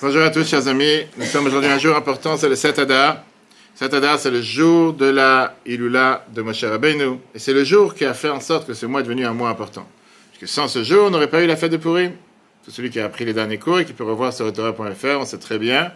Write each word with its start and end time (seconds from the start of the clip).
Bonjour 0.00 0.22
à 0.22 0.30
tous, 0.30 0.48
chers 0.48 0.68
amis. 0.68 1.06
Nous 1.16 1.24
sommes 1.24 1.46
aujourd'hui 1.46 1.68
un 1.68 1.78
jour 1.78 1.96
important, 1.96 2.36
c'est 2.36 2.48
le 2.48 2.54
7 2.54 2.78
Adar. 2.78 3.24
7 3.74 3.94
Adar, 3.94 4.16
c'est 4.16 4.30
le 4.30 4.40
jour 4.40 4.92
de 4.92 5.06
la 5.06 5.56
Ilula 5.66 6.24
de 6.32 6.40
Moshe 6.40 6.62
Rabbeinu. 6.62 7.18
Et 7.34 7.40
c'est 7.40 7.52
le 7.52 7.64
jour 7.64 7.96
qui 7.96 8.04
a 8.04 8.14
fait 8.14 8.28
en 8.28 8.38
sorte 8.38 8.68
que 8.68 8.74
ce 8.74 8.86
mois 8.86 9.00
est 9.00 9.02
devenu 9.02 9.26
un 9.26 9.32
mois 9.32 9.48
important. 9.48 9.88
Parce 10.30 10.40
que 10.40 10.46
sans 10.46 10.68
ce 10.68 10.84
jour, 10.84 11.06
on 11.08 11.10
n'aurait 11.10 11.28
pas 11.28 11.42
eu 11.42 11.48
la 11.48 11.56
fête 11.56 11.72
de 11.72 11.78
Purim. 11.78 12.12
C'est 12.64 12.70
celui 12.70 12.90
qui 12.90 13.00
a 13.00 13.06
appris 13.06 13.24
les 13.24 13.32
derniers 13.32 13.58
cours 13.58 13.80
et 13.80 13.84
qui 13.84 13.92
peut 13.92 14.04
revoir 14.04 14.32
sur 14.32 14.52
Torah.fr, 14.52 15.18
on 15.18 15.24
sait 15.24 15.38
très 15.38 15.58
bien. 15.58 15.90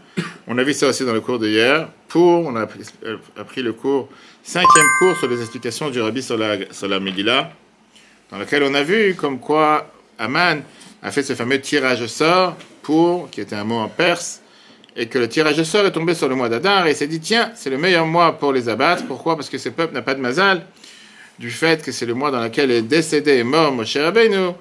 On 0.49 0.59
a 0.59 0.65
vu 0.65 0.73
ça 0.73 0.89
aussi 0.89 1.05
dans 1.05 1.13
le 1.13 1.21
cours 1.21 1.39
d'hier. 1.39 1.89
Pour, 2.09 2.45
on 2.45 2.57
a 2.57 2.63
appris, 2.63 2.81
euh, 3.05 3.19
le 3.59 3.73
cours, 3.73 4.09
cinquième 4.43 4.87
cours 4.99 5.17
sur 5.17 5.29
les 5.29 5.41
explications 5.41 5.91
du 5.91 6.01
Rabbi 6.01 6.25
sur 6.25 6.37
la, 6.37 6.57
sur 6.73 6.89
dans 6.89 8.39
lequel 8.39 8.65
on 8.65 8.75
a 8.75 8.83
vu 8.83 9.15
comme 9.15 9.39
quoi 9.39 9.93
Aman 10.19 10.63
a 11.05 11.11
fait 11.13 11.23
ce 11.23 11.35
fameux 11.35 11.61
tirage 11.61 12.03
au 12.03 12.09
sort 12.09 12.57
pour, 12.83 13.31
qui 13.31 13.41
était 13.41 13.57
un 13.57 13.65
mot 13.65 13.79
en 13.79 13.89
perse, 13.89 14.41
et 14.97 15.07
que 15.07 15.19
le 15.19 15.29
tirage 15.29 15.59
au 15.59 15.65
sort 15.65 15.87
est 15.87 15.93
tombé 15.93 16.15
sur 16.15 16.29
le 16.29 16.35
mois 16.35 16.49
d'Adar, 16.49 16.87
et 16.87 16.91
il 16.91 16.97
s'est 16.97 17.07
dit, 17.07 17.21
tiens, 17.21 17.53
c'est 17.55 17.71
le 17.71 17.79
meilleur 17.79 18.07
mois 18.07 18.39
pour 18.39 18.53
les 18.53 18.69
abattre. 18.69 19.05
Pourquoi? 19.07 19.37
Parce 19.37 19.49
que 19.49 19.59
ce 19.59 19.71
peuple 19.71 19.95
n'a 19.95 20.03
pas 20.03 20.15
de 20.15 20.21
mazal, 20.21 20.67
du 21.39 21.51
fait 21.51 21.83
que 21.83 21.93
c'est 21.93 22.07
le 22.07 22.15
mois 22.15 22.31
dans 22.31 22.43
lequel 22.43 22.71
est 22.71 22.83
décédé 22.83 23.39
et 23.39 23.45
mort 23.45 23.73
Moshe 23.73 23.97
Rabbeinu. 23.97 24.53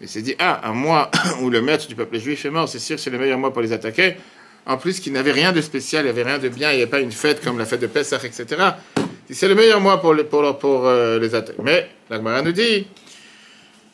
Il 0.00 0.08
s'est 0.08 0.22
dit, 0.22 0.34
ah, 0.38 0.60
un 0.64 0.72
mois 0.72 1.10
où 1.42 1.50
le 1.50 1.60
maître 1.60 1.86
du 1.88 1.94
peuple 1.94 2.18
juif 2.18 2.44
est 2.44 2.50
mort, 2.50 2.68
c'est 2.68 2.78
sûr 2.78 2.96
que 2.96 3.02
c'est 3.02 3.10
le 3.10 3.18
meilleur 3.18 3.38
mois 3.38 3.52
pour 3.52 3.62
les 3.62 3.72
attaquer. 3.72 4.16
En 4.66 4.76
plus, 4.76 5.00
qu'il 5.00 5.12
n'avait 5.12 5.32
rien 5.32 5.52
de 5.52 5.60
spécial, 5.60 6.02
il 6.02 6.04
n'y 6.04 6.10
avait 6.10 6.22
rien 6.22 6.38
de 6.38 6.48
bien, 6.48 6.70
il 6.70 6.76
n'y 6.76 6.82
avait 6.82 6.90
pas 6.90 7.00
une 7.00 7.12
fête 7.12 7.42
comme 7.42 7.58
la 7.58 7.64
fête 7.64 7.80
de 7.80 7.86
Pessah, 7.86 8.20
etc. 8.24 8.46
C'est 9.30 9.48
le 9.48 9.54
meilleur 9.54 9.80
mois 9.80 10.00
pour, 10.00 10.14
les, 10.14 10.24
pour, 10.24 10.58
pour 10.58 10.86
euh, 10.86 11.18
les 11.18 11.34
attaquer. 11.34 11.58
Mais 11.62 11.88
l'Agmara 12.08 12.42
nous 12.42 12.52
dit, 12.52 12.86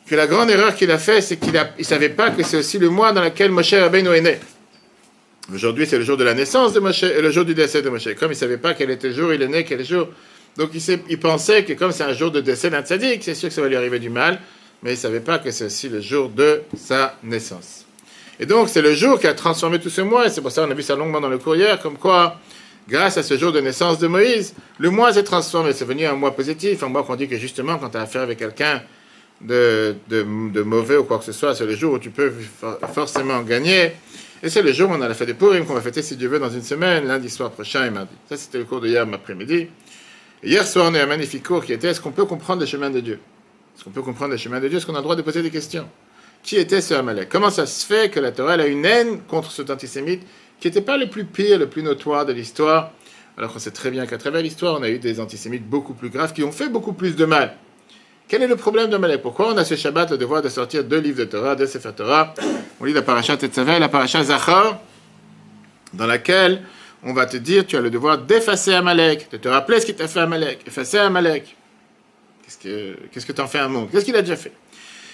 que 0.07 0.15
la 0.15 0.27
grande 0.27 0.49
erreur 0.49 0.73
qu'il 0.75 0.89
a 0.91 0.97
fait, 0.97 1.21
c'est 1.21 1.37
qu'il 1.37 1.53
ne 1.53 1.83
savait 1.83 2.09
pas 2.09 2.31
que 2.31 2.43
c'est 2.43 2.57
aussi 2.57 2.79
le 2.79 2.89
mois 2.89 3.11
dans 3.11 3.23
lequel 3.23 3.51
Moshe 3.51 3.73
Rabbeinu 3.73 4.09
est 4.09 4.21
né. 4.21 4.39
Aujourd'hui, 5.53 5.85
c'est 5.85 5.97
le 5.97 6.03
jour 6.03 6.17
de 6.17 6.23
la 6.23 6.33
naissance 6.33 6.73
de 6.73 6.79
Moshe 6.79 7.03
et 7.03 7.21
le 7.21 7.31
jour 7.31 7.45
du 7.45 7.53
décès 7.53 7.81
de 7.81 7.89
Moshe. 7.89 8.15
Comme 8.15 8.29
il 8.29 8.35
ne 8.35 8.39
savait 8.39 8.57
pas 8.57 8.73
quel 8.73 8.89
était 8.89 9.09
le 9.09 9.13
jour, 9.13 9.33
il 9.33 9.41
est 9.41 9.47
né, 9.47 9.63
quel 9.63 9.85
jour. 9.85 10.07
Donc 10.57 10.71
il, 10.73 11.19
pensait 11.19 11.63
que 11.63 11.73
comme 11.73 11.91
c'est 11.91 12.03
un 12.03 12.13
jour 12.13 12.31
de 12.31 12.41
décès 12.41 12.69
d'un 12.69 12.81
tzaddik, 12.81 13.23
c'est 13.23 13.35
sûr 13.35 13.49
que 13.49 13.55
ça 13.55 13.61
va 13.61 13.67
lui 13.67 13.75
arriver 13.75 13.99
du 13.99 14.09
mal, 14.09 14.39
mais 14.81 14.91
il 14.91 14.93
ne 14.93 14.99
savait 14.99 15.19
pas 15.19 15.39
que 15.39 15.51
c'est 15.51 15.65
aussi 15.65 15.87
le 15.89 16.01
jour 16.01 16.29
de 16.29 16.61
sa 16.75 17.15
naissance. 17.23 17.85
Et 18.39 18.45
donc, 18.45 18.69
c'est 18.69 18.81
le 18.81 18.93
jour 18.93 19.19
qui 19.19 19.27
a 19.27 19.33
transformé 19.33 19.79
tout 19.79 19.89
ce 19.89 20.01
mois, 20.01 20.27
et 20.27 20.29
c'est 20.29 20.41
pour 20.41 20.51
ça 20.51 20.63
qu'on 20.63 20.71
a 20.71 20.73
vu 20.73 20.83
ça 20.83 20.95
longuement 20.95 21.19
dans 21.19 21.29
le 21.29 21.37
courrier, 21.37 21.67
comme 21.81 21.97
quoi, 21.97 22.39
grâce 22.87 23.17
à 23.17 23.23
ce 23.23 23.37
jour 23.37 23.51
de 23.51 23.59
naissance 23.61 23.99
de 23.99 24.07
Moïse, 24.07 24.53
le 24.79 24.89
mois 24.89 25.13
s'est 25.13 25.23
transformé, 25.23 25.73
c'est 25.73 25.85
venu 25.85 26.05
un 26.05 26.13
mois 26.13 26.35
positif, 26.35 26.81
un 26.83 26.89
mois 26.89 27.03
qu'on 27.03 27.15
dit 27.15 27.27
que 27.27 27.37
justement, 27.37 27.77
quand 27.77 27.89
tu 27.89 27.97
as 27.97 28.01
affaire 28.01 28.21
avec 28.21 28.39
quelqu'un 28.39 28.81
de, 29.41 29.95
de, 30.09 30.61
mauvais 30.63 30.97
ou 30.97 31.03
quoi 31.03 31.19
que 31.19 31.25
ce 31.25 31.31
soit, 31.31 31.55
c'est 31.55 31.65
le 31.65 31.75
jour 31.75 31.93
où 31.93 31.99
tu 31.99 32.09
peux 32.09 32.31
forcément 32.93 33.41
gagner. 33.41 33.93
Et 34.43 34.49
c'est 34.49 34.61
le 34.61 34.71
jour 34.71 34.89
où 34.89 34.93
on 34.93 35.01
a 35.01 35.07
la 35.07 35.13
fête 35.13 35.27
des 35.27 35.33
Purim 35.33 35.65
qu'on 35.65 35.73
va 35.73 35.81
fêter, 35.81 36.01
si 36.01 36.15
Dieu 36.15 36.27
veut, 36.27 36.39
dans 36.39 36.49
une 36.49 36.61
semaine, 36.61 37.07
lundi 37.07 37.29
soir 37.29 37.51
prochain 37.51 37.85
et 37.85 37.89
mardi. 37.89 38.13
Ça, 38.29 38.37
c'était 38.37 38.59
le 38.59 38.65
cours 38.65 38.81
de 38.81 38.87
hier 38.87 39.05
après-midi. 39.11 39.67
Hier 40.43 40.65
soir, 40.65 40.89
on 40.89 40.93
a 40.93 40.99
eu 40.99 41.01
un 41.01 41.07
magnifique 41.07 41.47
cours 41.47 41.65
qui 41.65 41.73
était 41.73 41.87
est-ce 41.87 42.01
qu'on 42.01 42.11
peut 42.11 42.25
comprendre 42.25 42.61
les 42.61 42.67
chemins 42.67 42.91
de 42.91 42.99
Dieu? 42.99 43.19
Est-ce 43.75 43.83
qu'on 43.83 43.89
peut 43.89 44.03
comprendre 44.03 44.31
les 44.31 44.37
chemins 44.37 44.59
de 44.59 44.67
Dieu? 44.67 44.77
Est-ce 44.77 44.85
qu'on 44.85 44.93
a 44.93 44.99
le 44.99 45.03
droit 45.03 45.15
de 45.15 45.23
poser 45.23 45.41
des 45.41 45.49
questions? 45.49 45.87
Qui 46.43 46.57
était 46.57 46.81
ce 46.81 46.93
Amalek? 46.93 47.29
Comment 47.29 47.49
ça 47.49 47.65
se 47.65 47.85
fait 47.85 48.09
que 48.11 48.19
la 48.19 48.31
Torah 48.31 48.53
a 48.53 48.65
une 48.67 48.85
haine 48.85 49.21
contre 49.27 49.51
cet 49.51 49.71
antisémite 49.71 50.21
qui 50.59 50.67
n'était 50.67 50.81
pas 50.81 50.97
le 50.97 51.09
plus 51.09 51.25
pire, 51.25 51.57
le 51.57 51.67
plus 51.67 51.81
notoire 51.81 52.25
de 52.25 52.33
l'histoire? 52.33 52.91
Alors 53.37 53.53
qu'on 53.53 53.59
sait 53.59 53.71
très 53.71 53.91
bien 53.91 54.05
qu'à 54.05 54.17
travers 54.17 54.41
l'histoire, 54.41 54.79
on 54.79 54.83
a 54.83 54.89
eu 54.89 54.99
des 54.99 55.19
antisémites 55.19 55.67
beaucoup 55.67 55.93
plus 55.93 56.09
graves 56.09 56.33
qui 56.33 56.43
ont 56.43 56.51
fait 56.51 56.69
beaucoup 56.69 56.93
plus 56.93 57.15
de 57.15 57.25
mal. 57.25 57.55
Quel 58.27 58.43
est 58.43 58.47
le 58.47 58.57
problème 58.57 58.89
de 58.89 58.97
Malek? 58.97 59.21
Pourquoi 59.21 59.53
on 59.53 59.57
a 59.57 59.63
ce 59.63 59.75
Shabbat 59.75 60.11
le 60.11 60.17
devoir 60.17 60.41
de 60.41 60.49
sortir 60.49 60.83
deux 60.83 60.99
livres 60.99 61.19
de 61.19 61.23
Torah, 61.23 61.55
deux 61.55 61.65
Sefer 61.65 61.93
Torah? 61.95 62.33
On 62.81 62.83
lit 62.83 62.91
la 62.91 63.01
paracha 63.01 63.37
Tetzavé 63.37 63.77
et 63.77 63.79
la 63.79 63.87
paracha 63.87 64.21
Zachor, 64.21 64.81
dans 65.93 66.07
laquelle 66.07 66.61
on 67.03 67.13
va 67.13 67.25
te 67.25 67.37
dire 67.37 67.65
tu 67.65 67.77
as 67.77 67.79
le 67.79 67.89
devoir 67.89 68.17
d'effacer 68.17 68.73
Amalek, 68.73 69.31
de 69.31 69.37
te 69.37 69.47
rappeler 69.47 69.79
ce 69.79 69.85
qu'il 69.85 69.95
t'a 69.95 70.09
fait 70.09 70.19
Amalek, 70.19 70.67
effacer 70.67 70.97
Amalek. 70.97 71.55
Qu'est-ce 72.43 72.57
que 72.57 72.97
qu'est-ce 73.13 73.25
que 73.25 73.31
t'en 73.31 73.47
fais 73.47 73.59
un 73.59 73.69
monde? 73.69 73.87
Qu'est-ce 73.91 74.03
qu'il 74.03 74.15
a 74.17 74.21
déjà 74.21 74.35
fait? 74.35 74.51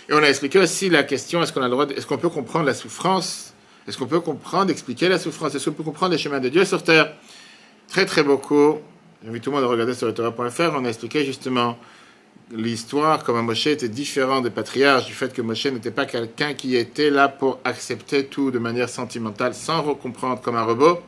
Et 0.10 0.14
on 0.14 0.24
a 0.24 0.28
expliqué 0.28 0.58
aussi 0.58 0.90
la 0.90 1.04
question 1.04 1.44
est-ce 1.44 1.54
qu'on 1.54 1.62
a 1.62 1.66
le 1.66 1.72
droit, 1.72 1.86
est-ce 1.86 2.08
qu'on 2.08 2.18
peut 2.18 2.30
comprendre 2.30 2.66
la 2.66 2.74
souffrance? 2.74 3.54
Est-ce 3.88 3.96
qu'on 4.00 4.08
peut 4.08 4.22
comprendre, 4.22 4.72
expliquer 4.72 5.08
la 5.08 5.20
souffrance? 5.20 5.54
Est-ce 5.54 5.66
qu'on 5.70 5.76
peut 5.76 5.84
comprendre 5.84 6.14
les 6.14 6.18
chemins 6.18 6.40
de 6.40 6.50
Dieu 6.50 6.66
sur 6.66 6.82
terre? 6.82 7.14
Très 7.90 8.08
très 8.08 8.24
beaucoup. 8.24 8.80
J'invite 9.24 9.44
tout 9.44 9.52
le 9.52 9.58
monde 9.58 9.66
à 9.66 9.68
regarder 9.68 9.94
sur 9.94 10.08
le 10.08 10.16
Torah.fr. 10.16 10.74
On 10.76 10.84
a 10.84 10.90
expliqué 10.90 11.24
justement 11.24 11.78
l'histoire, 12.52 13.24
comme 13.24 13.44
Moshe 13.46 13.68
était 13.68 13.90
différent 13.90 14.42
des 14.42 14.50
patriarches, 14.50 15.06
du 15.06 15.14
fait 15.14 15.34
que 15.34 15.42
Moshe 15.42 15.66
n'était 15.66 15.92
pas 15.92 16.06
quelqu'un 16.06 16.54
qui 16.54 16.76
était 16.76 17.10
là 17.10 17.30
pour 17.30 17.60
accepter 17.64 18.26
tout 18.26 18.52
de 18.52 18.60
manière 18.60 18.90
sentimentale, 18.90 19.54
sans 19.54 19.82
recomprendre 19.82 20.42
comme 20.42 20.56
un 20.56 20.64
robot, 20.64 21.02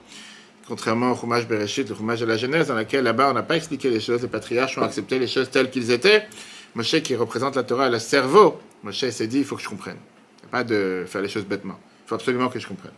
contrairement 0.68 1.12
au 1.12 1.16
Chumash 1.16 1.48
Bereshit, 1.48 1.90
le 1.90 1.96
Chumash 1.96 2.20
de 2.20 2.26
la 2.26 2.38
Genèse, 2.38 2.68
dans 2.68 2.76
lequel 2.76 3.04
là-bas 3.04 3.30
on 3.30 3.34
n'a 3.34 3.44
pas 3.44 3.58
expliqué 3.58 3.90
les 3.90 4.00
choses, 4.00 4.22
les 4.22 4.28
patriarches 4.28 4.78
ont 4.78 4.84
accepté 4.84 5.20
les 5.20 5.28
choses 5.28 5.50
telles 5.50 5.70
qu'ils 5.70 5.92
étaient. 5.92 6.24
Moshe 6.74 7.02
qui 7.02 7.16
représente 7.16 7.56
la 7.56 7.64
Torah, 7.64 7.90
le 7.90 8.00
cerveau, 8.00 8.60
Moshe 8.84 9.10
s'est 9.10 9.28
dit, 9.28 9.40
il 9.40 9.46
faut 9.46 9.56
que 9.56 9.62
je 9.62 9.70
comprenne. 9.70 9.98
Il 10.44 10.50
pas 10.50 10.64
de 10.64 11.06
faire 11.08 11.22
les 11.22 11.30
choses 11.30 11.46
bêtement. 11.46 11.80
Il 12.06 12.10
faut 12.10 12.16
absolument 12.16 12.50
que 12.50 12.60
je 12.60 12.68
comprenne. 12.68 12.94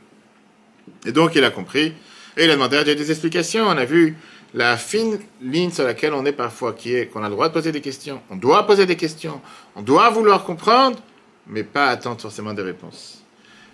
Et 1.05 1.11
donc 1.11 1.35
il 1.35 1.43
a 1.43 1.51
compris, 1.51 1.93
et 2.37 2.45
il 2.45 2.49
a 2.49 2.53
demandé 2.53 2.77
à 2.77 2.83
Dieu 2.83 2.95
des 2.95 3.09
explications. 3.11 3.65
On 3.67 3.77
a 3.77 3.85
vu 3.85 4.15
la 4.53 4.77
fine 4.77 5.19
ligne 5.41 5.71
sur 5.71 5.83
laquelle 5.83 6.13
on 6.13 6.25
est 6.25 6.31
parfois, 6.31 6.73
qui 6.73 6.95
est 6.95 7.07
qu'on 7.07 7.23
a 7.23 7.29
le 7.29 7.33
droit 7.33 7.49
de 7.49 7.53
poser 7.53 7.71
des 7.71 7.81
questions, 7.81 8.21
on 8.29 8.35
doit 8.35 8.65
poser 8.65 8.85
des 8.85 8.95
questions, 8.95 9.41
on 9.75 9.81
doit 9.81 10.09
vouloir 10.09 10.43
comprendre, 10.43 10.99
mais 11.47 11.63
pas 11.63 11.87
attendre 11.87 12.21
forcément 12.21 12.53
des 12.53 12.61
réponses. 12.61 13.23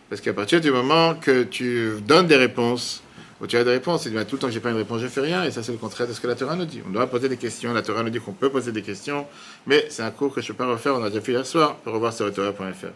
Parce 0.09 0.21
qu'à 0.21 0.33
partir 0.33 0.61
du 0.61 0.71
moment 0.71 1.15
que 1.15 1.43
tu 1.43 1.93
donnes 2.05 2.27
des 2.27 2.35
réponses, 2.35 3.01
ou 3.41 3.47
tu 3.47 3.57
as 3.57 3.63
des 3.63 3.71
réponses, 3.71 4.05
et 4.05 4.11
tu 4.11 4.17
dis, 4.17 4.25
tout 4.25 4.35
le 4.35 4.39
temps 4.39 4.47
que 4.47 4.53
j'ai 4.53 4.59
pas 4.59 4.69
une 4.69 4.77
réponse, 4.77 5.01
je 5.01 5.07
fais 5.07 5.21
rien, 5.21 5.43
et 5.43 5.51
ça 5.51 5.63
c'est 5.63 5.71
le 5.71 5.77
contraire 5.77 6.07
de 6.07 6.13
ce 6.13 6.21
que 6.21 6.27
la 6.27 6.35
Torah 6.35 6.55
nous 6.55 6.65
dit. 6.65 6.81
On 6.87 6.91
doit 6.91 7.07
poser 7.07 7.29
des 7.29 7.37
questions, 7.37 7.73
la 7.73 7.81
Torah 7.81 8.03
nous 8.03 8.09
dit 8.09 8.19
qu'on 8.19 8.33
peut 8.33 8.49
poser 8.49 8.71
des 8.71 8.81
questions, 8.81 9.25
mais 9.65 9.85
c'est 9.89 10.03
un 10.03 10.11
cours 10.11 10.33
que 10.33 10.41
je 10.41 10.51
ne 10.51 10.57
peux 10.57 10.63
pas 10.63 10.71
refaire, 10.71 10.95
on 10.95 11.03
a 11.03 11.09
déjà 11.09 11.21
fait 11.21 11.33
hier 11.33 11.45
soir, 11.45 11.75
pour 11.77 11.93
revoir 11.93 12.13
sur 12.13 12.31
Torah.fr. 12.33 12.87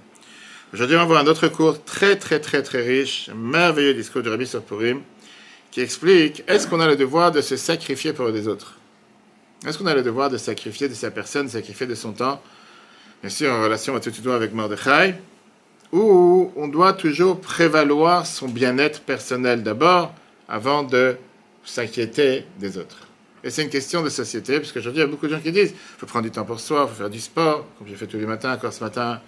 Aujourd'hui, 0.74 0.96
on 0.96 1.00
va 1.00 1.06
voir 1.06 1.22
un 1.22 1.28
autre 1.28 1.48
cours 1.48 1.84
très 1.84 2.18
très 2.18 2.40
très 2.40 2.62
très 2.62 2.82
riche, 2.82 3.30
merveilleux 3.36 3.94
discours 3.94 4.22
du 4.22 4.30
Rabbi 4.30 4.46
sur 4.46 4.62
qui 5.72 5.82
explique 5.82 6.44
est-ce 6.48 6.68
qu'on 6.68 6.80
a 6.80 6.88
le 6.88 6.96
devoir 6.96 7.32
de 7.32 7.42
se 7.42 7.58
sacrifier 7.58 8.14
pour 8.14 8.28
les 8.28 8.48
autres? 8.48 8.78
Est-ce 9.66 9.78
qu'on 9.78 9.88
a 9.88 9.96
le 9.96 10.04
devoir 10.04 10.30
de 10.30 10.38
sacrifier 10.38 10.88
de 10.88 10.94
sa 10.94 11.12
personne, 11.12 11.48
de 11.48 11.52
sacrifier 11.52 11.88
de 11.88 11.96
son 11.96 12.14
temps? 12.14 12.42
Bien 13.22 13.30
sûr, 13.30 13.52
en 13.52 13.64
relation 13.64 13.96
à 13.96 14.00
tout 14.00 14.12
tout 14.12 14.32
avec 14.32 14.54
Mordechai, 14.54 15.16
ou 15.92 16.52
on 16.56 16.68
doit 16.68 16.94
toujours 16.94 17.42
prévaloir 17.42 18.28
son 18.28 18.48
bien-être 18.48 19.02
personnel 19.02 19.64
d'abord 19.64 20.14
avant 20.48 20.84
de 20.84 21.16
s'inquiéter 21.64 22.46
des 22.60 22.78
autres. 22.78 23.08
Et 23.44 23.50
c'est 23.50 23.64
une 23.64 23.70
question 23.70 24.04
de 24.04 24.10
société, 24.10 24.60
parce 24.60 24.72
qu'aujourd'hui, 24.72 25.02
il 25.02 25.06
y 25.06 25.08
a 25.08 25.10
beaucoup 25.10 25.28
de 25.28 25.32
gens 25.34 25.42
qui 25.42 25.52
disent 25.52 25.72
il 25.72 26.00
faut 26.00 26.06
prendre 26.06 26.26
du 26.26 26.32
temps 26.32 26.46
pour 26.46 26.60
soi, 26.60 26.88
il 26.88 26.90
faut 26.90 26.96
faire 26.96 27.10
du 27.10 27.20
sport, 27.20 27.66
comme 27.78 27.88
j'ai 27.88 27.96
fait 27.96 28.08
tous 28.08 28.18
les 28.18 28.26
matins, 28.26 28.54
encore 28.54 28.74
ce 28.74 28.84
matin. 28.84 29.22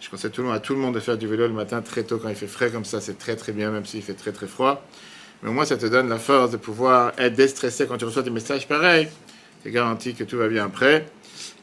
Je 0.00 0.10
conseille 0.10 0.30
tout 0.30 0.42
le 0.42 0.48
monde, 0.48 0.56
à 0.56 0.60
tout 0.60 0.74
le 0.74 0.80
monde 0.80 0.94
de 0.94 1.00
faire 1.00 1.16
du 1.16 1.26
vélo 1.26 1.46
le 1.46 1.54
matin 1.54 1.80
très 1.80 2.02
tôt 2.02 2.18
quand 2.18 2.28
il 2.28 2.34
fait 2.34 2.46
frais, 2.46 2.70
comme 2.70 2.84
ça, 2.84 3.00
c'est 3.00 3.18
très 3.18 3.36
très 3.36 3.52
bien, 3.52 3.70
même 3.70 3.86
s'il 3.86 4.02
fait 4.02 4.14
très 4.14 4.32
très 4.32 4.46
froid. 4.46 4.84
Mais 5.42 5.50
au 5.50 5.52
moins, 5.52 5.64
ça 5.64 5.76
te 5.76 5.86
donne 5.86 6.08
la 6.08 6.18
force 6.18 6.50
de 6.50 6.56
pouvoir 6.56 7.12
être 7.18 7.34
déstressé 7.34 7.86
quand 7.86 7.98
tu 7.98 8.04
reçois 8.04 8.22
des 8.22 8.30
messages 8.30 8.66
pareils. 8.66 9.08
C'est 9.62 9.70
garanti 9.70 10.14
que 10.14 10.24
tout 10.24 10.38
va 10.38 10.48
bien 10.48 10.66
après. 10.66 11.06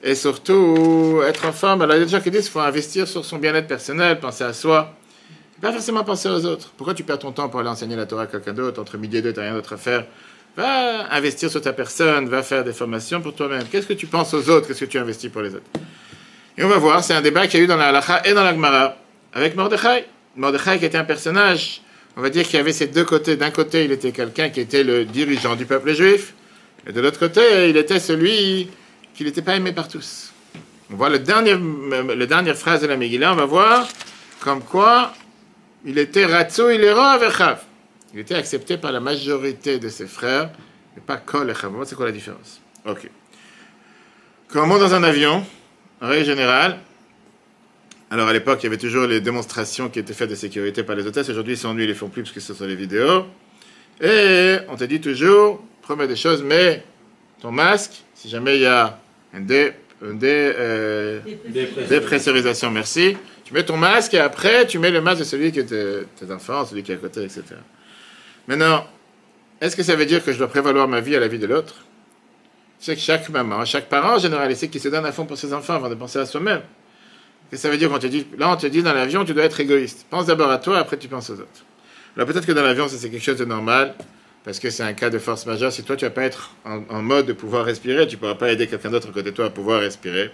Et 0.04 0.16
surtout, 0.16 1.22
être 1.26 1.46
en 1.46 1.52
forme. 1.52 1.82
Alors, 1.82 1.96
il 1.96 2.00
y 2.00 2.02
a 2.02 2.06
des 2.06 2.12
gens 2.12 2.22
qui 2.22 2.32
disent 2.32 2.44
qu'il 2.44 2.52
faut 2.52 2.60
investir 2.60 3.08
sur 3.08 3.24
son 3.26 3.38
bien-être 3.38 3.68
personnel, 3.68 4.20
penser 4.20 4.44
à 4.44 4.54
soi. 4.54 4.94
Pas 5.62 5.72
forcément 5.72 6.04
penser 6.04 6.28
aux 6.28 6.46
autres. 6.46 6.72
Pourquoi 6.76 6.94
tu 6.94 7.04
perds 7.04 7.20
ton 7.20 7.32
temps 7.32 7.48
pour 7.48 7.62
aller 7.62 7.70
enseigner 7.70 7.96
la 7.96 8.06
Torah 8.06 8.24
à 8.24 8.28
quelqu'un 8.28 8.54
d'autre 8.54 8.82
Entre 8.82 8.98
midi 8.98 9.18
et 9.18 9.22
deux, 9.22 9.32
tu 9.32 9.40
n'as 9.40 9.46
rien 9.46 9.54
d'autre 9.54 9.74
à 9.74 9.78
faire? 9.78 10.06
Va 10.58 11.12
investir 11.14 11.50
sur 11.50 11.62
ta 11.62 11.74
personne, 11.74 12.28
va 12.28 12.44
faire 12.44 12.64
des 12.64 12.74
formations 12.74 13.22
pour 13.22 13.34
toi-même. 13.34 13.64
Qu'est-ce 13.72 13.88
que 13.88 13.94
tu 13.94 14.06
penses 14.06 14.34
aux 14.34 14.50
autres? 14.50 14.68
Qu'est-ce 14.68 14.82
que 14.82 14.90
tu 14.90 15.00
investis 15.00 15.32
pour 15.32 15.42
les 15.42 15.56
autres? 15.56 15.66
Et 16.58 16.64
on 16.64 16.68
va 16.68 16.78
voir, 16.78 17.04
c'est 17.04 17.14
un 17.14 17.22
débat 17.22 17.48
qu'il 17.48 17.60
y 17.60 17.62
a 17.62 17.64
eu 17.64 17.68
dans 17.68 17.78
la 17.78 17.88
Halacha 17.88 18.22
et 18.26 18.34
dans 18.34 18.44
la 18.44 18.54
Gemara 18.54 18.98
avec 19.34 19.56
Mordechai. 19.56 20.06
Mordechai 20.36 20.78
qui 20.80 20.86
était 20.86 20.98
un 20.98 21.06
personnage 21.06 21.82
on 22.16 22.22
va 22.22 22.30
dire 22.30 22.44
qu'il 22.44 22.56
y 22.56 22.60
avait 22.60 22.74
ces 22.74 22.88
deux 22.88 23.06
côtés. 23.06 23.36
D'un 23.36 23.52
côté, 23.52 23.86
il 23.86 23.92
était 23.92 24.12
quelqu'un 24.12 24.50
qui 24.50 24.60
était 24.60 24.84
le 24.84 25.06
dirigeant 25.06 25.56
du 25.56 25.66
peuple 25.66 25.94
juif, 25.94 26.34
et 26.88 26.92
de 26.92 27.02
l'autre 27.02 27.20
côté, 27.20 27.70
il 27.70 27.78
était 27.78 28.00
celui 28.00 28.70
qui 29.14 29.24
n'était 29.24 29.42
pas 29.42 29.56
aimé 29.56 29.72
par 29.72 29.88
tous. 29.88 30.32
On 30.92 30.96
voit 30.96 31.10
la 31.10 31.18
dernière 31.18 32.56
phrase 32.56 32.82
de 32.82 32.88
la 32.88 32.98
Megillah, 32.98 33.34
on 33.34 33.38
va 33.38 33.46
voir 33.46 33.88
comme 34.42 34.62
quoi 34.62 35.14
il 35.86 35.98
était 35.98 36.26
ratso, 36.26 36.70
il 36.70 36.84
est 36.84 36.94
Il 38.14 38.20
était 38.20 38.36
accepté 38.36 38.78
par 38.78 38.92
la 38.92 39.00
majorité 39.00 39.80
de 39.80 39.90
ses 39.90 40.08
frères, 40.08 40.52
mais 40.96 41.02
pas 41.02 41.18
kol 41.18 41.50
et 41.50 41.54
C'est 41.86 41.96
quoi 41.96 42.06
la 42.06 42.12
différence? 42.12 42.62
Ok. 42.86 43.10
Quand 44.50 44.64
on 44.64 44.68
monte 44.68 44.82
dans 44.82 44.94
un 44.94 45.04
avion, 45.04 45.46
en 46.02 46.08
règle 46.08 46.26
générale, 46.26 46.80
alors 48.14 48.28
à 48.28 48.34
l'époque, 48.34 48.60
il 48.62 48.66
y 48.66 48.68
avait 48.68 48.78
toujours 48.78 49.08
les 49.08 49.22
démonstrations 49.22 49.90
qui 49.90 49.98
étaient 49.98 50.14
faites 50.14 50.30
de 50.30 50.36
sécurité 50.36 50.84
par 50.84 50.96
les 50.96 51.04
hôtesses. 51.08 51.30
Aujourd'hui, 51.30 51.56
ils 51.56 51.58
s'ennuient, 51.58 51.86
ils 51.86 51.88
les 51.88 51.96
font 51.96 52.10
plus 52.10 52.22
parce 52.22 52.32
que 52.32 52.40
ce 52.40 52.54
sont 52.54 52.68
les 52.68 52.76
vidéos. 52.76 53.26
Et 54.00 54.58
on 54.70 54.76
te 54.76 54.84
dit 54.84 55.02
toujours, 55.02 55.64
promets 55.82 56.08
des 56.08 56.16
choses, 56.16 56.44
mais 56.44 56.84
ton 57.42 57.52
masque, 57.52 58.04
si 58.14 58.30
jamais 58.30 58.58
il 58.58 58.62
y 58.62 58.68
a 58.68 59.00
un 59.34 59.40
dé, 59.40 59.74
euh, 60.04 61.22
dépressurisation, 61.90 62.70
merci, 62.70 63.18
tu 63.46 63.52
mets 63.56 63.64
ton 63.64 63.78
masque 63.78 64.14
et 64.14 64.20
après, 64.20 64.68
tu 64.68 64.78
mets 64.78 64.92
le 64.92 65.02
masque 65.02 65.22
de 65.22 65.24
celui 65.24 65.52
qui 65.52 65.62
est 65.62 65.66
tes 65.66 66.32
enfants, 66.32 66.68
celui 66.68 66.84
qui 66.84 66.92
est 66.92 66.96
à 66.96 67.00
côté, 67.00 67.24
etc. 67.24 67.42
Maintenant, 68.48 68.86
est-ce 69.60 69.76
que 69.76 69.82
ça 69.82 69.96
veut 69.96 70.06
dire 70.06 70.24
que 70.24 70.32
je 70.32 70.38
dois 70.38 70.50
prévaloir 70.50 70.88
ma 70.88 71.02
vie 71.02 71.16
à 71.16 71.20
la 71.20 71.28
vie 71.28 71.40
de 71.40 71.48
l'autre? 71.48 71.78
Sais 72.78 72.94
que 72.94 73.02
chaque 73.02 73.28
maman, 73.30 73.66
chaque 73.66 73.90
parent 73.90 74.18
en 74.18 74.20
général, 74.20 74.52
il 74.52 74.56
sait 74.56 74.68
qu'il 74.68 74.82
se 74.82 74.90
donne 74.90 75.08
à 75.08 75.12
fond 75.12 75.26
pour 75.26 75.40
ses 75.40 75.52
enfants 75.52 75.74
avant 75.74 75.90
de 75.90 75.96
penser 75.96 76.20
à 76.20 76.28
soi-même. 76.28 76.62
Et 77.54 77.58
ça 77.58 77.70
veut 77.70 77.78
dire 77.78 77.88
qu'on 77.92 78.00
te 78.00 78.08
dit, 78.08 78.26
là 78.40 78.50
on 78.50 78.58
te 78.58 78.66
dit 78.66 78.82
dans 78.82 78.94
l'avion, 78.94 79.24
tu 79.26 79.36
dois 79.36 79.44
être 79.44 79.60
égoïste. 79.60 80.08
Pense 80.10 80.26
d'abord 80.26 80.50
à 80.50 80.58
toi, 80.58 80.80
après 80.80 80.98
tu 80.98 81.08
penses 81.08 81.30
aux 81.30 81.34
autres. 81.34 81.66
Alors 82.16 82.28
peut-être 82.28 82.48
que 82.48 82.52
dans 82.52 82.64
l'avion, 82.64 82.88
c'est 82.88 83.12
quelque 83.12 83.24
chose 83.24 83.38
de 83.38 83.46
normal, 83.46 83.94
parce 84.44 84.58
que 84.58 84.72
c'est 84.72 84.82
un 84.82 84.94
cas 84.94 85.12
de 85.12 85.20
force 85.20 85.46
majeure. 85.46 85.72
Si 85.72 85.84
toi 85.84 85.96
tu 85.96 86.04
vas 86.04 86.10
pas 86.10 86.24
être 86.24 86.56
en, 86.66 87.04
mode 87.04 87.28
de 87.28 87.34
pouvoir 87.34 87.64
respirer, 87.66 88.08
tu 88.08 88.18
pourras 88.18 88.34
pas 88.34 88.52
aider 88.52 88.66
quelqu'un 88.66 88.90
d'autre 88.90 89.12
côté 89.12 89.30
de 89.30 89.36
toi 89.36 89.46
à 89.46 89.50
pouvoir 89.52 89.82
respirer. 89.82 90.32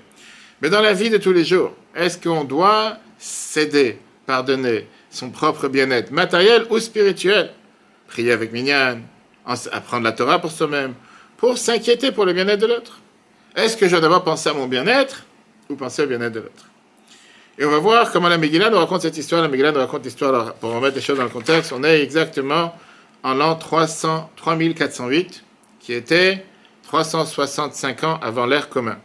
Mais 0.61 0.69
dans 0.69 0.79
la 0.79 0.93
vie 0.93 1.09
de 1.09 1.17
tous 1.17 1.33
les 1.33 1.43
jours, 1.43 1.75
est-ce 1.93 2.17
qu'on 2.17 2.45
doit 2.45 2.97
céder, 3.17 3.99
pardonner 4.25 4.87
son 5.09 5.29
propre 5.29 5.67
bien-être 5.67 6.11
matériel 6.11 6.67
ou 6.69 6.79
spirituel? 6.79 7.51
Prier 8.07 8.31
avec 8.31 8.53
Minyan, 8.53 9.01
apprendre 9.45 10.05
la 10.05 10.13
Torah 10.13 10.39
pour 10.39 10.51
soi-même, 10.51 10.93
pour 11.35 11.57
s'inquiéter 11.57 12.13
pour 12.13 12.23
le 12.23 12.31
bien-être 12.31 12.61
de 12.61 12.67
l'autre? 12.67 12.99
Est-ce 13.57 13.75
que 13.75 13.87
je 13.87 13.91
dois 13.91 13.99
d'abord 13.99 14.23
penser 14.23 14.47
à 14.47 14.53
mon 14.53 14.67
bien-être 14.67 15.25
ou 15.69 15.75
penser 15.75 16.03
au 16.03 16.07
bien-être 16.07 16.31
de 16.31 16.39
l'autre? 16.39 16.68
Et 17.61 17.65
on 17.65 17.69
va 17.69 17.79
voir 17.79 18.09
comment 18.13 18.29
la 18.29 18.37
Megillah 18.37 18.69
nous 18.69 18.77
raconte 18.77 19.01
cette 19.01 19.17
histoire. 19.17 19.41
La 19.41 19.49
Megillah 19.49 19.73
nous 19.73 19.79
raconte 19.79 20.05
l'histoire, 20.05 20.53
pour 20.53 20.71
remettre 20.71 20.95
les 20.95 21.01
choses 21.01 21.17
dans 21.17 21.25
le 21.25 21.29
contexte, 21.29 21.73
on 21.73 21.83
est 21.83 22.01
exactement 22.01 22.73
en 23.21 23.33
l'an 23.33 23.55
300, 23.55 24.31
3408, 24.37 25.43
qui 25.81 25.91
était 25.91 26.45
365 26.83 28.03
ans 28.05 28.17
avant 28.21 28.45
l'ère 28.45 28.69
commun. 28.69 28.97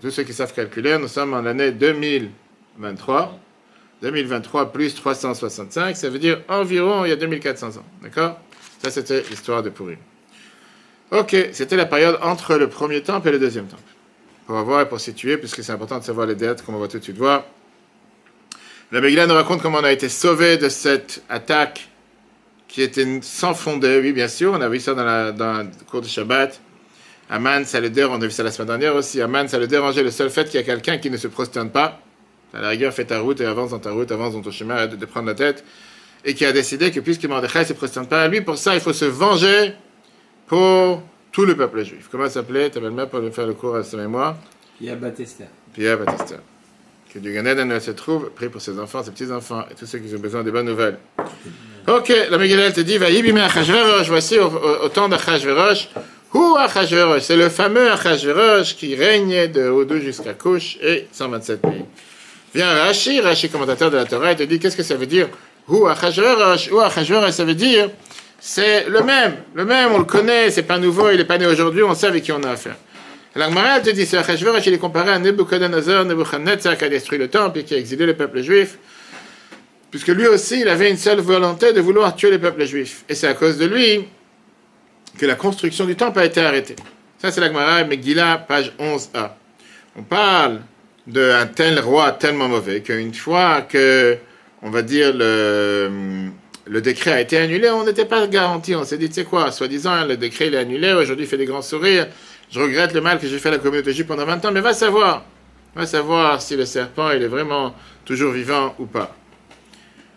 Tous 0.00 0.12
ceux 0.12 0.22
qui 0.22 0.32
savent 0.32 0.54
calculer, 0.54 0.98
nous 0.98 1.08
sommes 1.08 1.34
en 1.34 1.42
l'année 1.42 1.72
2023. 1.72 3.36
2023 4.02 4.72
plus 4.72 4.94
365, 4.94 5.96
ça 5.96 6.08
veut 6.08 6.20
dire 6.20 6.42
environ 6.48 7.04
il 7.04 7.08
y 7.08 7.12
a 7.12 7.16
2400 7.16 7.70
ans. 7.70 7.84
D'accord? 8.02 8.38
Ça, 8.80 8.90
c'était 8.90 9.24
l'histoire 9.28 9.64
de 9.64 9.68
Purim. 9.68 9.98
Ok, 11.10 11.36
c'était 11.52 11.76
la 11.76 11.86
période 11.86 12.20
entre 12.22 12.54
le 12.54 12.68
premier 12.68 13.02
temple 13.02 13.30
et 13.30 13.32
le 13.32 13.40
deuxième 13.40 13.66
temple. 13.66 13.82
Pour 14.46 14.56
voir 14.62 14.82
et 14.82 14.88
pour 14.88 15.00
situer, 15.00 15.38
puisque 15.38 15.64
c'est 15.64 15.72
important 15.72 15.98
de 15.98 16.04
savoir 16.04 16.28
les 16.28 16.36
dates, 16.36 16.64
comme 16.64 16.76
on 16.76 16.78
va 16.78 16.86
tout 16.86 16.98
de 16.98 17.02
suite 17.02 17.18
voir. 17.18 17.42
La 18.92 19.00
Megillah 19.00 19.28
nous 19.28 19.34
raconte 19.34 19.62
comment 19.62 19.78
on 19.78 19.84
a 19.84 19.92
été 19.92 20.08
sauvé 20.08 20.56
de 20.56 20.68
cette 20.68 21.22
attaque 21.28 21.88
qui 22.66 22.82
était 22.82 23.06
sans 23.22 23.54
fondé. 23.54 24.00
Oui, 24.02 24.12
bien 24.12 24.26
sûr, 24.26 24.52
on 24.52 24.60
a 24.60 24.68
vu 24.68 24.80
ça 24.80 24.94
dans, 24.94 25.04
la, 25.04 25.30
dans 25.30 25.58
le 25.58 25.68
cours 25.88 26.00
de 26.00 26.08
Shabbat. 26.08 26.60
Aman, 27.30 27.64
ça 27.64 27.78
le 27.78 27.88
dérange, 27.88 28.18
on 28.18 28.22
a 28.22 28.26
vu 28.26 28.32
ça 28.32 28.42
la 28.42 28.50
semaine 28.50 28.66
dernière 28.66 28.96
aussi. 28.96 29.20
Aman, 29.20 29.46
ça 29.46 29.60
le 29.60 29.68
dérangeait 29.68 30.02
le 30.02 30.10
seul 30.10 30.28
fait 30.28 30.46
qu'il 30.46 30.58
y 30.58 30.62
a 30.62 30.66
quelqu'un 30.66 30.98
qui 30.98 31.08
ne 31.08 31.16
se 31.16 31.28
prosterne 31.28 31.70
pas. 31.70 32.00
À 32.52 32.60
la 32.60 32.70
rigueur, 32.70 32.92
fais 32.92 33.04
ta 33.04 33.20
route 33.20 33.40
et 33.40 33.44
avance 33.46 33.70
dans 33.70 33.78
ta 33.78 33.92
route, 33.92 34.10
avance 34.10 34.34
dans 34.34 34.42
ton 34.42 34.50
chemin, 34.50 34.74
arrête 34.74 34.98
de 34.98 35.06
prendre 35.06 35.28
la 35.28 35.34
tête. 35.34 35.64
Et 36.24 36.34
qui 36.34 36.44
a 36.44 36.50
décidé 36.50 36.90
que 36.90 36.98
puisque 36.98 37.24
Mordechai 37.26 37.60
ne 37.60 37.64
se 37.66 37.72
prosterne 37.74 38.08
pas 38.08 38.24
à 38.24 38.26
lui, 38.28 38.40
pour 38.40 38.58
ça, 38.58 38.74
il 38.74 38.80
faut 38.80 38.92
se 38.92 39.04
venger 39.04 39.72
pour 40.48 41.00
tout 41.30 41.44
le 41.44 41.56
peuple 41.56 41.84
juif. 41.84 42.08
Comment 42.10 42.28
s'appelait 42.28 42.70
ta 42.70 42.80
belle-mère 42.80 43.08
pour 43.08 43.20
faire 43.32 43.46
le 43.46 43.54
cours 43.54 43.76
à 43.76 43.84
sa 43.84 43.98
mémoire 43.98 44.36
Pia 44.80 44.96
Batista. 44.96 45.44
Pia 45.72 45.96
Batista. 45.96 46.40
Que 47.12 47.18
du 47.18 47.32
Gan 47.32 47.42
se 47.80 47.90
trouve, 47.90 48.30
prie 48.30 48.48
pour 48.48 48.60
ses 48.60 48.78
enfants, 48.78 49.02
ses 49.02 49.10
petits-enfants 49.10 49.64
et 49.68 49.74
tous 49.74 49.84
ceux 49.84 49.98
qui 49.98 50.14
ont 50.14 50.18
besoin 50.20 50.44
de 50.44 50.50
bonnes 50.52 50.66
nouvelles. 50.66 50.96
Ok, 51.88 52.12
la 52.30 52.38
Megillah 52.38 52.70
te 52.70 52.82
dit, 52.82 52.98
va 52.98 53.10
yibime 53.10 53.38
Achashverosh, 53.38 54.06
voici 54.06 54.38
au, 54.38 54.46
au, 54.46 54.84
au 54.84 54.88
temps 54.90 55.08
d'Achashverosh, 55.08 55.88
ou 56.34 56.54
Achashverosh, 56.56 57.22
c'est 57.22 57.36
le 57.36 57.48
fameux 57.48 57.90
Achashverosh 57.90 58.76
qui 58.76 58.94
régnait 58.94 59.48
de 59.48 59.68
Houdou 59.68 59.98
jusqu'à 59.98 60.34
Couche 60.34 60.76
et 60.80 61.08
127 61.10 61.60
pays. 61.60 61.84
Vient 62.54 62.72
Rashi, 62.72 63.20
Rashi 63.20 63.48
commentateur 63.48 63.90
de 63.90 63.96
la 63.96 64.04
Torah, 64.04 64.30
et 64.30 64.36
te 64.36 64.44
dit, 64.44 64.60
qu'est-ce 64.60 64.76
que 64.76 64.84
ça 64.84 64.94
veut 64.94 65.06
dire? 65.06 65.28
Ou 65.66 65.88
Achashverosh, 65.88 66.70
ou 66.70 66.78
Achashverosh, 66.78 67.32
ça 67.32 67.44
veut 67.44 67.54
dire, 67.54 67.90
c'est 68.38 68.88
le 68.88 69.02
même, 69.02 69.34
le 69.54 69.64
même, 69.64 69.90
on 69.92 69.98
le 69.98 70.04
connaît, 70.04 70.50
c'est 70.52 70.62
pas 70.62 70.78
nouveau, 70.78 71.10
il 71.10 71.18
est 71.18 71.24
pas 71.24 71.38
né 71.38 71.46
aujourd'hui, 71.48 71.82
on 71.82 71.92
sait 71.92 72.06
avec 72.06 72.22
qui 72.22 72.30
on 72.30 72.42
a 72.44 72.50
affaire. 72.50 72.76
L'Agmara 73.36 73.80
te 73.80 73.90
dit, 73.90 74.06
c'est 74.06 74.16
Achashverosh, 74.16 74.66
il 74.66 74.74
est 74.74 74.78
comparé 74.78 75.10
à 75.10 75.18
Nebuchadnezzar, 75.18 76.04
Nebuchadnezzar 76.04 76.76
qui 76.76 76.84
a 76.84 76.88
détruit 76.88 77.18
le 77.18 77.28
temple 77.28 77.60
et 77.60 77.64
qui 77.64 77.74
a 77.74 77.78
exilé 77.78 78.06
le 78.06 78.14
peuple 78.14 78.42
juif 78.42 78.78
puisque 79.90 80.08
lui 80.08 80.26
aussi, 80.26 80.60
il 80.60 80.68
avait 80.68 80.90
une 80.90 80.96
seule 80.96 81.20
volonté 81.20 81.72
de 81.72 81.80
vouloir 81.80 82.14
tuer 82.14 82.30
les 82.30 82.38
peuples 82.38 82.64
juifs. 82.64 83.04
Et 83.08 83.14
c'est 83.14 83.26
à 83.26 83.34
cause 83.34 83.58
de 83.58 83.66
lui 83.66 84.06
que 85.18 85.26
la 85.26 85.34
construction 85.34 85.84
du 85.84 85.96
temple 85.96 86.20
a 86.20 86.24
été 86.24 86.40
arrêtée. 86.40 86.76
Ça, 87.18 87.30
c'est 87.30 87.40
la 87.40 87.48
Gemara 87.48 87.84
Megillah, 87.84 88.38
page 88.38 88.72
11a. 88.78 89.32
On 89.96 90.02
parle 90.02 90.60
d'un 91.06 91.46
tel 91.46 91.80
roi 91.80 92.12
tellement 92.12 92.48
mauvais 92.48 92.80
qu'une 92.80 93.12
fois 93.12 93.62
que, 93.62 94.16
on 94.62 94.70
va 94.70 94.82
dire, 94.82 95.12
le, 95.12 96.30
le 96.66 96.80
décret 96.80 97.12
a 97.12 97.20
été 97.20 97.36
annulé, 97.36 97.68
on 97.68 97.84
n'était 97.84 98.04
pas 98.04 98.26
garanti. 98.28 98.74
On 98.76 98.84
s'est 98.84 98.96
dit, 98.96 99.08
tu 99.08 99.16
sais 99.16 99.24
quoi, 99.24 99.50
soi-disant, 99.50 100.04
le 100.04 100.16
décret 100.16 100.46
il 100.46 100.54
est 100.54 100.58
annulé, 100.58 100.92
aujourd'hui 100.92 101.24
il 101.24 101.28
fait 101.28 101.36
des 101.36 101.46
grands 101.46 101.62
sourires, 101.62 102.06
je 102.50 102.60
regrette 102.60 102.92
le 102.94 103.00
mal 103.00 103.18
que 103.18 103.26
j'ai 103.26 103.38
fait 103.38 103.48
à 103.48 103.52
la 103.52 103.58
communauté 103.58 103.92
juive 103.92 104.06
pendant 104.06 104.24
20 104.24 104.44
ans, 104.44 104.52
mais 104.52 104.60
va 104.60 104.72
savoir, 104.72 105.24
va 105.74 105.86
savoir 105.86 106.42
si 106.42 106.56
le 106.56 106.64
serpent 106.64 107.10
il 107.10 107.22
est 107.22 107.28
vraiment 107.28 107.74
toujours 108.04 108.32
vivant 108.32 108.74
ou 108.78 108.86
pas. 108.86 109.14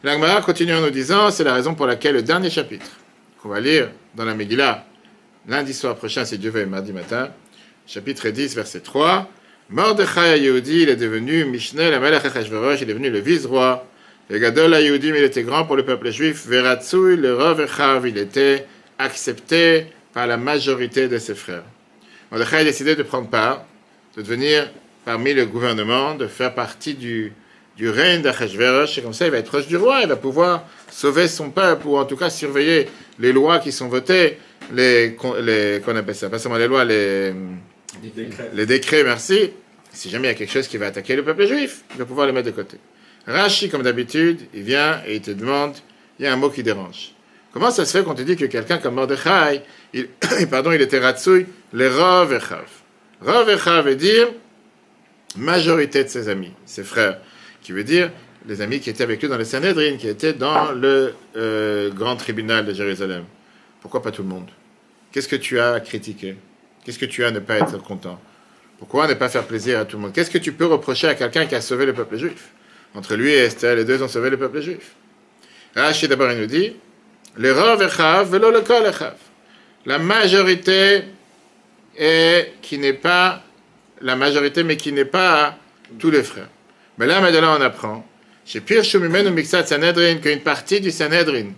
L'Agmara 0.03 0.41
continue 0.41 0.73
en 0.73 0.81
nous 0.81 0.89
disant, 0.89 1.31
c'est 1.31 1.43
la 1.43 1.53
raison 1.53 1.75
pour 1.75 1.85
laquelle 1.85 2.15
le 2.15 2.23
dernier 2.23 2.49
chapitre 2.49 2.89
qu'on 3.41 3.49
va 3.49 3.59
lire 3.59 3.89
dans 4.15 4.25
la 4.25 4.33
Megillah 4.33 4.85
lundi 5.47 5.73
soir 5.73 5.95
prochain, 5.95 6.25
si 6.25 6.37
Dieu 6.37 6.51
veut, 6.51 6.65
mardi 6.65 6.93
matin, 6.93 7.29
chapitre 7.85 8.29
10, 8.29 8.55
verset 8.55 8.79
3, 8.79 9.29
Mordechai 9.69 10.39
Yehudi, 10.39 10.83
il 10.83 10.89
est 10.89 10.95
devenu 10.95 11.45
Mishneh, 11.45 11.89
la 11.89 11.97
il 11.97 12.83
est 12.83 12.85
devenu 12.85 13.09
le 13.09 13.19
vice-roi. 13.19 13.87
Et 14.29 14.39
Gadol 14.39 14.73
Yehudi, 14.73 15.09
il 15.09 15.23
était 15.23 15.43
grand 15.43 15.65
pour 15.65 15.75
le 15.75 15.83
peuple 15.83 16.11
juif. 16.11 16.45
Veratsui, 16.47 17.17
le 17.17 17.35
Rovechav, 17.35 18.07
il 18.07 18.17
était 18.17 18.65
accepté 18.97 19.87
par 20.13 20.27
la 20.27 20.37
majorité 20.37 21.07
de 21.07 21.17
ses 21.17 21.35
frères. 21.35 21.63
Mordechai 22.33 22.57
a 22.57 22.63
décidé 22.65 22.95
de 22.95 23.03
prendre 23.03 23.29
part, 23.29 23.63
de 24.17 24.21
devenir 24.21 24.69
parmi 25.05 25.33
le 25.33 25.45
gouvernement, 25.45 26.15
de 26.15 26.27
faire 26.27 26.53
partie 26.53 26.95
du 26.95 27.31
du 27.77 27.89
règne 27.89 28.21
d'Achashverosh, 28.21 28.97
et 28.97 29.01
comme 29.01 29.13
ça 29.13 29.25
il 29.25 29.31
va 29.31 29.37
être 29.37 29.47
proche 29.47 29.67
du 29.67 29.77
roi, 29.77 30.01
il 30.01 30.07
va 30.07 30.15
pouvoir 30.15 30.65
sauver 30.91 31.27
son 31.27 31.49
peuple, 31.49 31.87
ou 31.87 31.97
en 31.97 32.05
tout 32.05 32.15
cas 32.15 32.29
surveiller 32.29 32.87
les 33.19 33.31
lois 33.33 33.59
qui 33.59 33.71
sont 33.71 33.87
votées, 33.87 34.37
les, 34.71 35.17
les 35.41 35.81
qu'on 35.83 35.95
appelle 35.95 36.15
ça, 36.15 36.29
pas 36.29 36.39
seulement 36.39 36.57
les 36.57 36.67
lois, 36.67 36.85
les, 36.85 37.33
décrets. 38.15 38.51
les 38.53 38.65
décrets, 38.65 39.03
merci. 39.03 39.51
Si 39.91 40.09
jamais 40.09 40.27
il 40.27 40.31
y 40.31 40.33
a 40.33 40.37
quelque 40.37 40.51
chose 40.51 40.67
qui 40.67 40.77
va 40.77 40.87
attaquer 40.87 41.15
le 41.15 41.23
peuple 41.23 41.47
juif, 41.47 41.83
il 41.91 41.97
va 41.97 42.05
pouvoir 42.05 42.27
les 42.27 42.33
mettre 42.33 42.47
de 42.47 42.51
côté. 42.51 42.77
Rashi, 43.27 43.69
comme 43.69 43.83
d'habitude, 43.83 44.41
il 44.53 44.63
vient 44.63 45.01
et 45.07 45.15
il 45.15 45.21
te 45.21 45.31
demande, 45.31 45.75
il 46.19 46.25
y 46.25 46.27
a 46.27 46.33
un 46.33 46.35
mot 46.35 46.49
qui 46.49 46.63
dérange. 46.63 47.13
Comment 47.53 47.69
ça 47.69 47.85
se 47.85 47.95
fait 47.95 48.03
qu'on 48.03 48.15
te 48.15 48.23
dit 48.23 48.35
que 48.35 48.45
quelqu'un 48.45 48.79
comme 48.79 48.95
Mordechai, 48.95 49.61
il, 49.93 50.07
pardon, 50.49 50.71
il 50.71 50.81
était 50.81 50.99
Ratsui, 50.99 51.45
les 51.73 51.87
Rav 51.87 52.31
Echav. 52.31 52.67
Rav 53.21 53.49
Echav 53.49 53.85
veut 53.85 53.95
dire 53.95 54.27
majorité 55.35 56.03
de 56.03 56.09
ses 56.09 56.29
amis, 56.29 56.51
ses 56.65 56.83
frères 56.83 57.19
qui 57.61 57.71
veut 57.71 57.83
dire 57.83 58.11
les 58.45 58.61
amis 58.61 58.79
qui 58.79 58.89
étaient 58.89 59.03
avec 59.03 59.21
lui 59.21 59.29
dans 59.29 59.37
le 59.37 59.45
Sanhedrin, 59.45 59.97
qui 59.97 60.07
étaient 60.07 60.33
dans 60.33 60.71
le 60.71 61.13
euh, 61.35 61.89
grand 61.91 62.15
tribunal 62.15 62.65
de 62.65 62.73
Jérusalem. 62.73 63.23
Pourquoi 63.81 64.01
pas 64.01 64.11
tout 64.11 64.21
le 64.21 64.27
monde? 64.27 64.49
Qu'est-ce 65.11 65.27
que 65.27 65.35
tu 65.35 65.59
as 65.59 65.73
à 65.73 65.79
critiquer? 65.79 66.35
Qu'est-ce 66.83 66.99
que 66.99 67.05
tu 67.05 67.23
as 67.23 67.27
à 67.27 67.31
ne 67.31 67.39
pas 67.39 67.57
être 67.57 67.77
content? 67.81 68.19
Pourquoi 68.79 69.07
ne 69.07 69.13
pas 69.13 69.29
faire 69.29 69.45
plaisir 69.45 69.79
à 69.79 69.85
tout 69.85 69.95
le 69.95 70.03
monde? 70.03 70.13
Qu'est-ce 70.13 70.29
que 70.31 70.37
tu 70.37 70.51
peux 70.51 70.65
reprocher 70.65 71.07
à 71.07 71.15
quelqu'un 71.15 71.45
qui 71.45 71.55
a 71.55 71.61
sauvé 71.61 71.85
le 71.85 71.93
peuple 71.93 72.17
juif? 72.17 72.49
Entre 72.93 73.15
lui 73.15 73.31
et 73.31 73.37
Esther, 73.37 73.75
les 73.75 73.85
deux 73.85 74.03
ont 74.03 74.07
sauvé 74.07 74.29
le 74.29 74.37
peuple 74.37 74.61
juif. 74.61 74.91
Rachid 75.75 76.09
d'abord 76.09 76.31
il 76.31 76.39
nous 76.39 76.45
dit 76.45 76.75
La 79.85 79.99
majorité 79.99 81.03
est 81.97 82.53
qui 82.61 82.77
n'est 82.77 82.93
pas 82.93 83.43
la 84.01 84.15
majorité, 84.15 84.63
mais 84.63 84.77
qui 84.77 84.91
n'est 84.91 85.05
pas 85.05 85.57
tous 85.99 86.11
les 86.11 86.23
frères. 86.23 86.49
Mais 86.97 87.07
là, 87.07 87.21
maintenant, 87.21 87.57
on 87.57 87.61
apprend 87.61 88.05
chez 88.45 88.59
Pir 88.61 88.83
Shumimenu 88.83 89.31
Mixat 89.31 89.65
Sanhedrin 89.65 90.15
qu'une 90.15 90.41
partie 90.41 90.81
du 90.81 90.91
Sanhedrin, 90.91 91.51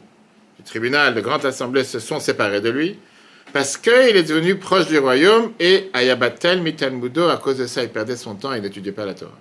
du 0.58 0.64
tribunal 0.64 1.14
de 1.16 1.22
grande 1.22 1.46
assemblée, 1.46 1.84
se 1.84 2.00
sont 2.00 2.20
séparés 2.20 2.62
de 2.62 2.70
lui 2.70 3.00
parce 3.54 3.78
qu'il 3.78 3.94
est 3.94 4.24
devenu 4.24 4.56
proche 4.56 4.88
du 4.88 4.98
royaume 4.98 5.54
et 5.60 5.90
Ayabatel 5.94 6.62
Mitalmudo, 6.62 7.30
à 7.30 7.38
cause 7.38 7.58
de 7.58 7.68
ça, 7.68 7.84
il 7.84 7.90
perdait 7.90 8.18
son 8.18 8.36
temps 8.36 8.54
et 8.54 8.58
il 8.58 8.62
n'étudiait 8.62 8.92
pas 8.92 9.06
la 9.06 9.14
Torah. 9.14 9.40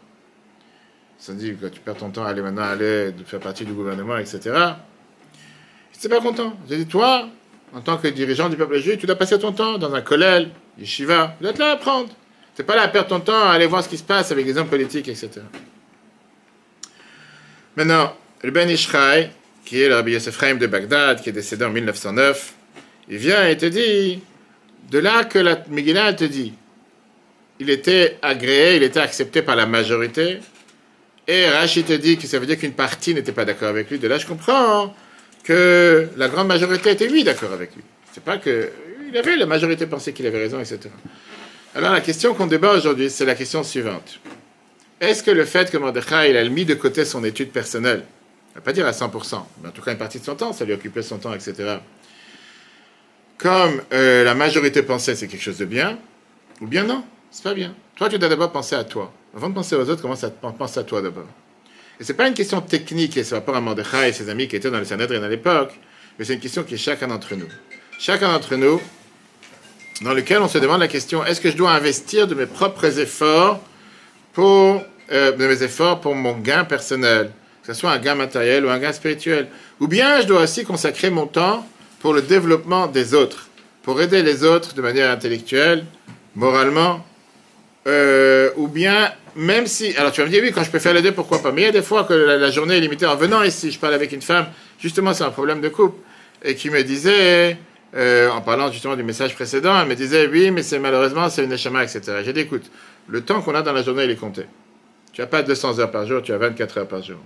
Ça 1.19 1.33
dit, 1.33 1.55
quand 1.61 1.71
tu 1.71 1.81
perds 1.81 1.97
ton 1.97 2.11
temps 2.11 2.25
à 2.25 2.29
aller 2.29 2.43
maintenant 2.43 2.63
aller 2.63 3.13
de 3.13 3.25
faire 3.25 3.41
partie 3.41 3.65
du 3.65 3.73
gouvernement, 3.73 4.17
etc. 4.19 4.39
Il 4.45 5.97
n'était 5.97 6.09
pas 6.09 6.21
content. 6.21 6.57
J'ai 6.69 6.77
dit, 6.77 6.87
toi, 6.87 7.29
en 7.73 7.81
tant 7.81 7.97
que 7.97 8.09
dirigeant 8.09 8.49
du 8.49 8.57
peuple 8.57 8.79
juif, 8.79 8.99
tu 8.99 9.07
dois 9.07 9.17
passer 9.17 9.39
ton 9.39 9.53
temps 9.53 9.79
dans 9.79 9.93
un 9.95 10.01
collège, 10.01 10.49
yeshiva, 10.79 11.37
dois 11.41 11.51
être 11.51 11.59
là 11.59 11.71
à 11.71 11.73
apprendre. 11.73 12.11
N'es 12.59 12.65
pas 12.65 12.77
là 12.77 12.83
à 12.83 12.89
perdre 12.89 13.09
ton 13.09 13.21
temps 13.21 13.49
à 13.49 13.53
aller 13.53 13.67
voir 13.67 13.83
ce 13.83 13.89
qui 13.89 13.99
se 13.99 14.03
passe 14.03 14.31
avec 14.31 14.47
les 14.47 14.57
hommes 14.57 14.69
politiques, 14.69 15.09
etc. 15.09 15.31
Maintenant, 17.77 18.15
le 18.43 18.51
Ben 18.51 18.69
Ishraï, 18.69 19.31
qui 19.65 19.83
est 19.83 19.89
le 19.89 19.97
Rabbi 19.97 20.13
Yosef 20.13 20.39
Chaim 20.39 20.55
de 20.55 20.67
Bagdad, 20.67 21.21
qui 21.21 21.31
est 21.31 21.33
décédé 21.33 21.65
en 21.65 21.71
1909, 21.71 22.55
il 23.09 23.17
vient 23.17 23.49
et 23.49 23.57
te 23.57 23.67
dit, 23.67 24.23
de 24.91 24.99
là 24.99 25.25
que 25.25 25.39
la 25.39 25.63
Megillah 25.69 26.13
te 26.15 26.25
dit, 26.25 26.53
il 27.59 27.71
était 27.71 28.19
agréé, 28.23 28.77
il 28.77 28.83
était 28.83 29.01
accepté 29.01 29.43
par 29.43 29.57
la 29.57 29.67
majorité, 29.67 30.41
Et 31.27 31.49
Rachid 31.49 31.87
te 31.87 31.93
dit 31.93 32.19
que 32.19 32.27
ça 32.27 32.39
veut 32.39 32.47
dire 32.47 32.59
qu'une 32.59 32.75
partie 32.75 33.15
n'était 33.15 33.33
pas 33.33 33.45
d'accord 33.45 33.69
avec 33.69 33.91
lui. 33.91 33.99
De 33.99 34.09
là, 34.09 34.19
je 34.19 34.27
comprends 34.27 34.95
que 35.43 36.09
la 36.17 36.29
grande 36.29 36.49
majorité 36.49 36.91
était 36.91 37.09
lui 37.09 37.25
d'accord 37.25 37.53
avec 37.53 37.75
lui. 37.75 37.83
C'est 38.13 38.23
pas 38.23 38.37
que 38.37 38.71
il 39.15 39.19
avait 39.19 39.37
la 39.37 39.47
majorité 39.47 39.87
pensait 39.87 40.13
qu'il 40.13 40.27
avait 40.27 40.41
raison, 40.41 40.59
etc. 40.59 40.81
Alors 41.77 41.93
la 41.93 42.01
question 42.01 42.35
qu'on 42.35 42.49
débat 42.49 42.73
aujourd'hui, 42.73 43.09
c'est 43.09 43.25
la 43.25 43.37
question 43.37 43.63
suivante. 43.63 44.19
Est-ce 45.01 45.23
que 45.23 45.31
le 45.31 45.45
fait 45.45 45.71
que 45.71 45.77
Mordechai 45.77 46.31
il 46.31 46.37
a 46.37 46.49
mis 46.49 46.65
de 46.65 46.75
côté 46.75 47.05
son 47.05 47.23
étude 47.23 47.51
personnelle, 47.51 48.03
on 48.53 48.55
va 48.57 48.61
pas 48.61 48.73
dire 48.73 48.87
à 48.87 48.91
100%, 48.91 49.41
mais 49.63 49.69
en 49.69 49.71
tout 49.71 49.83
cas 49.83 49.93
une 49.93 49.99
partie 49.99 50.19
de 50.19 50.25
son 50.25 50.35
temps, 50.35 50.53
ça 50.53 50.65
lui 50.65 50.73
occupait 50.73 51.03
son 51.03 51.19
temps, 51.19 51.33
etc. 51.33 51.77
Comme 53.39 53.83
euh, 53.93 54.25
la 54.25 54.35
majorité 54.35 54.83
pensait 54.83 55.15
c'est 55.15 55.29
quelque 55.29 55.43
chose 55.43 55.59
de 55.59 55.65
bien, 55.65 55.97
ou 56.61 56.67
bien 56.67 56.83
non, 56.83 57.05
c'est 57.31 57.45
pas 57.45 57.55
bien. 57.55 57.73
Toi, 57.95 58.09
tu 58.09 58.19
dois 58.19 58.29
d'abord 58.29 58.51
penser 58.51 58.75
à 58.75 58.83
toi. 58.83 59.13
Avant 59.37 59.49
de 59.49 59.55
penser 59.55 59.77
aux 59.77 59.89
autres, 59.89 60.03
commence 60.03 60.25
à 60.25 60.31
penser 60.31 60.81
à 60.81 60.83
toi 60.83 61.01
d'abord. 61.03 61.29
Et 62.01 62.05
c'est 62.05 62.15
pas 62.15 62.27
une 62.27 62.35
question 62.35 62.61
technique 62.61 63.17
et 63.17 63.23
ce 63.23 63.37
rapport 63.37 63.55
à 63.55 63.61
Mordechai 63.61 64.09
et 64.09 64.13
ses 64.13 64.29
amis 64.29 64.49
qui 64.49 64.57
étaient 64.57 64.73
dans 64.73 64.81
le 64.81 64.85
Sanhedrin 64.85 65.23
à 65.23 65.29
l'époque, 65.29 65.79
mais 66.19 66.25
c'est 66.25 66.35
une 66.35 66.41
question 66.41 66.65
qui 66.65 66.75
est 66.75 66.79
chacun 66.79 67.07
d'entre 67.07 67.37
nous. 67.37 67.49
Chacun 68.01 68.33
d'entre 68.33 68.57
nous, 68.57 68.81
dans 70.01 70.13
lequel 70.13 70.43
on 70.43 70.49
se 70.49 70.59
demande 70.59 70.81
la 70.81 70.89
question 70.89 71.25
est-ce 71.25 71.41
que 71.41 71.51
je 71.51 71.57
dois 71.57 71.73
investir 71.73 72.27
de 72.27 72.35
mes 72.35 72.47
propres 72.47 72.99
efforts 72.99 73.61
pour 74.33 74.83
euh, 75.13 75.33
de 75.33 75.47
mes 75.47 75.63
efforts 75.63 76.01
pour 76.01 76.15
mon 76.15 76.39
gain 76.39 76.65
personnel, 76.65 77.31
que 77.63 77.73
ce 77.73 77.79
soit 77.79 77.91
un 77.91 77.99
gain 77.99 78.15
matériel 78.15 78.65
ou 78.65 78.71
un 78.71 78.79
gain 78.79 78.93
spirituel, 78.93 79.49
ou 79.81 79.87
bien 79.87 80.21
je 80.21 80.27
dois 80.27 80.43
aussi 80.43 80.65
consacrer 80.65 81.11
mon 81.11 81.27
temps 81.27 81.67
pour 82.01 82.15
le 82.15 82.23
développement 82.23 82.87
des 82.87 83.15
autres, 83.15 83.49
pour 83.83 84.01
aider 84.01 84.23
les 84.23 84.45
autres 84.45 84.75
de 84.75 84.83
manière 84.83 85.11
intellectuelle, 85.11 85.85
moralement, 86.35 87.05
euh, 87.87 88.51
ou 88.57 88.67
bien 88.67 89.13
même 89.37 89.67
si, 89.67 89.95
alors 89.97 90.13
tu 90.13 90.21
vas 90.21 90.27
me 90.27 90.33
dire 90.33 90.43
oui, 90.43 90.53
quand 90.53 90.63
je 90.63 90.71
peux 90.71 90.79
faire 90.79 90.95
les 90.95 91.03
deux, 91.03 91.13
pourquoi 91.13 91.43
pas? 91.43 91.53
Mais 91.53 91.63
il 91.63 91.65
y 91.65 91.69
a 91.69 91.73
des 91.73 91.83
fois 91.83 92.05
que 92.05 92.15
la, 92.15 92.51
journée 92.51 92.77
est 92.77 92.81
limitée. 92.81 93.07
En 93.07 93.17
venant 93.17 93.43
ici, 93.43 93.71
je 93.71 93.79
parle 93.79 93.95
avec 93.95 94.13
une 94.13 94.23
femme, 94.23 94.47
justement, 94.79 95.13
c'est 95.13 95.25
un 95.25 95.31
problème 95.31 95.61
de 95.61 95.69
couple, 95.69 95.99
et 96.43 96.55
qui 96.55 96.71
me 96.71 96.83
disait, 96.83 97.57
euh, 97.97 98.31
en 98.31 98.41
parlant 98.41 98.71
justement 98.71 98.97
du 98.97 99.03
message 99.03 99.35
précédent, 99.35 99.81
elle 99.81 99.89
me 99.89 99.95
disait 99.95 100.27
oui, 100.27 100.51
mais 100.51 100.63
c'est 100.63 100.79
malheureusement 100.79 101.29
c'est 101.29 101.45
une 101.45 101.53
échama, 101.53 101.83
etc. 101.83 102.23
J'ai 102.25 102.33
dit 102.33 102.41
écoute, 102.41 102.71
le 103.09 103.21
temps 103.23 103.41
qu'on 103.43 103.55
a 103.55 103.63
dans 103.63 103.73
la 103.73 103.83
journée, 103.83 104.05
il 104.05 104.11
est 104.11 104.17
compté. 104.17 104.47
Tu 105.13 105.21
n'as 105.21 105.27
pas 105.27 105.43
200 105.43 105.79
heures 105.79 105.91
par 105.91 106.07
jour, 106.07 106.23
tu 106.23 106.33
as 106.33 106.39
24 106.39 106.79
heures 106.79 106.89
par 106.89 107.03
jour. 107.03 107.19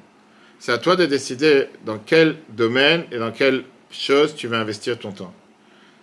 C'est 0.58 0.72
à 0.72 0.78
toi 0.78 0.96
de 0.96 1.06
décider 1.06 1.66
dans 1.86 1.98
quel 1.98 2.36
domaine 2.50 3.04
et 3.12 3.18
dans 3.18 3.30
quelle 3.30 3.64
chose 3.90 4.34
tu 4.34 4.48
vas 4.48 4.58
investir 4.58 4.98
ton 4.98 5.12
temps 5.12 5.32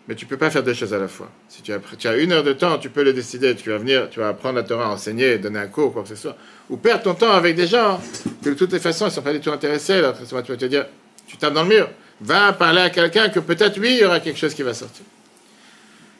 mais 0.07 0.15
tu 0.15 0.25
ne 0.25 0.29
peux 0.29 0.38
pas 0.38 0.51
faire 0.51 0.63
deux 0.63 0.74
choses 0.74 0.93
à 0.93 1.00
la 1.00 1.07
fois. 1.07 1.29
Si 1.48 1.63
tu 1.63 1.74
as, 1.74 2.17
une 2.17 2.31
heure 2.31 2.43
de 2.43 2.53
temps, 2.53 2.77
tu 2.77 2.89
peux 2.89 3.03
le 3.03 3.13
décider. 3.13 3.55
Tu 3.55 3.72
vas 3.72 3.77
venir, 3.77 4.10
tu 4.10 4.19
vas 4.19 4.29
apprendre 4.29 4.55
la 4.55 4.63
Torah, 4.63 4.89
enseigner, 4.89 5.39
donner 5.39 5.60
un 5.60 5.67
cours, 5.67 5.93
quoi 5.93 6.03
que 6.03 6.10
ce 6.10 6.15
soit. 6.15 6.38
Ou 6.69 6.77
perdre 6.77 7.03
ton 7.03 7.15
temps 7.15 7.31
avec 7.31 7.55
des 7.55 7.65
gens 7.65 8.00
que 8.43 8.50
de 8.50 8.53
toutes 8.53 8.72
les 8.72 8.79
façons, 8.79 9.05
ils 9.05 9.10
ne 9.10 9.13
sont 9.13 9.22
pas 9.24 9.34
du 9.34 9.39
tout 9.39 9.51
intéressés. 9.51 10.01
Là, 10.01 10.13
tu 10.13 10.36
vas 10.36 10.43
te 10.43 10.65
dire, 10.65 10.86
tu 11.27 11.38
tapes 11.38 11.53
dans 11.53 11.63
le 11.63 11.69
mur. 11.69 11.89
Va 12.22 12.53
parler 12.53 12.81
à 12.81 12.89
quelqu'un 12.89 13.29
que 13.29 13.39
peut-être, 13.39 13.79
oui, 13.79 13.93
il 13.93 14.00
y 14.00 14.05
aura 14.05 14.19
quelque 14.19 14.39
chose 14.39 14.53
qui 14.53 14.63
va 14.63 14.74
sortir. 14.74 15.03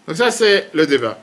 Donc 0.08 0.18
ça, 0.18 0.30
c'est 0.32 0.70
le 0.74 0.86
débat. 0.86 1.18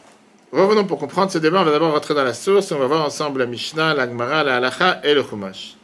Revenons 0.50 0.84
pour 0.84 0.98
comprendre 0.98 1.30
ce 1.30 1.38
débat. 1.38 1.60
On 1.60 1.64
va 1.64 1.70
d'abord 1.70 1.92
rentrer 1.92 2.14
dans 2.14 2.24
la 2.24 2.34
source. 2.34 2.72
On 2.72 2.78
va 2.78 2.86
voir 2.86 3.04
ensemble 3.04 3.40
la 3.40 3.46
Mishnah, 3.46 3.94
la 3.94 4.06
Gemara, 4.06 4.44
la 4.44 4.56
Halacha 4.56 5.00
et 5.04 5.14
le 5.14 5.22
Chumash. 5.22 5.76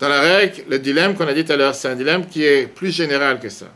Dans 0.00 0.08
la 0.08 0.20
règle, 0.20 0.64
le 0.68 0.78
dilemme 0.78 1.14
qu'on 1.14 1.26
a 1.26 1.34
dit 1.34 1.44
tout 1.44 1.52
à 1.52 1.56
l'heure, 1.56 1.74
c'est 1.74 1.88
un 1.88 1.96
dilemme 1.96 2.26
qui 2.26 2.44
est 2.44 2.68
plus 2.68 2.90
général 2.90 3.40
que 3.40 3.48
ça. 3.48 3.66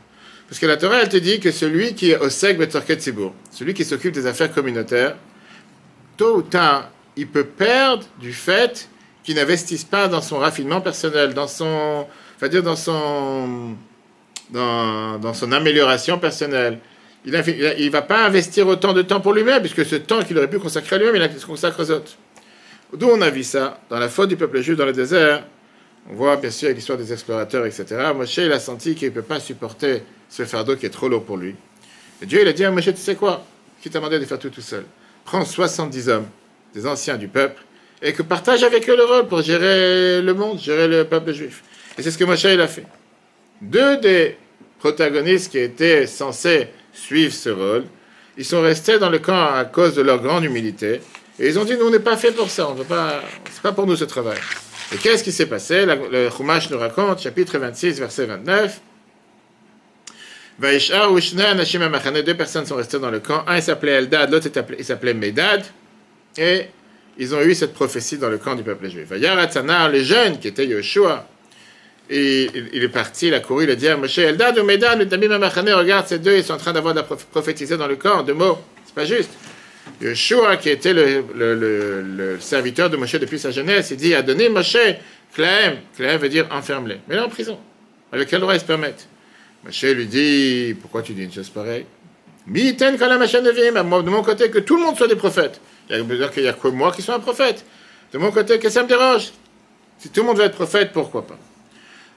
Parce 0.49 0.61
que 0.61 0.67
la 0.67 0.77
Torah, 0.77 1.01
elle 1.03 1.09
te 1.09 1.17
dit 1.17 1.41
que 1.41 1.51
celui 1.51 1.95
qui 1.95 2.11
est 2.11 2.19
au 2.19 2.29
Seg 2.29 2.69
Sibour, 2.99 3.35
celui 3.51 3.75
qui 3.75 3.85
s'occupe 3.85 4.13
des 4.13 4.27
affaires 4.27 4.53
communautaires, 4.53 5.17
tôt 6.17 6.37
ou 6.37 6.43
tard, 6.43 6.91
il 7.17 7.27
peut 7.27 7.45
perdre 7.45 8.05
du 8.21 8.33
fait 8.33 8.89
qu'il 9.25 9.37
n'investisse 9.37 9.85
pas 9.85 10.09
dans 10.09 10.21
son 10.21 10.39
raffinement 10.39 10.81
personnel, 10.81 11.35
dans 11.35 11.47
son, 11.47 12.07
dire 12.51 12.63
dans 12.63 12.77
son, 12.77 13.77
dans, 14.53 15.35
son 15.35 15.53
amélioration 15.53 16.19
personnelle. 16.19 16.79
Il 17.25 17.33
ne 17.33 17.91
va 17.91 18.03
pas 18.03 18.27
investir 18.27 18.67
autant 18.67 18.93
de 18.93 19.03
temps 19.03 19.21
pour 19.21 19.33
lui-même, 19.33 19.61
puisque 19.61 19.85
ce 19.85 19.97
temps 19.97 20.23
qu'il 20.23 20.37
aurait 20.39 20.51
pu 20.51 20.59
consacrer 20.59 20.97
à 20.97 20.99
lui-même, 20.99 21.31
il 21.33 21.41
se 21.41 21.47
consacre 21.47 21.81
aux 21.81 21.91
autres. 21.91 22.13
D'où 22.95 23.09
on 23.09 23.21
a 23.23 23.31
vu 23.31 23.43
ça 23.43 23.81
Dans 23.89 23.99
la 23.99 24.09
faute 24.09 24.29
du 24.29 24.37
peuple 24.37 24.61
juif 24.61 24.77
dans 24.77 24.85
le 24.85 24.93
désert, 24.93 25.45
on 26.11 26.15
voit 26.15 26.37
bien 26.37 26.51
sûr 26.51 26.71
l'histoire 26.71 26.99
des 26.99 27.13
explorateurs, 27.13 27.65
etc. 27.65 27.87
Moshe, 28.15 28.37
il 28.37 28.53
a 28.53 28.59
senti 28.59 28.95
qu'il 28.95 29.09
ne 29.09 29.15
peut 29.15 29.23
pas 29.23 29.41
supporter 29.41 30.03
ce 30.29 30.45
fardeau 30.45 30.77
qui 30.77 30.87
est 30.87 30.91
trop 30.91 31.09
lourd 31.09 31.25
pour 31.25 31.37
lui. 31.37 31.55
Et 32.21 32.27
Dieu, 32.27 32.43
il 32.43 32.49
a 32.49 32.53
dit 32.53 32.65
à 32.65 32.71
Moshe, 32.71 32.87
tu 32.87 32.97
sais 32.97 33.15
quoi? 33.15 33.45
Qui 33.81 33.89
t'a 33.89 33.99
demandé 33.99 34.19
de 34.19 34.25
faire 34.25 34.39
tout 34.39 34.51
tout 34.51 34.61
seul? 34.61 34.85
Prends 35.25 35.45
70 35.45 36.09
hommes, 36.09 36.27
des 36.75 36.87
anciens 36.87 37.17
du 37.17 37.29
peuple, 37.29 37.63
et 38.03 38.13
que 38.13 38.23
partage 38.23 38.65
avec 38.65 38.89
eux 38.91 38.97
le 38.97 39.05
rôle 39.05 39.29
pour 39.29 39.43
gérer 39.43 40.21
le 40.21 40.35
monde, 40.35 40.59
gérer 40.59 40.89
le 40.89 41.05
peuple 41.05 41.33
juif. 41.33 41.63
Et 41.97 42.03
c'est 42.03 42.11
ce 42.11 42.19
que 42.19 42.25
Moshe, 42.25 42.45
il 42.45 42.61
a 42.61 42.69
fait. 42.69 42.85
Deux 43.63 43.97
des 43.99 44.37
protagonistes 44.83 45.53
qui 45.53 45.59
étaient 45.59 46.09
censés 46.09 46.67
suivre 46.93 47.33
ce 47.33 47.51
rôle, 47.51 47.85
ils 48.37 48.45
sont 48.45 48.63
restés 48.63 48.99
dans 48.99 49.11
le 49.11 49.21
camp 49.21 49.55
à 49.55 49.65
cause 49.65 49.95
de 49.95 50.03
leur 50.03 50.21
grande 50.21 50.45
humilité, 50.45 51.01
et 51.39 51.47
ils 51.49 51.57
ont 51.57 51.65
dit, 51.65 51.77
nous, 51.77 51.87
on 51.87 51.91
n'est 51.91 52.01
pas 52.11 52.17
fait 52.17 52.33
pour 52.33 52.51
ça, 52.51 52.69
on 52.69 52.75
n'est 52.75 52.85
pas, 52.97 53.23
c'est 53.53 53.63
pas 53.63 53.73
pour 53.73 53.87
nous 53.87 53.97
ce 53.97 54.05
travail. 54.05 54.39
Et 54.93 54.97
qu'est-ce 54.97 55.23
qui 55.23 55.31
s'est 55.31 55.47
passé? 55.47 55.87
Le 55.87 56.31
Chumash 56.31 56.69
nous 56.71 56.79
raconte, 56.79 57.21
chapitre 57.21 57.59
26, 57.59 58.01
verset 58.01 58.27
29, 58.27 58.81
deux 62.25 62.35
personnes 62.35 62.67
sont 62.67 62.77
restées 62.77 62.99
dans 62.99 63.11
le 63.11 63.21
camp. 63.21 63.45
Un 63.47 63.61
s'appelait 63.61 63.93
Eldad, 63.93 64.31
l'autre 64.31 64.49
s'appelait 64.83 65.15
Medad. 65.15 65.65
Et 66.37 66.67
ils 67.19 67.35
ont 67.35 67.43
eu 67.43 67.55
cette 67.55 67.73
prophétie 67.75 68.19
dans 68.19 68.29
le 68.29 68.39
camp 68.39 68.55
du 68.55 68.63
peuple 68.63 68.89
juif. 68.89 69.09
Yaratzanar, 69.17 69.91
le 69.91 70.03
jeune 70.03 70.39
qui 70.39 70.49
était 70.49 70.67
Yoshua, 70.67 71.27
et 72.15 72.51
il 72.75 72.83
est 72.83 72.89
parti, 72.89 73.29
il 73.29 73.35
a 73.35 73.41
couru, 73.41 73.65
il 73.65 73.71
a 73.71 73.75
dit 73.75 73.89
à 73.89 73.97
Moshe, 73.97 74.19
Eldad 74.19 74.59
ou 74.59 74.65
Medad, 74.65 74.99
le 74.99 75.09
Tamim 75.09 75.33
regarde 75.39 76.07
ces 76.07 76.19
deux, 76.19 76.37
ils 76.37 76.45
sont 76.45 76.53
en 76.53 76.59
train 76.59 76.75
d'avoir 76.75 76.93
de 76.93 77.01
prophétiser 77.01 77.79
dans 77.79 77.87
le 77.87 77.97
camp, 77.97 78.23
deux 78.23 78.35
mots, 78.35 78.59
c'est 78.85 78.95
pas 78.95 79.07
juste. 79.07 79.31
Yoshua, 80.03 80.59
qui 80.59 80.69
était 80.69 80.93
le, 80.93 82.37
serviteur 82.39 82.91
de 82.91 82.99
Moshe 82.99 83.15
depuis 83.15 83.39
sa 83.39 83.51
jeunesse, 83.51 83.93
il 83.93 83.97
dit, 83.97 84.15
a 84.15 84.21
donné 84.21 84.51
Moshe, 84.51 84.77
Klaem, 85.35 85.79
Klaem 85.97 86.21
veut 86.21 86.29
dire 86.29 86.47
enferme-les, 86.51 86.99
mais 87.09 87.17
là 87.17 87.25
en 87.25 87.31
prison, 87.31 87.59
avec 88.13 88.29
quel 88.29 88.41
droit 88.41 88.55
ils 88.55 88.61
se 88.61 88.67
permettent? 88.67 89.09
Moshe 89.65 89.83
lui 89.85 90.07
dit 90.07 90.75
Pourquoi 90.83 91.01
tu 91.01 91.15
dis 91.15 91.25
une 91.25 91.33
chose 91.33 91.49
pareille? 91.49 91.87
Miten 92.47 92.97
de 92.97 94.11
mon 94.11 94.23
côté, 94.23 94.51
que 94.51 94.59
tout 94.59 94.77
le 94.77 94.83
monde 94.83 94.99
soit 94.99 95.09
des 95.09 95.17
prophètes. 95.17 95.61
Il 95.89 96.03
veut 96.03 96.19
dire 96.19 96.31
qu'il 96.31 96.43
n'y 96.43 96.49
a 96.49 96.53
que 96.53 96.69
moi 96.69 96.93
qui 96.93 97.01
suis 97.01 97.13
un 97.13 97.21
prophète. 97.21 97.65
De 98.13 98.19
mon 98.19 98.31
côté, 98.33 98.59
que 98.59 98.69
ça 98.69 98.83
me 98.83 98.89
dérange. 98.89 99.31
Si 99.99 100.11
tout 100.11 100.21
le 100.21 100.27
monde 100.27 100.39
veut 100.39 100.45
être 100.45 100.57
prophète, 100.57 100.91
pourquoi 100.93 101.27
pas? 101.27 101.39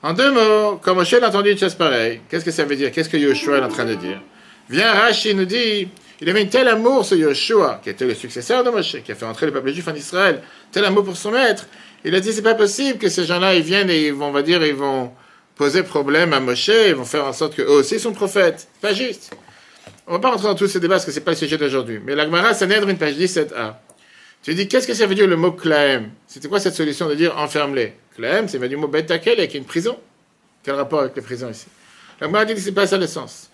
En 0.06 0.14
deux 0.14 0.32
mots, 0.32 0.80
quand 0.84 0.94
Moshe 0.94 1.14
a 1.14 1.28
entendu 1.28 1.50
une 1.50 1.58
chose 1.58 1.74
pareille, 1.74 2.22
qu'est-ce 2.30 2.46
que 2.46 2.52
ça 2.52 2.64
veut 2.64 2.76
dire? 2.76 2.92
Qu'est-ce 2.92 3.10
que 3.10 3.18
Yoshua 3.18 3.58
est 3.58 3.64
en 3.64 3.70
train 3.70 3.86
de 3.86 3.96
dire? 3.96 4.22
Viens, 4.70 4.94
Rashi 4.94 5.34
nous 5.34 5.46
dit 5.46 5.88
il 6.22 6.30
avait 6.30 6.42
un 6.44 6.46
tel 6.46 6.68
amour, 6.68 7.04
ce 7.04 7.16
Yoshua, 7.16 7.82
qui 7.84 7.90
était 7.90 8.06
le 8.06 8.14
successeur 8.14 8.64
de 8.64 8.70
Moshe, 8.70 9.02
qui 9.04 9.12
a 9.12 9.16
fait 9.16 9.26
entrer 9.26 9.48
le 9.48 9.52
peuple 9.52 9.72
juif 9.72 9.88
en 9.88 9.96
Israël, 9.96 10.44
tel 10.72 10.86
amour 10.86 11.06
pour 11.06 11.18
son 11.18 11.32
maître. 11.32 11.66
Il 12.04 12.14
a 12.14 12.20
dit 12.20 12.32
c'est 12.34 12.44
pas 12.44 12.54
possible 12.54 13.00
que 13.00 13.10
ces 13.10 13.26
gens-là, 13.26 13.56
ils 13.56 13.64
viennent 13.64 13.90
et 13.90 14.06
ils 14.10 14.14
vont, 14.14 14.40
dire, 14.42 14.64
ils 14.64 14.76
vont 14.76 15.12
poser 15.56 15.82
problème 15.82 16.34
à 16.34 16.40
Moshe, 16.40 16.68
ils 16.68 16.94
vont 16.94 17.04
faire 17.04 17.26
en 17.26 17.34
sorte 17.34 17.56
qu'eux 17.56 17.68
aussi 17.68 18.00
sont 18.00 18.14
prophètes. 18.14 18.68
Pas 18.82 18.94
juste. 18.94 19.36
On 20.06 20.12
va 20.12 20.20
pas 20.20 20.30
rentrer 20.30 20.50
dans 20.50 20.54
tous 20.54 20.68
ces 20.68 20.80
débats 20.80 20.98
parce 20.98 21.06
que 21.06 21.12
ce 21.12 21.18
n'est 21.18 21.26
pas 21.26 21.32
le 21.32 21.38
sujet 21.38 21.58
d'aujourd'hui. 21.58 22.00
Mais 22.06 22.14
l'Agmara 22.14 22.52
une 22.52 22.98
page 23.00 23.16
17a. 23.16 23.74
Tu 24.44 24.54
dis, 24.54 24.68
qu'est-ce 24.68 24.86
que 24.86 24.94
ça 24.94 25.08
veut 25.08 25.16
dire 25.16 25.26
le 25.26 25.36
mot 25.36 25.54
klaem? 25.54 26.12
C'était 26.28 26.48
quoi 26.48 26.60
cette 26.60 26.76
solution 26.76 27.10
de 27.10 27.16
dire 27.16 27.36
enferme-les? 27.36 28.05
Klaem, 28.15 28.48
c'est 28.48 28.60
du 28.67 28.77
mot 28.77 28.88
betakel 28.88 29.39
avec 29.39 29.53
une 29.55 29.65
prison. 29.65 29.98
Quel 30.63 30.75
rapport 30.75 31.01
avec 31.01 31.15
les 31.15 31.22
prisons 31.22 31.50
ici? 31.50 31.67
L'Agmara 32.19 32.45
dit 32.45 32.53
que 32.53 32.60
ce 32.60 32.67
n'est 32.67 32.75
pas 32.75 32.88
ça 32.88 32.98
le 32.98 33.07
sens. 33.07 33.50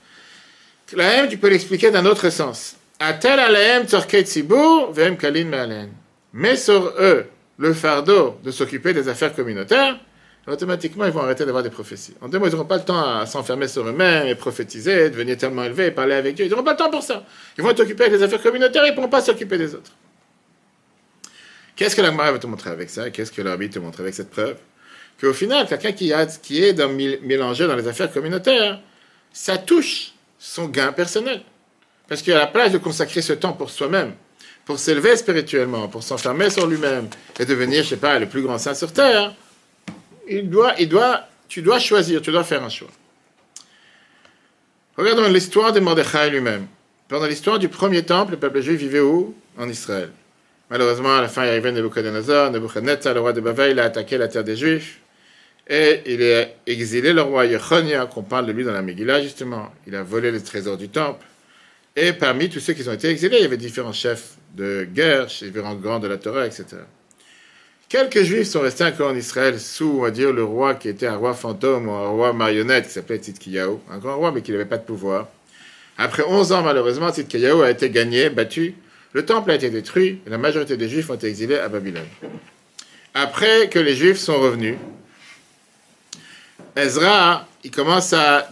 Klaem, 0.87 1.27
tu 1.27 1.37
peux 1.37 1.49
l'expliquer 1.49 1.89
d'un 1.89 2.05
autre 2.05 2.29
sens. 2.29 2.75
Atel 2.99 3.39
aleem 3.39 3.87
tzorket 3.87 4.27
tzibur 4.27 4.91
vem 4.91 5.17
kalin 5.17 5.45
me'alen. 5.45 5.89
Mais 6.33 6.55
sur 6.55 6.93
eux 6.99 7.25
le 7.57 7.73
fardeau 7.73 8.37
de 8.43 8.51
s'occuper 8.51 8.93
des 8.93 9.07
affaires 9.07 9.33
communautaires 9.33 9.99
automatiquement, 10.47 11.05
ils 11.05 11.11
vont 11.11 11.21
arrêter 11.21 11.45
d'avoir 11.45 11.63
des 11.63 11.69
prophéties. 11.69 12.15
En 12.21 12.27
deux 12.27 12.39
mots, 12.39 12.47
ils 12.47 12.51
n'auront 12.51 12.65
pas 12.65 12.77
le 12.77 12.83
temps 12.83 13.19
à 13.19 13.25
s'enfermer 13.25 13.67
sur 13.67 13.87
eux-mêmes 13.87 14.27
et 14.27 14.35
prophétiser, 14.35 15.09
devenir 15.09 15.37
tellement 15.37 15.63
élevés, 15.63 15.91
parler 15.91 16.15
avec 16.15 16.35
Dieu. 16.35 16.45
Ils 16.45 16.49
n'auront 16.49 16.63
pas 16.63 16.71
le 16.71 16.77
temps 16.77 16.89
pour 16.89 17.03
ça. 17.03 17.23
Ils 17.57 17.63
vont 17.63 17.69
être 17.69 17.79
occupés 17.81 18.05
avec 18.05 18.17
les 18.19 18.23
affaires 18.23 18.41
communautaires, 18.41 18.85
ils 18.85 18.91
ne 18.91 18.95
pourront 18.95 19.09
pas 19.09 19.21
s'occuper 19.21 19.57
des 19.57 19.75
autres. 19.75 19.91
Qu'est-ce 21.81 21.95
que 21.95 22.01
la 22.03 22.11
va 22.11 22.37
te 22.37 22.45
montrer 22.45 22.69
avec 22.69 22.91
ça? 22.91 23.09
Qu'est-ce 23.09 23.31
que 23.31 23.41
l'arbitre 23.41 23.73
te 23.73 23.79
montre 23.79 24.01
avec 24.01 24.13
cette 24.13 24.29
preuve? 24.29 24.55
Qu'au 25.19 25.33
final, 25.33 25.65
quelqu'un 25.65 25.93
qui, 25.93 26.13
qui, 26.43 26.63
est 26.63 26.73
dans, 26.73 26.87
mélangé 26.87 27.65
dans 27.65 27.75
les 27.75 27.87
affaires 27.87 28.13
communautaires, 28.13 28.79
ça 29.33 29.57
touche 29.57 30.11
son 30.37 30.67
gain 30.67 30.91
personnel. 30.91 31.41
Parce 32.07 32.21
qu'à 32.21 32.37
la 32.37 32.45
place 32.45 32.71
de 32.71 32.77
consacrer 32.77 33.23
ce 33.23 33.33
temps 33.33 33.53
pour 33.53 33.71
soi-même, 33.71 34.13
pour 34.63 34.77
s'élever 34.77 35.17
spirituellement, 35.17 35.87
pour 35.87 36.03
s'enfermer 36.03 36.51
sur 36.51 36.67
lui-même 36.67 37.07
et 37.39 37.45
devenir, 37.45 37.81
je 37.83 37.89
sais 37.89 37.97
pas, 37.97 38.19
le 38.19 38.29
plus 38.29 38.43
grand 38.43 38.59
saint 38.59 38.75
sur 38.75 38.93
terre, 38.93 39.33
il 40.29 40.51
doit, 40.51 40.75
il 40.77 40.87
doit, 40.87 41.21
tu 41.47 41.63
dois 41.63 41.79
choisir, 41.79 42.21
tu 42.21 42.31
dois 42.31 42.43
faire 42.43 42.61
un 42.61 42.69
choix. 42.69 42.91
Regardons 44.97 45.27
l'histoire 45.29 45.73
de 45.73 45.79
Mordechai 45.79 46.29
lui-même. 46.29 46.67
Pendant 47.07 47.25
l'histoire 47.25 47.57
du 47.57 47.69
premier 47.69 48.03
temple, 48.03 48.33
le 48.33 48.37
peuple 48.37 48.61
juif 48.61 48.79
vivait 48.79 48.99
où? 48.99 49.33
En 49.57 49.67
Israël. 49.67 50.11
Malheureusement, 50.71 51.17
à 51.17 51.21
la 51.21 51.27
fin, 51.27 51.43
il 51.43 51.49
arrivait 51.49 51.73
Nebuchadnezzar. 51.73 52.49
Nebuchadnezzar, 52.49 53.13
le 53.13 53.19
roi 53.19 53.33
de 53.33 53.41
Babel, 53.41 53.71
il 53.71 53.79
a 53.81 53.83
attaqué 53.83 54.17
la 54.17 54.29
terre 54.29 54.45
des 54.45 54.55
Juifs. 54.55 54.99
Et 55.67 55.99
il 56.05 56.23
a 56.23 56.45
exilé 56.65 57.11
le 57.11 57.21
roi 57.21 57.45
Yechonia, 57.45 58.05
qu'on 58.05 58.23
parle 58.23 58.45
de 58.45 58.53
lui 58.53 58.63
dans 58.63 58.71
la 58.71 58.81
Megillah, 58.81 59.21
justement. 59.21 59.69
Il 59.85 59.93
a 59.97 60.03
volé 60.03 60.31
les 60.31 60.41
trésors 60.41 60.77
du 60.77 60.87
temple. 60.87 61.25
Et 61.97 62.13
parmi 62.13 62.49
tous 62.49 62.61
ceux 62.61 62.71
qui 62.71 62.87
ont 62.87 62.93
été 62.93 63.09
exilés, 63.09 63.39
il 63.39 63.41
y 63.41 63.45
avait 63.45 63.57
différents 63.57 63.91
chefs 63.91 64.37
de 64.55 64.85
guerre, 64.85 65.25
différents 65.25 65.75
grands 65.75 65.99
de 65.99 66.07
la 66.07 66.15
Torah, 66.15 66.45
etc. 66.45 66.65
Quelques 67.89 68.23
juifs 68.23 68.47
sont 68.47 68.61
restés 68.61 68.85
encore 68.85 69.11
en 69.11 69.15
Israël 69.15 69.59
sous, 69.59 69.95
on 69.97 70.01
va 70.03 70.11
dire, 70.11 70.31
le 70.31 70.45
roi 70.45 70.75
qui 70.75 70.87
était 70.87 71.07
un 71.07 71.17
roi 71.17 71.33
fantôme 71.33 71.89
ou 71.89 71.91
un 71.91 72.07
roi 72.07 72.31
marionnette 72.31 72.87
qui 72.87 72.93
s'appelait 72.93 73.17
Tzidkiyahu, 73.17 73.79
un 73.91 73.97
grand 73.97 74.15
roi 74.15 74.31
mais 74.31 74.41
qui 74.41 74.53
n'avait 74.53 74.63
pas 74.63 74.77
de 74.77 74.85
pouvoir. 74.85 75.27
Après 75.97 76.23
11 76.23 76.53
ans, 76.53 76.61
malheureusement, 76.61 77.11
Tzidkiyahu 77.11 77.61
a 77.61 77.69
été 77.69 77.89
gagné, 77.89 78.29
battu, 78.29 78.75
le 79.13 79.25
temple 79.25 79.51
a 79.51 79.55
été 79.55 79.69
détruit 79.69 80.21
et 80.25 80.29
la 80.29 80.37
majorité 80.37 80.77
des 80.77 80.87
juifs 80.87 81.09
ont 81.09 81.15
été 81.15 81.27
exilés 81.27 81.57
à 81.57 81.67
Babylone. 81.67 82.07
Après 83.13 83.69
que 83.69 83.79
les 83.79 83.95
juifs 83.95 84.17
sont 84.17 84.39
revenus, 84.39 84.77
Ezra, 86.75 87.45
il 87.63 87.71
commence 87.71 88.13
à, 88.13 88.49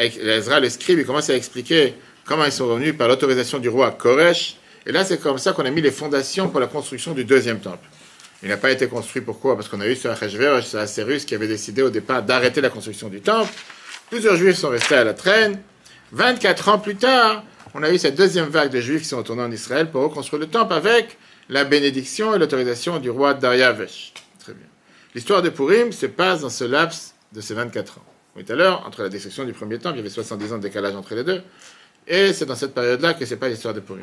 Ezra, 0.00 0.60
le 0.60 0.68
scribe, 0.68 0.98
il 0.98 1.06
commence 1.06 1.30
à 1.30 1.34
expliquer 1.34 1.94
comment 2.24 2.44
ils 2.44 2.52
sont 2.52 2.68
revenus 2.68 2.96
par 2.96 3.08
l'autorisation 3.08 3.58
du 3.58 3.70
roi 3.70 3.90
Koresh. 3.92 4.56
Et 4.86 4.92
là, 4.92 5.04
c'est 5.04 5.20
comme 5.20 5.38
ça 5.38 5.52
qu'on 5.52 5.64
a 5.64 5.70
mis 5.70 5.80
les 5.80 5.90
fondations 5.90 6.48
pour 6.48 6.60
la 6.60 6.66
construction 6.66 7.12
du 7.12 7.24
deuxième 7.24 7.60
temple. 7.60 7.86
Il 8.42 8.50
n'a 8.50 8.56
pas 8.56 8.70
été 8.70 8.86
construit 8.86 9.22
pourquoi? 9.22 9.56
Parce 9.56 9.68
qu'on 9.68 9.80
a 9.80 9.86
eu 9.86 9.96
sur 9.96 10.10
Achashverosh, 10.10 10.64
sur 10.64 10.86
Cyrus 10.86 11.24
qui 11.24 11.34
avait 11.34 11.48
décidé 11.48 11.82
au 11.82 11.90
départ 11.90 12.22
d'arrêter 12.22 12.60
la 12.60 12.70
construction 12.70 13.08
du 13.08 13.20
temple. 13.20 13.52
Plusieurs 14.10 14.36
juifs 14.36 14.56
sont 14.56 14.68
restés 14.68 14.94
à 14.94 15.04
la 15.04 15.14
traîne. 15.14 15.58
24 16.12 16.68
ans 16.68 16.78
plus 16.78 16.96
tard, 16.96 17.42
on 17.78 17.82
a 17.84 17.92
eu 17.92 17.98
cette 17.98 18.16
deuxième 18.16 18.48
vague 18.48 18.72
de 18.72 18.80
juifs 18.80 19.02
qui 19.02 19.08
sont 19.08 19.18
retournés 19.18 19.42
en 19.42 19.52
Israël 19.52 19.88
pour 19.88 20.02
reconstruire 20.02 20.40
le 20.40 20.48
temple 20.48 20.72
avec 20.72 21.16
la 21.48 21.62
bénédiction 21.62 22.34
et 22.34 22.38
l'autorisation 22.38 22.98
du 22.98 23.08
roi 23.08 23.34
Dariavesh. 23.34 24.12
Très 24.40 24.52
bien. 24.52 24.66
L'histoire 25.14 25.42
de 25.42 25.48
Purim 25.48 25.92
se 25.92 26.06
passe 26.06 26.40
dans 26.40 26.50
ce 26.50 26.64
laps 26.64 27.14
de 27.32 27.40
ces 27.40 27.54
24 27.54 27.98
ans. 27.98 28.04
Oui, 28.34 28.44
tout 28.44 28.52
à 28.52 28.56
l'heure, 28.56 28.84
entre 28.84 29.02
la 29.02 29.08
destruction 29.08 29.44
du 29.44 29.52
premier 29.52 29.78
temple, 29.78 29.94
il 29.94 29.98
y 29.98 30.00
avait 30.00 30.10
70 30.10 30.52
ans 30.52 30.56
de 30.56 30.62
décalage 30.62 30.96
entre 30.96 31.14
les 31.14 31.22
deux. 31.22 31.40
Et 32.08 32.32
c'est 32.32 32.46
dans 32.46 32.56
cette 32.56 32.74
période-là 32.74 33.14
que 33.14 33.24
ce 33.24 33.34
n'est 33.34 33.40
pas 33.40 33.48
l'histoire 33.48 33.74
de 33.74 33.80
Purim. 33.80 34.02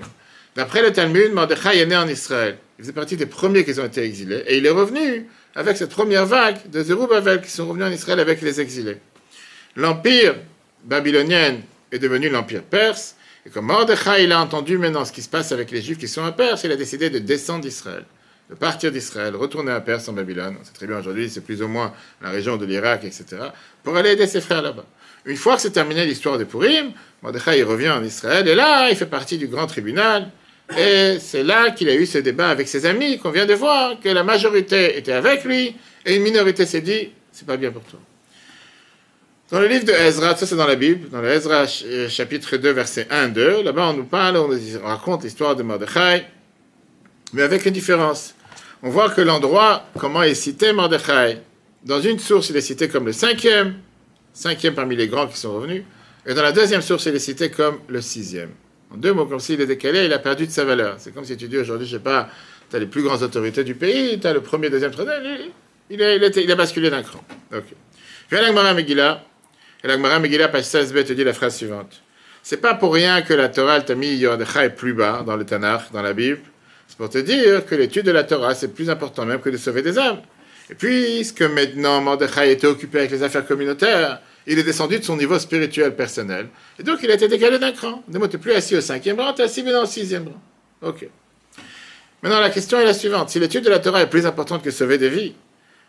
D'après 0.55 0.82
le 0.82 0.94
Talmud, 0.94 1.34
Mordechai 1.34 1.77
est 1.79 1.86
né 1.86 1.98
en 1.98 2.08
Israël. 2.08 2.58
Il 2.79 2.84
faisait 2.84 2.94
partie 2.94 3.17
des 3.17 3.25
premiers 3.25 3.65
qui 3.65 3.77
ont 3.77 3.86
été 3.86 4.03
exilés. 4.03 4.44
Et 4.48 4.58
il 4.58 4.65
est 4.65 4.70
revenu 4.70 5.27
avec 5.53 5.75
cette 5.75 5.89
première 5.89 6.25
vague 6.25 6.70
de 6.70 6.82
Zerubbabel 6.82 7.41
qui 7.41 7.51
sont 7.51 7.67
revenus 7.67 7.88
en 7.88 7.91
Israël 7.91 8.22
avec 8.22 8.41
les 8.41 8.62
exilés. 8.62 8.98
L'empire 9.75 10.36
babylonien 10.86 11.58
est 11.91 12.00
devenu 12.00 12.29
l'empire 12.29 12.63
perse. 12.63 13.15
Et 13.46 13.50
comme 13.50 13.66
Mordechai 13.66 14.24
il 14.24 14.32
a 14.32 14.42
entendu 14.42 14.78
maintenant 14.78 15.06
ce 15.06 15.12
qui 15.12 15.22
se 15.22 15.30
passe 15.30 15.52
avec 15.52 15.72
les 15.72 15.82
juifs 15.82 15.98
qui 15.98 16.08
sont 16.08 16.24
à 16.24 16.32
Perse, 16.32 16.64
il 16.64 16.72
a 16.72 16.75
décidé 16.75 17.10
de 17.10 17.20
descendre 17.20 17.62
d'Israël 17.62 18.06
de 18.50 18.56
partir 18.56 18.92
d'Israël, 18.92 19.36
retourner 19.36 19.72
à 19.72 19.82
Perse 19.82 20.08
en 20.08 20.14
Babylone, 20.14 20.58
c'est 20.64 20.74
très 20.74 20.88
bien 20.88 21.00
aujourd'hui, 21.00 21.30
c'est 21.30 21.42
plus 21.42 21.62
ou 21.62 21.68
moins 21.68 21.94
la 22.22 22.30
région 22.30 22.58
de 22.58 22.66
l'Irak, 22.66 23.04
etc., 23.04 23.25
pour 23.84 23.96
aller 23.98 24.12
aider 24.12 24.28
ses 24.28 24.42
frères 24.42 24.62
là-bas. 24.62 24.86
Une 25.25 25.38
fois 25.38 25.56
que 25.56 25.62
c'est 25.62 25.72
terminé 25.72 26.06
l'histoire 26.06 26.38
de 26.38 26.44
Purim, 26.44 26.92
Mordechai 27.24 27.64
revient 27.64 27.90
en 27.90 28.04
Israël, 28.04 28.48
et 28.48 28.54
là, 28.54 28.90
il 28.90 28.96
fait 28.96 29.08
partie 29.08 29.38
du 29.38 29.48
grand 29.48 29.66
tribunal, 29.66 30.30
et 30.78 31.18
c'est 31.20 31.44
là 31.44 31.72
qu'il 31.72 31.90
a 31.90 31.96
eu 31.96 32.06
ce 32.06 32.20
débat 32.20 32.50
avec 32.50 32.68
ses 32.68 32.86
amis, 32.86 33.18
qu'on 33.18 33.32
vient 33.32 33.48
de 33.48 33.54
voir, 33.56 34.00
que 34.00 34.10
la 34.10 34.24
majorité 34.24 34.98
était 34.98 35.14
avec 35.14 35.44
lui, 35.44 35.75
et 36.06 36.16
une 36.16 36.22
minorité 36.22 36.68
s'est 36.68 36.82
dit, 36.82 37.10
c'est 37.32 37.48
pas 37.48 37.58
bien 37.58 37.72
pour 37.72 37.84
toi. 37.84 38.00
Dans 39.52 39.60
le 39.60 39.68
livre 39.68 39.86
de 39.86 39.92
Ezra, 39.92 40.36
ça 40.36 40.48
c'est 40.48 40.56
dans 40.56 40.66
la 40.66 40.75
Bible, 40.75 41.08
dans 41.10 41.22
le 41.22 41.30
Ezra 41.30 41.66
euh, 41.86 42.10
chapitre 42.10 42.58
2, 42.58 42.72
verset 42.72 43.08
1-2, 43.12 43.62
là-bas 43.62 43.92
on 43.92 43.94
nous 43.94 44.06
parle, 44.06 44.38
on, 44.38 44.50
on 44.50 44.88
raconte 44.88 45.24
l'histoire 45.24 45.56
de 45.56 45.62
Mordechai, 45.62 46.25
mais 47.32 47.44
avec 47.44 47.64
une 47.68 47.74
différence. 47.74 48.34
On 48.82 48.90
voit 48.90 49.12
que 49.12 49.22
l'endroit, 49.22 49.86
comment 50.00 50.24
est 50.24 50.34
cité 50.34 50.74
Mordechai 50.74 51.38
Dans 51.84 52.01
une 52.01 52.18
source, 52.18 52.50
il 52.50 52.58
est 52.58 52.62
cité 52.62 52.88
comme 52.88 53.05
le 53.05 53.14
cinquième, 53.14 53.75
cinquième 54.34 54.74
parmi 54.74 54.96
les 54.96 55.08
grands 55.08 55.27
qui 55.27 55.38
sont 55.38 55.53
revenus, 55.53 55.84
et 56.25 56.34
dans 56.34 56.42
la 56.42 56.51
deuxième 56.51 56.81
source, 56.81 57.05
il 57.05 57.16
est 57.16 57.20
cité 57.20 57.51
comme 57.51 57.77
le 57.88 58.01
sixième. 58.01 58.50
En 58.92 58.98
deux 58.98 59.14
mots, 59.14 59.27
comme 59.27 59.40
s'il 59.40 59.62
est 59.62 59.68
décalé, 59.68 60.05
il 60.05 60.14
a 60.14 60.18
perdu 60.18 60.48
de 60.48 60.51
sa 60.51 60.66
valeur. 60.66 60.96
C'est 60.98 61.14
comme 61.14 61.25
si 61.25 61.38
tu 61.38 61.48
dis 61.48 61.58
aujourd'hui, 61.60 61.86
je 61.86 61.98
sais 61.98 62.03
pas, 62.03 62.29
tu 62.72 62.77
as 62.77 62.79
les 62.79 62.88
plus 62.88 63.03
grandes 63.03 63.22
autorités 63.22 63.64
du 63.64 63.75
pays, 63.75 64.20
tu 64.20 64.25
as 64.25 64.34
le 64.34 64.42
premier, 64.42 64.72
deuxième, 64.72 64.90
troisième, 64.90 65.22
il, 65.92 66.01
a, 66.01 66.55
basculé 66.55 66.90
d'un 66.90 67.03
cran. 67.03 67.24
Ok. 67.53 67.66
Viens 68.31 68.42
l'Agmara 68.42 68.74
Megillah, 68.74 69.24
et 69.85 69.87
l'Agmara 69.87 70.17
Megillah, 70.17 70.48
page 70.48 70.63
16b, 70.63 71.05
te 71.05 71.13
dit 71.13 71.24
la 71.24 71.31
phrase 71.31 71.55
suivante. 71.55 72.01
C'est 72.41 72.57
pas 72.57 72.74
pour 72.74 72.91
rien 72.95 73.21
que 73.21 73.35
la 73.35 73.50
Torah 73.50 73.81
t'a 73.81 73.93
mis 73.93 74.15
Yordechai 74.15 74.71
plus 74.71 74.93
bas 74.93 75.21
dans 75.24 75.35
le 75.35 75.45
Tanakh, 75.45 75.91
dans 75.93 76.01
la 76.01 76.13
Bible, 76.13 76.41
c'est 76.87 76.98
pour 76.98 77.07
te 77.07 77.19
dire 77.19 77.63
que 77.67 77.75
l'étude 77.75 78.03
de 78.03 78.11
la 78.11 78.24
Torah, 78.24 78.55
c'est 78.55 78.69
plus 78.69 78.89
important 78.89 79.25
même 79.25 79.39
que 79.39 79.50
de 79.51 79.57
sauver 79.57 79.83
des 79.83 80.00
âmes. 80.00 80.21
Et 80.71 80.74
puisque 80.74 81.43
maintenant 81.43 82.01
Mordechai 82.01 82.51
était 82.51 82.65
occupé 82.65 82.98
avec 82.98 83.11
les 83.11 83.21
affaires 83.21 83.45
communautaires, 83.45 84.21
il 84.48 84.57
est 84.57 84.63
descendu 84.63 84.98
de 84.98 85.03
son 85.03 85.17
niveau 85.17 85.37
spirituel 85.37 85.95
personnel. 85.95 86.48
Et 86.79 86.83
donc 86.83 87.00
il 87.03 87.11
a 87.11 87.13
été 87.13 87.27
décalé 87.27 87.59
d'un 87.59 87.71
cran. 87.71 88.03
Ne 88.07 88.17
tu 88.25 88.37
n'es 88.37 88.41
plus 88.41 88.53
assis 88.53 88.75
au 88.75 88.81
cinquième 88.81 89.19
rang, 89.19 89.33
tu 89.33 89.43
es 89.43 89.45
assis 89.45 89.61
maintenant 89.61 89.83
au 89.83 89.87
sixième 89.87 90.24
rang. 90.24 90.89
Ok. 90.89 91.07
Maintenant, 92.24 92.39
la 92.39 92.50
question 92.50 92.79
est 92.79 92.85
la 92.85 92.95
suivante. 92.95 93.29
Si 93.29 93.39
l'étude 93.39 93.63
de 93.63 93.69
la 93.69 93.77
Torah 93.77 94.01
est 94.01 94.09
plus 94.09 94.25
importante 94.25 94.63
que 94.63 94.71
sauver 94.71 94.98
des 94.98 95.09
vies, 95.09 95.35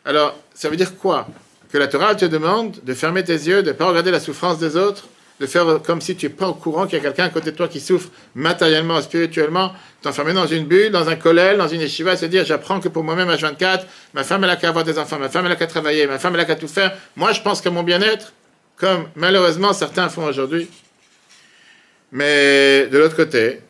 alors 0.04 0.38
ça 0.52 0.68
veut 0.68 0.76
dire 0.76 0.94
quoi? 0.98 1.26
Que 1.72 1.78
la 1.78 1.88
Torah 1.88 2.14
te 2.14 2.24
demande 2.24 2.78
de 2.82 2.94
fermer 2.94 3.24
tes 3.24 3.32
yeux, 3.32 3.62
de 3.62 3.68
ne 3.68 3.72
pas 3.72 3.86
regarder 3.86 4.10
la 4.10 4.20
souffrance 4.20 4.58
des 4.58 4.76
autres, 4.76 5.08
de 5.40 5.46
faire 5.46 5.82
comme 5.84 6.00
si 6.00 6.16
tu 6.16 6.26
n'es 6.26 6.32
pas 6.32 6.48
au 6.48 6.54
courant 6.54 6.86
qu'il 6.86 6.98
y 6.98 7.00
a 7.00 7.04
quelqu'un 7.04 7.24
à 7.24 7.28
côté 7.28 7.50
de 7.50 7.56
toi 7.56 7.68
qui 7.68 7.80
souffre 7.80 8.08
matériellement, 8.34 9.00
spirituellement, 9.02 9.72
t'enfermer 10.00 10.32
dans 10.32 10.46
une 10.46 10.64
bulle, 10.64 10.90
dans 10.90 11.08
un 11.08 11.16
collège, 11.16 11.58
dans 11.58 11.68
une 11.68 11.80
yeshiva, 11.80 12.14
et 12.14 12.16
se 12.16 12.26
dire 12.26 12.44
j'apprends 12.44 12.80
que 12.80 12.88
pour 12.88 13.04
moi-même 13.04 13.28
à 13.28 13.36
24, 13.36 13.86
ma 14.14 14.24
femme 14.24 14.44
elle 14.44 14.50
a 14.50 14.56
qu'à 14.56 14.68
avoir 14.68 14.84
des 14.84 14.98
enfants, 14.98 15.18
ma 15.18 15.28
femme 15.28 15.46
elle 15.46 15.52
a 15.52 15.56
qu'à 15.56 15.66
travailler, 15.66 16.06
ma 16.06 16.18
femme 16.18 16.34
elle 16.34 16.40
a 16.40 16.44
qu'à 16.44 16.56
tout 16.56 16.68
faire, 16.68 16.96
moi 17.16 17.32
je 17.32 17.42
pense 17.42 17.60
qu'à 17.60 17.70
mon 17.70 17.82
bien-être, 17.82 18.32
comme 18.76 19.08
malheureusement 19.14 19.72
certains 19.72 20.08
font 20.08 20.24
aujourd'hui. 20.24 20.70
Mais 22.12 22.86
de 22.86 22.96
l'autre 22.96 23.16
côté, 23.16 23.60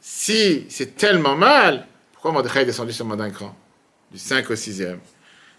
si 0.00 0.66
c'est 0.68 0.96
tellement 0.96 1.34
mal, 1.34 1.86
pourquoi 2.12 2.30
Mordechai 2.30 2.60
est 2.60 2.66
descendu 2.66 2.92
sur 2.92 3.04
d'un 3.06 3.30
cran, 3.30 3.56
du 4.12 4.18
5 4.18 4.48
au 4.50 4.54
6e 4.54 4.98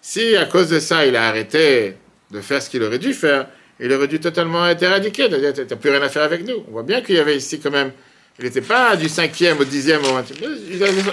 Si 0.10 0.38
à 0.38 0.46
cause 0.46 0.70
de 0.70 0.80
ça 0.80 1.06
il 1.06 1.18
a 1.18 1.28
arrêté 1.28 1.98
de 2.32 2.40
faire 2.40 2.62
ce 2.62 2.70
qu'il 2.70 2.82
aurait 2.82 2.98
dû 2.98 3.14
faire, 3.14 3.48
il 3.78 3.92
aurait 3.92 4.08
dû 4.08 4.22
totalement 4.22 4.66
être 4.66 4.82
éradiqué. 4.82 5.28
Tu 5.28 5.36
n'as 5.36 5.76
plus 5.76 5.90
rien 5.90 6.02
à 6.02 6.08
faire 6.08 6.24
avec 6.24 6.48
nous. 6.48 6.64
On 6.70 6.72
voit 6.72 6.84
bien 6.84 7.02
qu'il 7.02 7.16
y 7.16 7.20
avait 7.20 7.36
ici 7.36 7.60
quand 7.60 7.72
même. 7.72 7.92
Il 8.40 8.46
n'était 8.46 8.62
pas 8.62 8.96
du 8.96 9.10
cinquième 9.10 9.60
au 9.60 9.66
dixième 9.66 10.02
au 10.06 10.14
vingtième. 10.14 10.50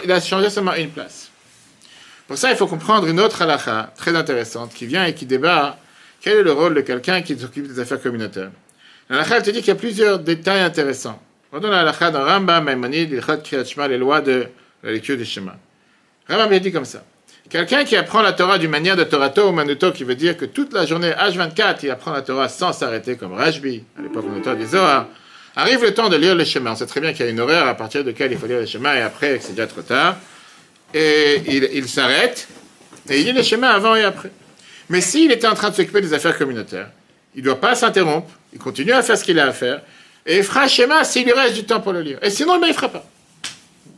Il 0.05 0.13
a, 0.13 0.21
changé 0.21 0.49
seulement 0.49 0.77
une 0.77 0.91
place. 0.91 1.29
Pour 2.29 2.39
ça, 2.39 2.53
il 2.53 2.57
faut 2.57 2.69
comprendre 2.69 3.09
une 3.09 3.19
autre 3.19 3.43
halakha 3.43 3.93
très 3.97 4.15
intéressante 4.15 4.73
qui 4.73 4.87
vient 4.87 5.05
et 5.05 5.13
qui 5.13 5.27
débat 5.27 5.77
quel 6.21 6.39
est 6.39 6.43
le 6.45 6.53
rôle 6.53 6.75
de 6.75 6.83
quelqu'un 6.83 7.21
qui 7.21 7.37
s'occupe 7.37 7.67
des 7.67 7.81
affaires 7.81 8.01
communautaires. 8.01 8.53
L'halakha, 9.11 9.39
elle 9.39 9.43
te 9.43 9.51
dit 9.51 9.59
qu'il 9.59 9.69
y 9.69 9.73
a 9.73 9.75
plusieurs 9.75 10.21
détails 10.21 10.61
intéressants. 10.61 11.21
Prenons 11.51 11.69
la 11.69 11.81
halakha 11.81 12.13
dans 12.13 12.25
Rambam, 12.25 12.63
Maïmonide, 12.63 13.11
Ilchot 13.11 13.39
Kriyat 13.39 13.89
les 13.89 13.99
lois 13.99 14.21
de 14.21 14.47
la 14.85 14.93
lecture 14.93 15.17
du 15.17 15.25
schéma. 15.25 15.57
Rambam 16.29 16.53
a 16.53 16.59
dit 16.61 16.71
comme 16.71 16.85
ça. 16.85 17.03
Quelqu'un 17.51 17.85
qui 17.85 17.95
apprend 17.97 18.23
la 18.23 18.33
Torah 18.33 18.59
d'une 18.59 18.71
manière 18.71 18.97
de 18.97 19.05
Torato 19.05 19.49
ou 19.49 19.53
Manuto, 19.53 19.93
qui 19.93 20.03
veut 20.05 20.15
dire 20.15 20.37
que 20.37 20.47
toute 20.47 20.73
la 20.73 20.87
journée, 20.87 21.11
H24, 21.11 21.77
il 21.83 21.91
apprend 21.91 22.13
la 22.13 22.23
Torah 22.23 22.49
sans 22.49 22.73
s'arrêter, 22.73 23.17
comme 23.17 23.35
Rajbi, 23.35 23.83
à 23.99 24.03
l'époque 24.03 24.25
on 24.27 24.55
du 24.55 24.67
Zohar, 24.67 25.09
arrive 25.55 25.83
le 25.83 25.93
temps 25.93 26.09
de 26.09 26.17
lire 26.17 26.35
le 26.35 26.45
schéma. 26.45 26.73
On 26.73 26.77
sait 26.77 26.87
très 26.87 27.01
bien 27.01 27.13
qu'il 27.13 27.27
y 27.27 27.29
a 27.29 27.31
une 27.31 27.41
horaire 27.41 27.67
à 27.67 27.75
partir 27.75 28.03
de 28.03 28.11
laquelle 28.11 28.33
il 28.33 28.39
faut 28.39 28.47
lire 28.47 28.61
le 28.61 28.67
schéma, 28.67 28.97
et 28.97 29.03
après, 29.03 29.39
c'est 29.41 29.51
déjà 29.51 29.67
trop 29.67 29.83
tard. 29.83 30.17
Et 30.95 31.43
il, 31.47 31.89
s'arrête, 31.89 32.49
et 33.11 33.21
il 33.21 33.27
lit 33.27 33.33
le 33.33 33.43
schéma 33.43 33.71
avant 33.71 33.95
et 33.95 34.05
après. 34.05 34.31
Mais 34.89 35.01
s'il 35.01 35.31
était 35.31 35.47
en 35.47 35.55
train 35.55 35.71
de 35.71 35.75
s'occuper 35.75 36.01
des 36.01 36.15
affaires 36.15 36.39
communautaires, 36.39 36.89
il 37.35 37.41
ne 37.41 37.47
doit 37.47 37.61
pas 37.61 37.75
s'interrompre, 37.75 38.31
il 38.53 38.59
continue 38.59 38.93
à 38.93 39.03
faire 39.03 39.19
ce 39.19 39.25
qu'il 39.25 39.39
a 39.39 39.49
à 39.49 39.53
faire, 39.53 39.83
et 40.25 40.39
il 40.39 40.45
fera 40.45 40.63
le 40.63 40.69
schéma 40.71 41.05
s'il 41.05 41.25
lui 41.25 41.33
reste 41.33 41.55
du 41.55 41.65
temps 41.65 41.81
pour 41.81 41.93
le 41.93 42.01
lire. 42.01 42.19
Et 42.23 42.31
sinon, 42.31 42.59
il 42.63 42.69
ne 42.69 42.73
fera 42.73 42.89
pas. 42.89 43.05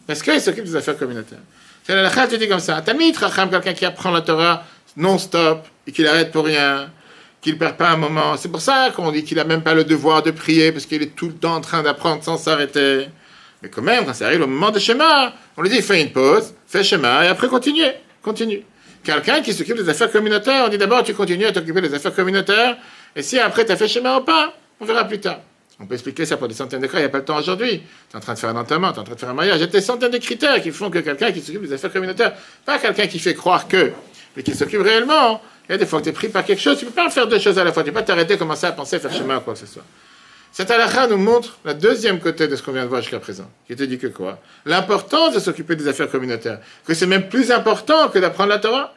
Parce 0.06 0.22
qu'il 0.22 0.40
s'occupe 0.40 0.64
des 0.64 0.76
affaires 0.76 0.98
communautaires. 0.98 1.38
C'est 1.87 1.94
la 1.94 2.11
te 2.11 2.35
dit 2.35 2.49
comme 2.49 2.59
ça. 2.59 2.83
Tamit 2.83 3.12
Racham, 3.12 3.49
quelqu'un 3.49 3.72
qui 3.72 3.85
apprend 3.85 4.11
la 4.11 4.20
Torah 4.20 4.64
non-stop 4.96 5.68
et 5.87 5.92
qui 5.92 6.03
l'arrête 6.03 6.33
pour 6.33 6.44
rien, 6.44 6.90
qu'il 7.40 7.55
ne 7.55 7.59
perd 7.61 7.77
pas 7.77 7.90
un 7.90 7.96
moment. 7.96 8.37
C'est 8.37 8.49
pour 8.49 8.61
ça 8.61 8.90
qu'on 8.90 9.12
dit 9.12 9.22
qu'il 9.22 9.37
n'a 9.37 9.44
même 9.44 9.62
pas 9.62 9.72
le 9.72 9.85
devoir 9.85 10.25
de 10.25 10.33
prier 10.33 10.72
parce 10.72 10.85
qu'il 10.85 11.01
est 11.01 11.14
tout 11.14 11.29
le 11.29 11.35
temps 11.35 11.55
en 11.55 11.61
train 11.61 11.85
d'apprendre 11.85 12.25
sans 12.25 12.38
s'arrêter. 12.38 13.07
Mais 13.62 13.68
quand 13.68 13.83
même, 13.83 14.05
quand 14.05 14.14
ça 14.14 14.27
arrive 14.27 14.42
au 14.42 14.49
moment 14.49 14.72
de 14.72 14.81
schéma, 14.81 15.33
on 15.57 15.62
lui 15.62 15.70
dit 15.70 15.81
fais 15.81 16.03
une 16.03 16.11
pause, 16.11 16.55
fais 16.66 16.83
schéma 16.83 17.25
et 17.25 17.29
après 17.29 17.46
continue. 17.46 17.85
Continue. 18.20 18.64
Quelqu'un 19.05 19.40
qui 19.40 19.53
s'occupe 19.53 19.77
des 19.77 19.88
affaires 19.88 20.11
communautaires, 20.11 20.64
on 20.66 20.68
dit 20.68 20.79
d'abord 20.79 21.05
tu 21.05 21.14
continues 21.14 21.46
à 21.46 21.53
t'occuper 21.53 21.83
des 21.83 21.94
affaires 21.94 22.14
communautaires 22.14 22.79
et 23.14 23.22
si 23.22 23.38
après 23.38 23.64
tu 23.64 23.70
as 23.70 23.77
fait 23.77 23.87
schéma 23.87 24.16
ou 24.16 24.25
pas, 24.25 24.53
on 24.81 24.85
verra 24.87 25.05
plus 25.05 25.20
tard. 25.20 25.38
On 25.78 25.86
peut 25.86 25.94
expliquer 25.94 26.24
ça 26.24 26.36
pour 26.36 26.48
des 26.48 26.54
centaines 26.54 26.80
de 26.80 26.86
cas, 26.86 26.98
il 26.98 27.00
n'y 27.00 27.06
a 27.06 27.10
pas 27.10 27.18
le 27.18 27.24
temps 27.24 27.36
aujourd'hui. 27.36 27.82
Tu 28.10 28.14
es 28.14 28.16
en 28.16 28.20
train 28.20 28.34
de 28.34 28.38
faire 28.38 28.50
un 28.50 28.56
enterrement, 28.56 28.92
tu 28.92 28.96
es 28.96 29.00
en 29.00 29.04
train 29.04 29.14
de 29.14 29.20
faire 29.20 29.28
un 29.28 29.34
mariage. 29.34 29.58
Il 29.58 29.60
y 29.60 29.64
a 29.64 29.66
des 29.66 29.80
centaines 29.80 30.10
de 30.10 30.18
critères 30.18 30.62
qui 30.62 30.70
font 30.70 30.90
que 30.90 31.00
quelqu'un 31.00 31.32
qui 31.32 31.42
s'occupe 31.42 31.62
des 31.62 31.72
affaires 31.72 31.92
communautaires, 31.92 32.32
pas 32.64 32.78
quelqu'un 32.78 33.06
qui 33.06 33.18
fait 33.18 33.34
croire 33.34 33.68
que, 33.68 33.92
mais 34.36 34.42
qui 34.42 34.54
s'occupe 34.54 34.80
réellement. 34.80 35.42
Il 35.68 35.72
y 35.72 35.74
a 35.74 35.78
des 35.78 35.86
fois 35.86 35.98
que 35.98 36.04
tu 36.04 36.10
es 36.10 36.12
pris 36.12 36.28
par 36.28 36.44
quelque 36.44 36.62
chose, 36.62 36.78
tu 36.78 36.84
ne 36.84 36.90
peux 36.90 36.96
pas 36.96 37.10
faire 37.10 37.26
deux 37.26 37.38
choses 37.38 37.58
à 37.58 37.64
la 37.64 37.72
fois. 37.72 37.82
Tu 37.82 37.90
ne 37.90 37.94
peux 37.94 38.00
pas 38.00 38.06
t'arrêter, 38.06 38.38
commencer 38.38 38.66
à 38.66 38.72
penser, 38.72 38.98
faire 38.98 39.12
chemin 39.12 39.38
ou 39.38 39.40
quoi 39.40 39.54
que 39.54 39.60
ce 39.60 39.66
soit. 39.66 39.84
Cette 40.52 40.70
halakha 40.70 41.08
nous 41.08 41.18
montre 41.18 41.58
la 41.66 41.74
deuxième 41.74 42.18
côté 42.18 42.48
de 42.48 42.56
ce 42.56 42.62
qu'on 42.62 42.72
vient 42.72 42.84
de 42.84 42.88
voir 42.88 43.02
jusqu'à 43.02 43.18
présent, 43.18 43.50
qui 43.66 43.76
te 43.76 43.82
dit 43.82 43.98
que 43.98 44.06
quoi? 44.06 44.38
L'importance 44.64 45.34
de 45.34 45.40
s'occuper 45.40 45.76
des 45.76 45.86
affaires 45.86 46.10
communautaires, 46.10 46.60
que 46.86 46.94
c'est 46.94 47.06
même 47.06 47.28
plus 47.28 47.50
important 47.50 48.08
que 48.08 48.18
d'apprendre 48.18 48.48
la 48.48 48.58
Torah. 48.58 48.94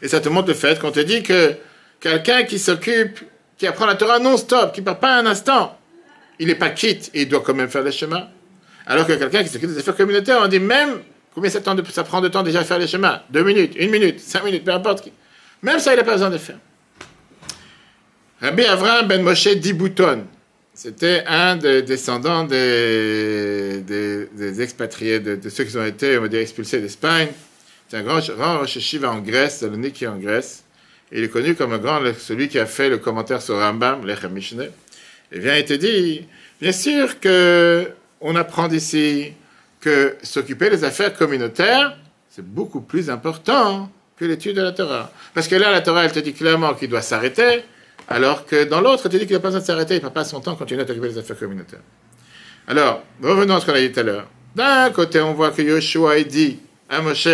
Et 0.00 0.06
ça 0.06 0.20
te 0.20 0.28
montre 0.28 0.46
le 0.46 0.54
fait 0.54 0.78
qu'on 0.78 0.92
te 0.92 1.00
dit 1.00 1.24
que 1.24 1.54
quelqu'un 1.98 2.44
qui 2.44 2.60
s'occupe, 2.60 3.18
qui 3.62 3.68
apprend 3.68 3.86
la 3.86 3.94
Torah 3.94 4.18
non-stop, 4.18 4.74
qui 4.74 4.80
ne 4.80 4.84
part 4.86 4.98
pas 4.98 5.14
un 5.14 5.24
instant, 5.24 5.78
il 6.40 6.48
n'est 6.48 6.56
pas 6.56 6.70
quitte 6.70 7.12
il 7.14 7.28
doit 7.28 7.42
quand 7.46 7.54
même 7.54 7.68
faire 7.68 7.84
les 7.84 7.92
chemins. 7.92 8.26
Alors 8.88 9.06
que 9.06 9.12
quelqu'un 9.12 9.44
qui 9.44 9.50
s'occupe 9.50 9.70
des 9.70 9.78
affaires 9.78 9.94
communautaires, 9.94 10.40
on 10.42 10.48
dit 10.48 10.58
même 10.58 10.98
combien 11.32 11.48
ça, 11.48 11.60
prend 11.60 12.20
de 12.20 12.26
temps 12.26 12.42
déjà 12.42 12.58
à 12.58 12.64
faire 12.64 12.80
les 12.80 12.88
chemins? 12.88 13.22
Deux 13.30 13.44
minutes, 13.44 13.74
une 13.76 13.92
minute, 13.92 14.18
cinq 14.18 14.42
minutes, 14.42 14.64
peu 14.64 14.72
importe. 14.72 15.08
Même 15.62 15.78
ça, 15.78 15.94
il 15.94 15.96
n'a 15.96 16.02
pas 16.02 16.14
besoin 16.14 16.30
de 16.30 16.38
faire. 16.38 16.58
Rabbi 18.40 18.64
Avram 18.64 19.06
ben 19.06 19.22
Moshe 19.22 19.46
Dibouton, 19.46 20.24
c'était 20.74 21.22
un 21.28 21.54
des 21.54 21.82
descendants 21.82 22.42
des, 22.42 23.84
expatriés, 24.60 25.20
de, 25.20 25.38
ceux 25.48 25.62
qui 25.62 25.76
ont 25.76 25.86
été, 25.86 26.18
expulsés 26.40 26.80
d'Espagne. 26.80 27.28
C'est 27.86 27.98
un 27.98 28.02
grand, 28.02 28.18
grand 28.18 28.58
Rosh 28.58 28.96
en 29.04 29.18
Grèce, 29.20 29.62
est 29.62 30.06
en 30.08 30.16
Grèce. 30.16 30.61
Il 31.14 31.24
est 31.24 31.28
connu 31.28 31.54
comme 31.54 31.74
un 31.74 31.78
grand, 31.78 32.00
celui 32.18 32.48
qui 32.48 32.58
a 32.58 32.66
fait 32.66 32.88
le 32.88 32.98
commentaire 32.98 33.42
sur 33.42 33.58
Rambam, 33.58 34.06
l'Echem 34.06 34.32
Mishneh. 34.32 34.70
Et 35.30 35.38
bien, 35.38 35.56
il 35.56 35.60
était 35.60 35.78
dit, 35.78 36.26
bien 36.60 36.72
sûr 36.72 37.20
que 37.20 37.90
on 38.20 38.34
apprend 38.34 38.68
d'ici 38.68 39.32
que 39.80 40.16
s'occuper 40.22 40.70
des 40.70 40.84
affaires 40.84 41.12
communautaires, 41.12 41.96
c'est 42.30 42.44
beaucoup 42.44 42.80
plus 42.80 43.10
important 43.10 43.90
que 44.16 44.24
l'étude 44.24 44.56
de 44.56 44.62
la 44.62 44.72
Torah. 44.72 45.12
Parce 45.34 45.48
que 45.48 45.56
là, 45.56 45.70
la 45.70 45.82
Torah, 45.82 46.04
elle 46.04 46.12
te 46.12 46.20
dit 46.20 46.32
clairement 46.32 46.72
qu'il 46.74 46.88
doit 46.88 47.02
s'arrêter, 47.02 47.62
alors 48.08 48.46
que 48.46 48.64
dans 48.64 48.80
l'autre, 48.80 49.08
tu 49.08 49.18
dis 49.18 49.26
qu'il 49.26 49.34
n'a 49.34 49.40
pas 49.40 49.48
besoin 49.48 49.60
de 49.60 49.66
s'arrêter, 49.66 49.96
il 49.96 50.04
ne 50.04 50.08
pas 50.08 50.24
son 50.24 50.40
temps 50.40 50.54
continuer 50.54 50.82
à 50.82 50.84
t'occuper 50.84 51.08
des 51.08 51.18
affaires 51.18 51.38
communautaires. 51.38 51.80
Alors, 52.68 53.02
revenons 53.22 53.56
à 53.56 53.60
ce 53.60 53.66
qu'on 53.66 53.74
a 53.74 53.80
dit 53.80 53.92
tout 53.92 54.00
à 54.00 54.02
l'heure. 54.04 54.28
D'un 54.54 54.90
côté, 54.90 55.20
on 55.20 55.34
voit 55.34 55.50
que 55.50 55.60
Yoshua 55.60 56.22
dit 56.22 56.58
à 56.88 57.02
Moshe, 57.02 57.28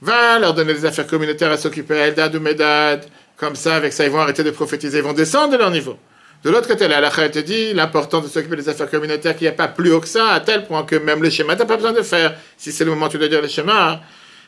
va 0.00 0.38
leur 0.38 0.54
donner 0.54 0.74
des 0.74 0.84
affaires 0.84 1.06
communautaires 1.06 1.50
à 1.50 1.56
s'occuper, 1.56 1.94
Eldad 1.94 2.34
ou 2.34 2.40
Medad, 2.40 3.04
comme 3.36 3.56
ça, 3.56 3.76
avec 3.76 3.92
ça, 3.92 4.04
ils 4.04 4.10
vont 4.10 4.20
arrêter 4.20 4.42
de 4.44 4.50
prophétiser, 4.50 4.98
ils 4.98 5.04
vont 5.04 5.12
descendre 5.12 5.52
de 5.52 5.58
leur 5.58 5.70
niveau. 5.70 5.96
De 6.44 6.50
l'autre 6.50 6.68
côté, 6.68 6.86
la 6.86 6.98
halakha 6.98 7.28
te 7.30 7.38
dit 7.40 7.74
l'importance 7.74 8.24
de 8.24 8.28
s'occuper 8.28 8.56
des 8.56 8.68
affaires 8.68 8.90
communautaires, 8.90 9.34
qu'il 9.34 9.46
n'y 9.46 9.48
a 9.48 9.52
pas 9.52 9.68
plus 9.68 9.92
haut 9.92 10.00
que 10.00 10.06
ça, 10.06 10.28
à 10.28 10.40
tel 10.40 10.66
point 10.66 10.84
que 10.84 10.96
même 10.96 11.22
le 11.22 11.30
schéma, 11.30 11.54
tu 11.54 11.60
n'as 11.60 11.66
pas 11.66 11.76
besoin 11.76 11.92
de 11.92 12.02
faire. 12.02 12.36
Si 12.56 12.70
c'est 12.70 12.84
le 12.84 12.90
moment 12.90 13.08
tu 13.08 13.18
dois 13.18 13.28
dire 13.28 13.42
le 13.42 13.48
schéma, 13.48 14.00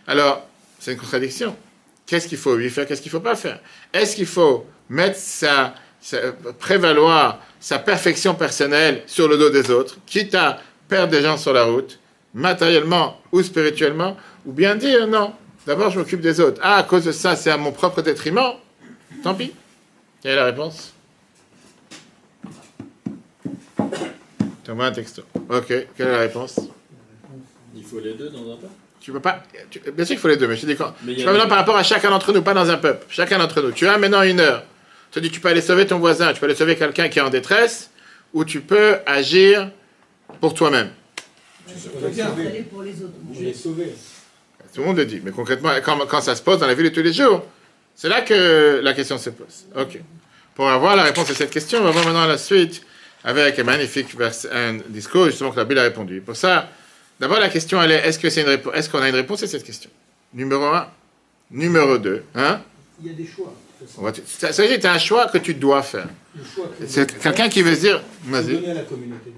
alors 0.07 0.47
c'est 0.79 0.93
une 0.93 0.99
contradiction. 0.99 1.57
Qu'est-ce 2.07 2.29
qu'il 2.29 2.39
faut 2.39 2.57
lui 2.57 2.71
faire, 2.71 2.87
qu'est-ce 2.87 3.03
qu'il 3.03 3.11
ne 3.13 3.19
faut 3.19 3.25
pas 3.25 3.35
faire? 3.35 3.59
Est-ce 3.93 4.17
qu'il 4.17 4.27
faut 4.27 4.67
mettre 4.89 5.17
sa, 5.17 5.75
prévaloir 6.59 7.41
sa 7.59 7.79
perfection 7.79 8.35
personnelle 8.35 9.03
sur 9.07 9.29
le 9.29 9.37
dos 9.37 9.51
des 9.51 9.71
autres, 9.71 9.97
quitte 10.07 10.35
à 10.35 10.61
perdre 10.89 11.13
des 11.13 11.23
gens 11.23 11.37
sur 11.37 11.53
la 11.53 11.65
route, 11.65 11.99
matériellement 12.35 13.21
ou 13.33 13.43
spirituellement, 13.43 14.17
ou 14.47 14.53
bien 14.53 14.77
dire 14.77 15.07
non, 15.07 15.33
d'abord 15.67 15.91
je 15.91 15.99
m'occupe 15.99 16.21
des 16.21 16.41
autres. 16.41 16.61
Ah, 16.63 16.77
à 16.77 16.83
cause 16.83 17.05
de 17.05 17.13
ça, 17.13 17.37
c'est 17.37 17.51
à 17.51 17.57
mon 17.57 17.73
propre 17.73 18.03
détriment. 18.03 18.55
Tant 19.23 19.35
pis. 19.35 19.53
Quelle 20.23 20.33
est 20.33 20.37
la 20.37 20.45
réponse? 20.45 20.93
T'envoies 24.65 24.87
un 24.87 24.93
texto. 24.93 25.23
Ok, 25.49 25.67
quelle 25.67 25.89
est 25.99 26.13
la 26.13 26.19
réponse? 26.19 26.61
Il 27.75 27.85
faut 27.85 28.01
les 28.01 28.15
deux 28.15 28.29
dans 28.31 28.53
un 28.53 28.57
peu 28.57 28.67
tu 29.01 29.13
peux 29.13 29.21
pas. 29.21 29.43
bien 29.95 30.05
sûr 30.05 30.15
qu'il 30.15 30.19
faut 30.19 30.29
les 30.29 30.37
deux, 30.37 30.47
mais 30.47 30.57
je 30.57 30.67
dis 30.67 30.77
quand. 30.77 30.95
Je 31.07 31.25
parle 31.25 31.37
maintenant 31.37 31.49
par 31.49 31.59
rapport 31.59 31.77
à 31.77 31.83
chacun 31.83 32.11
d'entre 32.11 32.33
nous, 32.33 32.43
pas 32.43 32.55
dans 32.55 32.69
un 32.71 32.77
peuple. 32.77 33.07
Chacun 33.09 33.39
d'entre 33.39 33.63
nous. 33.63 33.73
Tu 33.73 33.87
as 33.87 33.97
maintenant 33.99 34.23
une 34.23 34.41
heure. 34.41 34.63
Tu 35.11 35.21
te 35.21 35.21
dis, 35.21 35.31
tu 35.31 35.41
peux 35.41 35.49
aller 35.49 35.63
sauver 35.63 35.87
ton 35.87 35.99
voisin, 35.99 36.33
tu 36.33 36.39
peux 36.39 36.47
aller 36.47 36.55
sauver 36.55 36.77
quelqu'un 36.77 37.09
qui 37.09 37.19
est 37.19 37.23
en 37.23 37.31
détresse, 37.31 37.91
ou 38.33 38.45
tu 38.45 38.61
peux 38.61 38.99
agir 39.07 39.71
pour 40.41 40.55
toi-même. 40.55 40.91
pour 42.71 42.83
les 42.83 42.93
autres. 43.03 43.15
Je 43.35 43.45
vais 43.45 43.53
sauver. 43.55 43.95
Tout 44.75 44.81
le 44.81 44.87
monde 44.87 44.97
le 44.99 45.07
dit, 45.07 45.21
mais 45.25 45.31
concrètement, 45.31 45.71
quand, 45.85 45.99
quand, 46.07 46.21
ça 46.21 46.37
se 46.37 46.43
pose 46.43 46.59
dans 46.59 46.67
la 46.67 46.75
vie 46.75 46.85
de 46.85 46.89
tous 46.91 47.03
les 47.03 47.13
jours, 47.13 47.45
c'est 47.97 48.09
là 48.09 48.23
que 48.23 48.81
la 48.83 48.93
question 48.95 49.19
se 49.19 49.31
pose. 49.31 49.67
Ok. 49.77 49.99
Pour 50.55 50.69
avoir 50.69 50.97
la 50.97 51.05
réponse 51.05 51.31
à 51.31 51.35
cette 51.35 51.51
question, 51.51 51.81
on 51.81 51.85
va 51.85 51.91
voir 51.91 52.05
maintenant 52.05 52.27
la 52.27 52.39
suite 52.39 52.83
avec 53.25 53.59
un 53.59 53.65
magnifique 53.65 54.17
vers, 54.17 54.33
un 54.53 54.79
discours 54.89 55.27
justement 55.27 55.51
que 55.51 55.57
la 55.57 55.65
Bible 55.65 55.81
a 55.81 55.85
répondu. 55.85 56.21
Pour 56.21 56.37
ça, 56.37 56.69
D'abord, 57.21 57.39
la 57.39 57.51
question, 57.51 57.81
elle 57.83 57.91
est 57.91 58.09
est-ce 58.09 58.19
que 58.19 58.31
c'est 58.31 58.41
une 58.41 58.49
réponse 58.49 58.75
Est-ce 58.75 58.89
qu'on 58.89 59.03
a 59.03 59.09
une 59.09 59.15
réponse 59.15 59.43
à 59.43 59.47
cette 59.47 59.63
question? 59.63 59.91
Numéro 60.33 60.65
un. 60.65 60.89
Numéro 61.51 61.99
deux. 61.99 62.25
Hein? 62.35 62.63
Il 63.03 63.09
y 63.09 63.11
a 63.11 63.13
des 63.13 63.27
choix. 63.27 63.55
Ça, 64.27 64.53
ça 64.53 64.63
veut 64.63 64.69
dire 64.69 64.81
tu 64.81 64.87
as 64.87 64.93
un 64.93 64.99
choix 64.99 65.27
que 65.27 65.39
tu 65.39 65.55
dois 65.55 65.83
faire. 65.83 66.09
C'est 66.87 67.21
quelqu'un 67.21 67.51
qui 67.51 67.61
veut 67.61 67.75
se 67.75 67.81
dire. 67.81 68.03
Vas-y. 68.25 68.55
Donner 68.55 68.71
à 68.71 68.75
la 68.75 68.83
communauté 68.83 69.33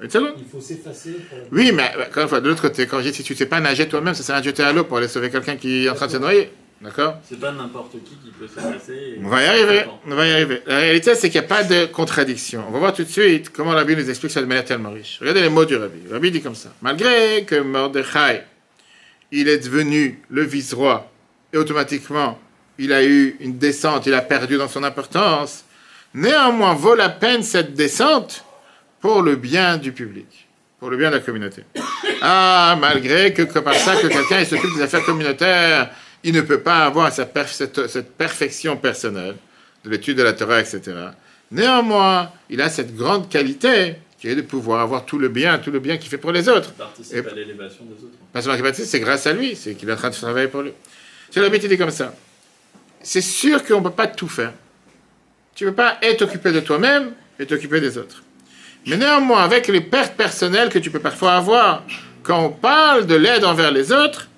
Il 0.00 0.10
faut 0.50 0.60
s'effacer. 0.60 1.16
Oui, 1.50 1.72
mais 1.72 1.90
encore 2.08 2.22
une 2.22 2.28
fois, 2.28 2.40
de 2.40 2.48
l'autre 2.48 2.62
côté, 2.62 2.86
quand 2.86 3.00
je 3.00 3.08
dis 3.08 3.14
si 3.14 3.24
tu 3.24 3.32
ne 3.32 3.38
sais 3.38 3.46
pas 3.46 3.60
nager 3.60 3.88
toi-même, 3.88 4.14
ça 4.14 4.22
sert 4.22 4.36
à 4.36 4.42
jeter 4.42 4.62
à 4.62 4.72
l'eau 4.72 4.84
pour 4.84 4.98
aller 4.98 5.08
sauver 5.08 5.30
quelqu'un 5.30 5.56
qui 5.56 5.86
est 5.86 5.88
en 5.88 5.94
train 5.94 6.06
de 6.06 6.12
se 6.12 6.16
noyer. 6.18 6.50
D'accord? 6.80 7.16
C'est 7.28 7.40
pas 7.40 7.50
n'importe 7.50 7.92
qui 8.04 8.14
qui 8.14 8.30
peut 8.38 8.46
se 8.46 8.54
passer. 8.54 9.18
On 9.24 9.28
va 9.28 9.42
y 9.42 9.46
arriver. 9.46 9.84
On 10.06 10.14
va 10.14 10.26
y 10.28 10.30
arriver. 10.30 10.62
La 10.66 10.76
réalité, 10.78 11.16
c'est 11.16 11.28
qu'il 11.28 11.40
n'y 11.40 11.46
a 11.46 11.48
pas 11.48 11.64
de 11.64 11.86
contradiction. 11.86 12.64
On 12.68 12.70
va 12.70 12.78
voir 12.78 12.92
tout 12.92 13.02
de 13.02 13.08
suite 13.08 13.50
comment 13.50 13.72
la 13.72 13.82
Bible 13.82 14.00
nous 14.00 14.08
explique 14.10 14.30
ça 14.30 14.40
de 14.40 14.46
manière 14.46 14.64
tellement 14.64 14.92
riche. 14.92 15.18
Regardez 15.20 15.42
les 15.42 15.48
mots 15.48 15.64
du 15.64 15.74
Rabbi. 15.74 15.98
Le 16.06 16.12
Rabbi 16.12 16.30
dit 16.30 16.40
comme 16.40 16.54
ça. 16.54 16.72
Malgré 16.80 17.44
que 17.44 17.56
Mordechai, 17.60 18.42
il 19.32 19.48
est 19.48 19.58
devenu 19.58 20.22
le 20.30 20.42
vice-roi, 20.42 21.10
et 21.52 21.56
automatiquement, 21.56 22.38
il 22.78 22.92
a 22.92 23.04
eu 23.04 23.36
une 23.40 23.58
descente, 23.58 24.06
il 24.06 24.14
a 24.14 24.22
perdu 24.22 24.56
dans 24.56 24.68
son 24.68 24.84
importance, 24.84 25.64
néanmoins 26.14 26.74
vaut 26.74 26.94
la 26.94 27.08
peine 27.08 27.42
cette 27.42 27.74
descente 27.74 28.44
pour 29.00 29.22
le 29.22 29.36
bien 29.36 29.76
du 29.76 29.92
public, 29.92 30.48
pour 30.78 30.90
le 30.90 30.96
bien 30.96 31.10
de 31.10 31.16
la 31.16 31.20
communauté. 31.20 31.64
Ah, 32.20 32.76
malgré 32.80 33.32
que, 33.32 33.42
que 33.42 33.58
par 33.60 33.74
ça 33.74 33.96
que 33.96 34.08
quelqu'un 34.08 34.44
s'occupe 34.44 34.74
des 34.74 34.82
affaires 34.82 35.04
communautaires, 35.04 35.90
il 36.24 36.34
ne 36.34 36.40
peut 36.40 36.60
pas 36.60 36.84
avoir 36.84 37.12
cette, 37.12 37.32
perfection 38.16 38.76
personnelle 38.76 39.36
de 39.84 39.90
l'étude 39.90 40.18
de 40.18 40.22
la 40.22 40.32
Torah, 40.32 40.60
etc. 40.60 40.96
Néanmoins, 41.50 42.30
il 42.50 42.60
a 42.60 42.68
cette 42.68 42.94
grande 42.94 43.28
qualité 43.28 43.96
qui 44.18 44.28
est 44.28 44.34
de 44.34 44.42
pouvoir 44.42 44.80
avoir 44.80 45.06
tout 45.06 45.18
le 45.18 45.28
bien, 45.28 45.58
tout 45.58 45.70
le 45.70 45.78
bien 45.78 45.96
qu'il 45.96 46.10
fait 46.10 46.18
pour 46.18 46.32
les 46.32 46.48
autres. 46.48 46.72
Participe 46.72 47.26
à 47.26 47.34
l'élévation 47.34 47.84
des 47.84 48.04
autres. 48.04 48.42
Seulement 48.42 48.72
qu'il 48.72 48.84
c'est 48.84 49.00
grâce 49.00 49.26
à 49.26 49.32
lui, 49.32 49.54
c'est 49.54 49.74
qu'il 49.74 49.88
est 49.88 49.92
en 49.92 49.96
train 49.96 50.10
de 50.10 50.14
travailler 50.14 50.48
pour 50.48 50.62
lui. 50.62 50.72
C'est 51.30 51.40
la 51.40 51.48
dit 51.56 51.78
comme 51.78 51.90
ça. 51.90 52.14
C'est 53.00 53.20
sûr 53.20 53.64
qu'on 53.64 53.78
ne 53.78 53.84
peut 53.84 53.90
pas 53.90 54.08
tout 54.08 54.28
faire. 54.28 54.52
Tu 55.54 55.64
ne 55.64 55.70
peux 55.70 55.76
pas 55.76 55.98
être 56.02 56.22
occupé 56.22 56.50
de 56.50 56.60
toi-même 56.60 57.12
et 57.38 57.46
t'occuper 57.46 57.80
des 57.80 57.96
autres. 57.96 58.22
Mais 58.88 58.96
néanmoins, 58.96 59.44
avec 59.44 59.68
les 59.68 59.82
pertes 59.82 60.14
personnelles 60.14 60.70
que 60.70 60.78
tu 60.78 60.90
peux 60.90 60.98
parfois 60.98 61.34
avoir, 61.34 61.84
quand 62.22 62.42
on 62.42 62.50
parle 62.50 63.06
de 63.06 63.14
l'aide 63.14 63.44
envers 63.44 63.70
les 63.70 63.92
autres, 63.92 64.28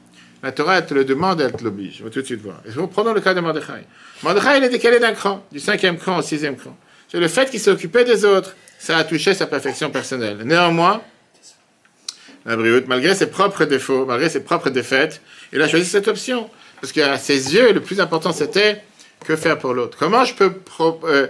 la 0.42 0.52
Torah, 0.52 0.78
elle 0.78 0.86
te 0.86 0.94
le 0.94 1.04
demande, 1.04 1.40
elle 1.40 1.52
te 1.52 1.62
l'oblige. 1.62 1.98
On 2.00 2.04
va 2.04 2.10
tout 2.10 2.20
de 2.20 2.26
suite 2.26 2.40
voir. 2.40 2.60
Et 2.66 2.86
prenons 2.88 3.12
le 3.12 3.20
cas 3.20 3.32
de 3.32 3.40
Mordechai. 3.40 3.86
Mordechai, 4.22 4.58
il 4.58 4.64
est 4.64 4.70
décalé 4.70 4.98
d'un 4.98 5.12
cran, 5.12 5.44
du 5.52 5.60
cinquième 5.60 5.98
cran 5.98 6.18
au 6.18 6.22
sixième 6.22 6.56
cran. 6.56 6.76
C'est 7.08 7.20
le 7.20 7.28
fait 7.28 7.50
qu'il 7.50 7.60
s'occupait 7.60 8.04
des 8.04 8.24
autres. 8.24 8.54
Ça 8.78 8.96
a 8.96 9.04
touché 9.04 9.34
sa 9.34 9.46
perfection 9.46 9.90
personnelle. 9.90 10.38
Néanmoins, 10.44 11.02
la 12.46 12.56
Brioute, 12.56 12.88
malgré 12.88 13.14
ses 13.14 13.28
propres 13.28 13.66
défauts, 13.66 14.06
malgré 14.06 14.28
ses 14.28 14.42
propres 14.42 14.70
défaites, 14.70 15.20
il 15.52 15.60
a 15.60 15.68
choisi 15.68 15.84
cette 15.84 16.08
option. 16.08 16.48
Parce 16.80 16.92
qu'à 16.92 17.18
ses 17.18 17.54
yeux, 17.54 17.72
le 17.72 17.80
plus 17.80 18.00
important, 18.00 18.32
c'était 18.32 18.82
que 19.24 19.36
faire 19.36 19.58
pour 19.58 19.74
l'autre. 19.74 19.98
Comment 19.98 20.24
je 20.24 20.34
peux, 20.34 20.52
euh, 21.04 21.26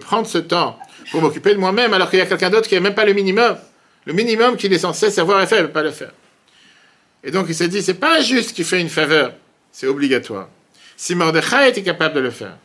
prendre 0.00 0.26
ce 0.26 0.38
temps 0.38 0.78
pour 1.10 1.22
m'occuper 1.22 1.54
de 1.54 1.58
moi-même 1.58 1.92
alors 1.94 2.10
qu'il 2.10 2.18
y 2.18 2.22
a 2.22 2.26
quelqu'un 2.26 2.50
d'autre 2.50 2.68
qui 2.68 2.74
n'a 2.74 2.80
même 2.80 2.94
pas 2.94 3.04
le 3.04 3.12
minimum 3.12 3.56
Le 4.06 4.12
minimum 4.12 4.56
qu'il 4.56 4.72
est 4.72 4.78
censé 4.78 5.10
savoir 5.10 5.42
et 5.42 5.46
faire, 5.46 5.62
ne 5.62 5.68
pas 5.68 5.82
le 5.82 5.90
faire. 5.90 6.12
Et 7.24 7.30
donc 7.30 7.46
il 7.48 7.54
s'est 7.54 7.68
dit, 7.68 7.82
c'est 7.82 7.94
pas 7.94 8.20
juste 8.20 8.54
qu'il 8.54 8.64
fait 8.64 8.80
une 8.80 8.88
faveur, 8.88 9.32
c'est 9.72 9.86
obligatoire. 9.86 10.48
Si 10.96 11.14
Mordechai 11.14 11.68
était 11.68 11.82
capable 11.82 12.14
de 12.14 12.20
le 12.20 12.30
faire, 12.30 12.56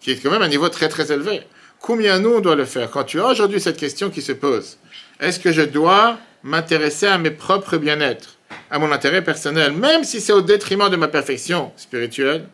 qui 0.00 0.10
est 0.10 0.16
quand 0.16 0.30
même 0.30 0.42
un 0.42 0.48
niveau 0.48 0.68
très 0.68 0.88
très 0.88 1.12
élevé, 1.12 1.42
combien 1.80 2.18
nous 2.18 2.34
on 2.34 2.40
doit 2.40 2.56
le 2.56 2.64
faire? 2.64 2.90
Quand 2.90 3.04
tu 3.04 3.20
as 3.20 3.26
aujourd'hui 3.26 3.60
cette 3.60 3.76
question 3.76 4.10
qui 4.10 4.22
se 4.22 4.32
pose, 4.32 4.78
est-ce 5.20 5.40
que 5.40 5.52
je 5.52 5.62
dois 5.62 6.18
m'intéresser 6.42 7.06
à 7.06 7.18
mes 7.18 7.30
propres 7.30 7.76
bien-être, 7.76 8.36
à 8.70 8.78
mon 8.78 8.90
intérêt 8.92 9.22
personnel, 9.22 9.72
même 9.72 10.04
si 10.04 10.20
c'est 10.20 10.32
au 10.32 10.42
détriment 10.42 10.90
de 10.90 10.96
ma 10.96 11.08
perfection 11.08 11.72
spirituelle, 11.76 12.44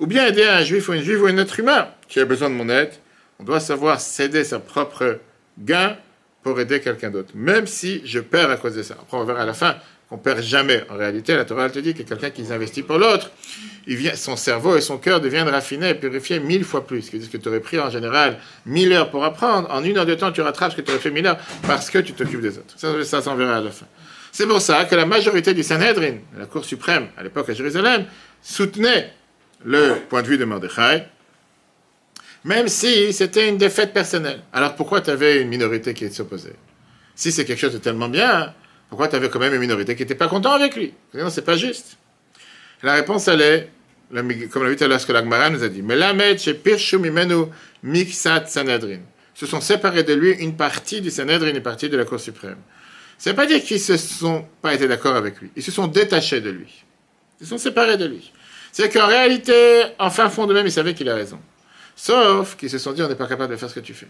ou 0.00 0.06
bien 0.06 0.26
aider 0.26 0.44
un 0.44 0.62
juif 0.62 0.88
ou 0.88 0.92
une 0.92 1.02
juive 1.02 1.22
ou 1.22 1.26
un 1.26 1.38
être 1.38 1.58
humain 1.60 1.88
qui 2.08 2.20
a 2.20 2.24
besoin 2.24 2.50
de 2.50 2.54
mon 2.54 2.68
aide, 2.68 2.92
on 3.40 3.44
doit 3.44 3.60
savoir 3.60 4.00
céder 4.00 4.44
sa 4.44 4.58
propre 4.58 5.18
gain 5.58 5.96
pour 6.42 6.60
aider 6.60 6.80
quelqu'un 6.80 7.10
d'autre, 7.10 7.32
même 7.34 7.66
si 7.66 8.02
je 8.04 8.20
perds 8.20 8.50
à 8.50 8.56
cause 8.56 8.76
de 8.76 8.82
ça. 8.82 8.94
Après, 9.00 9.16
on 9.16 9.24
verra 9.24 9.42
à 9.42 9.46
la 9.46 9.54
fin 9.54 9.76
qu'on 10.08 10.18
perd 10.18 10.40
jamais. 10.40 10.84
En 10.88 10.96
réalité, 10.96 11.34
la 11.34 11.44
Torah 11.44 11.68
te 11.68 11.80
dit 11.80 11.92
que 11.92 12.02
quelqu'un 12.02 12.30
qui 12.30 12.44
s'investit 12.44 12.82
pour 12.82 12.98
l'autre, 12.98 13.32
son 14.14 14.36
cerveau 14.36 14.76
et 14.76 14.80
son 14.80 14.98
cœur 14.98 15.20
deviennent 15.20 15.48
raffinés 15.48 15.90
et 15.90 15.94
purifiés 15.94 16.38
mille 16.38 16.64
fois 16.64 16.86
plus. 16.86 17.02
Ce 17.02 17.28
que 17.28 17.36
tu 17.36 17.48
aurais 17.48 17.60
pris 17.60 17.80
en 17.80 17.90
général 17.90 18.38
mille 18.64 18.92
heures 18.92 19.10
pour 19.10 19.24
apprendre, 19.24 19.68
en 19.70 19.82
une 19.82 19.98
heure 19.98 20.06
de 20.06 20.14
temps, 20.14 20.30
tu 20.30 20.40
rattrapes 20.40 20.72
ce 20.72 20.76
que 20.76 20.82
tu 20.82 20.92
aurais 20.92 21.00
fait 21.00 21.10
mille 21.10 21.26
heures 21.26 21.38
parce 21.66 21.90
que 21.90 21.98
tu 21.98 22.12
t'occupes 22.12 22.40
des 22.40 22.58
autres. 22.58 22.74
Ça, 22.76 23.04
ça 23.04 23.22
s'en 23.22 23.34
verra 23.34 23.56
à 23.56 23.60
la 23.60 23.70
fin. 23.72 23.86
C'est 24.30 24.46
pour 24.46 24.60
ça 24.60 24.84
que 24.84 24.94
la 24.94 25.06
majorité 25.06 25.54
du 25.54 25.62
Sanhedrin, 25.62 26.18
la 26.38 26.46
Cour 26.46 26.64
suprême, 26.64 27.08
à 27.16 27.22
l'époque 27.22 27.48
à 27.48 27.54
Jérusalem, 27.54 28.04
soutenait 28.42 29.12
le 29.64 29.94
point 30.08 30.22
de 30.22 30.28
vue 30.28 30.38
de 30.38 30.44
Mordechai, 30.44 31.04
Même 32.46 32.68
si 32.68 33.12
c'était 33.12 33.48
une 33.48 33.58
défaite 33.58 33.92
personnelle. 33.92 34.40
Alors 34.52 34.76
pourquoi 34.76 35.00
tu 35.00 35.10
avais 35.10 35.42
une 35.42 35.48
minorité 35.48 35.94
qui 35.94 36.08
s'opposait? 36.12 36.54
Si 37.16 37.32
c'est 37.32 37.44
quelque 37.44 37.58
chose 37.58 37.72
de 37.72 37.78
tellement 37.78 38.08
bien, 38.08 38.54
pourquoi 38.88 39.08
tu 39.08 39.16
avais 39.16 39.28
quand 39.28 39.40
même 39.40 39.52
une 39.52 39.60
minorité 39.60 39.96
qui 39.96 40.02
n'était 40.02 40.14
pas 40.14 40.28
content 40.28 40.52
avec 40.52 40.76
lui? 40.76 40.94
Non, 41.12 41.28
c'est 41.28 41.44
pas 41.44 41.56
juste. 41.56 41.98
La 42.84 42.94
réponse, 42.94 43.26
elle 43.26 43.40
est, 43.40 43.68
comme 44.50 44.62
l'a 44.62 44.70
vu 44.70 44.76
tout 44.76 44.84
à 44.84 44.86
l'heure, 44.86 45.00
ce 45.00 45.06
que 45.06 45.12
l'Agmara 45.12 45.50
nous 45.50 45.64
a 45.64 45.68
dit, 45.68 45.82
Miksat 47.82 48.46
Sanhedrin. 48.46 49.00
Se 49.34 49.44
sont 49.44 49.60
séparés 49.60 50.04
de 50.04 50.14
lui 50.14 50.30
une 50.30 50.56
partie 50.56 51.00
du 51.00 51.10
Sanhedrin, 51.10 51.48
une 51.48 51.62
partie 51.62 51.88
de 51.88 51.96
la 51.96 52.04
Cour 52.04 52.20
suprême. 52.20 52.58
Ça 53.18 53.30
veut 53.30 53.36
pas 53.36 53.46
dire 53.46 53.60
qu'ils 53.60 53.80
se 53.80 53.96
sont 53.96 54.46
pas 54.62 54.72
été 54.72 54.86
d'accord 54.86 55.16
avec 55.16 55.40
lui. 55.40 55.50
Ils 55.56 55.64
se 55.64 55.72
sont 55.72 55.88
détachés 55.88 56.40
de 56.40 56.50
lui. 56.50 56.84
Ils 57.40 57.44
se 57.44 57.50
sont 57.50 57.58
séparés 57.58 57.96
de 57.96 58.06
lui. 58.06 58.32
C'est 58.70 58.88
qu'en 58.88 59.08
réalité, 59.08 59.82
en 59.98 60.10
fin 60.10 60.28
fond 60.30 60.46
de 60.46 60.54
même, 60.54 60.66
ils 60.66 60.72
savaient 60.72 60.94
qu'il 60.94 61.08
a 61.08 61.16
raison. 61.16 61.40
Sauf 61.96 62.56
qu'ils 62.56 62.70
se 62.70 62.78
sont 62.78 62.92
dit, 62.92 63.02
on 63.02 63.08
n'est 63.08 63.14
pas 63.14 63.26
capable 63.26 63.52
de 63.52 63.56
faire 63.56 63.70
ce 63.70 63.74
que 63.74 63.80
tu 63.80 63.94
fais. 63.94 64.08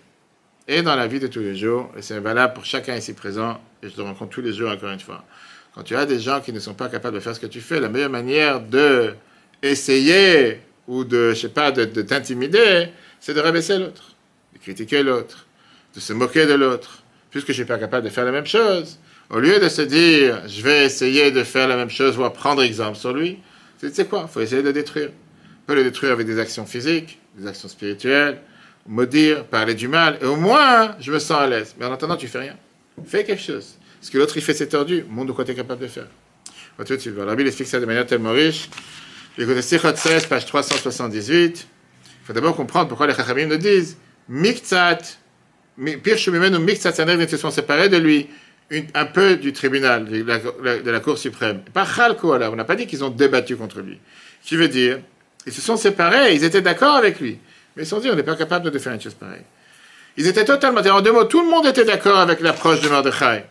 Et 0.68 0.82
dans 0.82 0.96
la 0.96 1.06
vie 1.06 1.20
de 1.20 1.28
tous 1.28 1.40
les 1.40 1.54
jours, 1.54 1.92
et 1.96 2.02
c'est 2.02 2.18
valable 2.18 2.52
pour 2.54 2.64
chacun 2.64 2.96
ici 2.96 3.14
présent, 3.14 3.60
et 3.82 3.88
je 3.88 3.96
le 3.96 4.02
rencontre 4.02 4.32
tous 4.32 4.42
les 4.42 4.52
jours 4.52 4.70
encore 4.70 4.90
une 4.90 5.00
fois, 5.00 5.24
quand 5.72 5.84
tu 5.84 5.94
as 5.94 6.04
des 6.04 6.18
gens 6.18 6.40
qui 6.40 6.52
ne 6.52 6.58
sont 6.58 6.74
pas 6.74 6.88
capables 6.88 7.14
de 7.14 7.20
faire 7.20 7.34
ce 7.34 7.40
que 7.40 7.46
tu 7.46 7.60
fais, 7.60 7.78
la 7.78 7.88
meilleure 7.88 8.10
manière 8.10 8.60
de 8.60 9.14
essayer 9.62 10.60
ou 10.88 11.04
de, 11.04 11.30
je 11.30 11.34
sais 11.42 11.48
pas, 11.48 11.70
de, 11.70 11.84
de 11.84 12.02
t'intimider, 12.02 12.88
c'est 13.20 13.34
de 13.34 13.40
rabaisser 13.40 13.78
l'autre, 13.78 14.14
de 14.54 14.58
critiquer 14.58 15.04
l'autre, 15.04 15.46
de 15.94 16.00
se 16.00 16.12
moquer 16.12 16.46
de 16.46 16.54
l'autre. 16.54 17.02
Puisque 17.30 17.48
je 17.48 17.52
ne 17.52 17.56
suis 17.56 17.64
pas 17.64 17.78
capable 17.78 18.04
de 18.04 18.10
faire 18.10 18.24
la 18.24 18.32
même 18.32 18.46
chose, 18.46 18.98
au 19.30 19.38
lieu 19.38 19.60
de 19.60 19.68
se 19.68 19.82
dire, 19.82 20.48
je 20.48 20.62
vais 20.62 20.86
essayer 20.86 21.30
de 21.30 21.44
faire 21.44 21.68
la 21.68 21.76
même 21.76 21.90
chose, 21.90 22.16
voire 22.16 22.32
prendre 22.32 22.62
exemple 22.62 22.96
sur 22.96 23.12
lui, 23.12 23.38
tu 23.78 23.92
sais 23.92 24.06
quoi, 24.06 24.26
il 24.28 24.32
faut 24.32 24.40
essayer 24.40 24.62
de 24.62 24.68
le 24.68 24.72
détruire. 24.72 25.10
On 25.10 25.66
peut 25.66 25.74
le 25.74 25.84
détruire 25.84 26.12
avec 26.12 26.26
des 26.26 26.38
actions 26.38 26.64
physiques, 26.64 27.18
des 27.36 27.46
actions 27.46 27.68
spirituelles, 27.68 28.40
maudire, 28.86 29.44
parler 29.44 29.74
du 29.74 29.88
mal, 29.88 30.18
et 30.20 30.24
au 30.24 30.36
moins, 30.36 30.96
je 31.00 31.12
me 31.12 31.18
sens 31.18 31.38
à 31.38 31.46
l'aise. 31.46 31.74
Mais 31.78 31.86
en 31.86 31.92
attendant, 31.92 32.16
tu 32.16 32.28
fais 32.28 32.38
rien. 32.38 32.56
Fais 33.04 33.24
quelque 33.24 33.42
chose. 33.42 33.76
Ce 34.00 34.10
que 34.10 34.18
l'autre, 34.18 34.36
il 34.36 34.42
fait, 34.42 34.54
c'est 34.54 34.68
tordu. 34.68 35.04
Montre 35.08 35.34
quoi 35.34 35.44
tu 35.44 35.52
es 35.52 35.54
capable 35.54 35.82
de 35.82 35.88
faire. 35.88 36.06
De 36.78 37.22
la 37.22 37.34
Bible 37.34 37.48
explique 37.48 37.68
ça 37.68 37.80
de 37.80 37.86
manière 37.86 38.06
tellement 38.06 38.32
riche. 38.32 38.68
Écoutez, 39.38 39.62
Sichot 39.62 39.96
16, 39.96 40.26
page 40.26 40.46
378. 40.46 41.66
Il 42.22 42.26
faut 42.26 42.32
d'abord 42.32 42.54
comprendre 42.54 42.88
pourquoi 42.88 43.06
les 43.06 43.14
Chachamim 43.14 43.46
nous 43.46 43.56
disent 43.56 43.96
Miktsat, 44.28 44.98
Pirchumimenu 46.02 46.58
Miktsat 46.58 46.92
Sanhedrin 46.92 47.26
se 47.26 47.36
sont 47.36 47.50
séparés 47.50 47.88
de 47.88 47.96
lui 47.96 48.28
un 48.94 49.06
peu 49.06 49.36
du 49.36 49.52
tribunal, 49.52 50.06
de 50.06 50.22
la, 50.22 50.38
de 50.38 50.98
Cour 50.98 51.18
suprême. 51.18 51.62
Pas 51.72 51.86
Chalko, 51.86 52.32
alors, 52.32 52.52
on 52.52 52.56
n'a 52.56 52.64
pas 52.64 52.76
dit 52.76 52.86
qu'ils 52.86 53.04
ont 53.04 53.10
débattu 53.10 53.56
contre 53.56 53.80
lui. 53.80 53.98
Qui 54.42 54.56
veut 54.56 54.68
dire, 54.68 55.00
ils 55.46 55.52
se 55.52 55.60
sont 55.60 55.76
séparés, 55.76 56.34
ils 56.34 56.44
étaient 56.44 56.60
d'accord 56.60 56.96
avec 56.96 57.20
lui. 57.20 57.38
Mais 57.76 57.82
ils 57.82 57.86
se 57.86 57.90
sont 57.90 58.00
dit, 58.00 58.10
on 58.10 58.14
n'est 58.14 58.22
pas 58.22 58.36
capable 58.36 58.70
de 58.70 58.78
faire 58.78 58.92
une 58.92 59.00
chose 59.00 59.14
pareille. 59.14 59.44
Ils 60.16 60.26
étaient 60.26 60.44
totalement, 60.44 60.80
en 60.80 61.00
deux 61.00 61.12
mots, 61.12 61.24
tout 61.24 61.42
le 61.42 61.48
monde 61.48 61.66
était 61.66 61.84
d'accord 61.84 62.18
avec 62.18 62.40
l'approche 62.40 62.80
de 62.80 62.88
Mordechai 62.88 63.44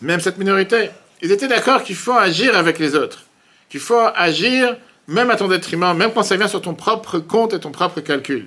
même 0.00 0.20
cette 0.20 0.38
minorité, 0.38 0.90
ils 1.22 1.32
étaient 1.32 1.48
d'accord 1.48 1.82
qu'il 1.82 1.96
faut 1.96 2.12
agir 2.12 2.56
avec 2.56 2.78
les 2.78 2.94
autres, 2.94 3.24
qu'il 3.68 3.80
faut 3.80 4.00
agir 4.14 4.76
même 5.06 5.30
à 5.30 5.36
ton 5.36 5.48
détriment, 5.48 5.96
même 5.96 6.12
quand 6.12 6.22
ça 6.22 6.36
vient 6.36 6.48
sur 6.48 6.60
ton 6.60 6.74
propre 6.74 7.18
compte 7.18 7.54
et 7.54 7.60
ton 7.60 7.70
propre 7.70 8.00
calcul. 8.00 8.46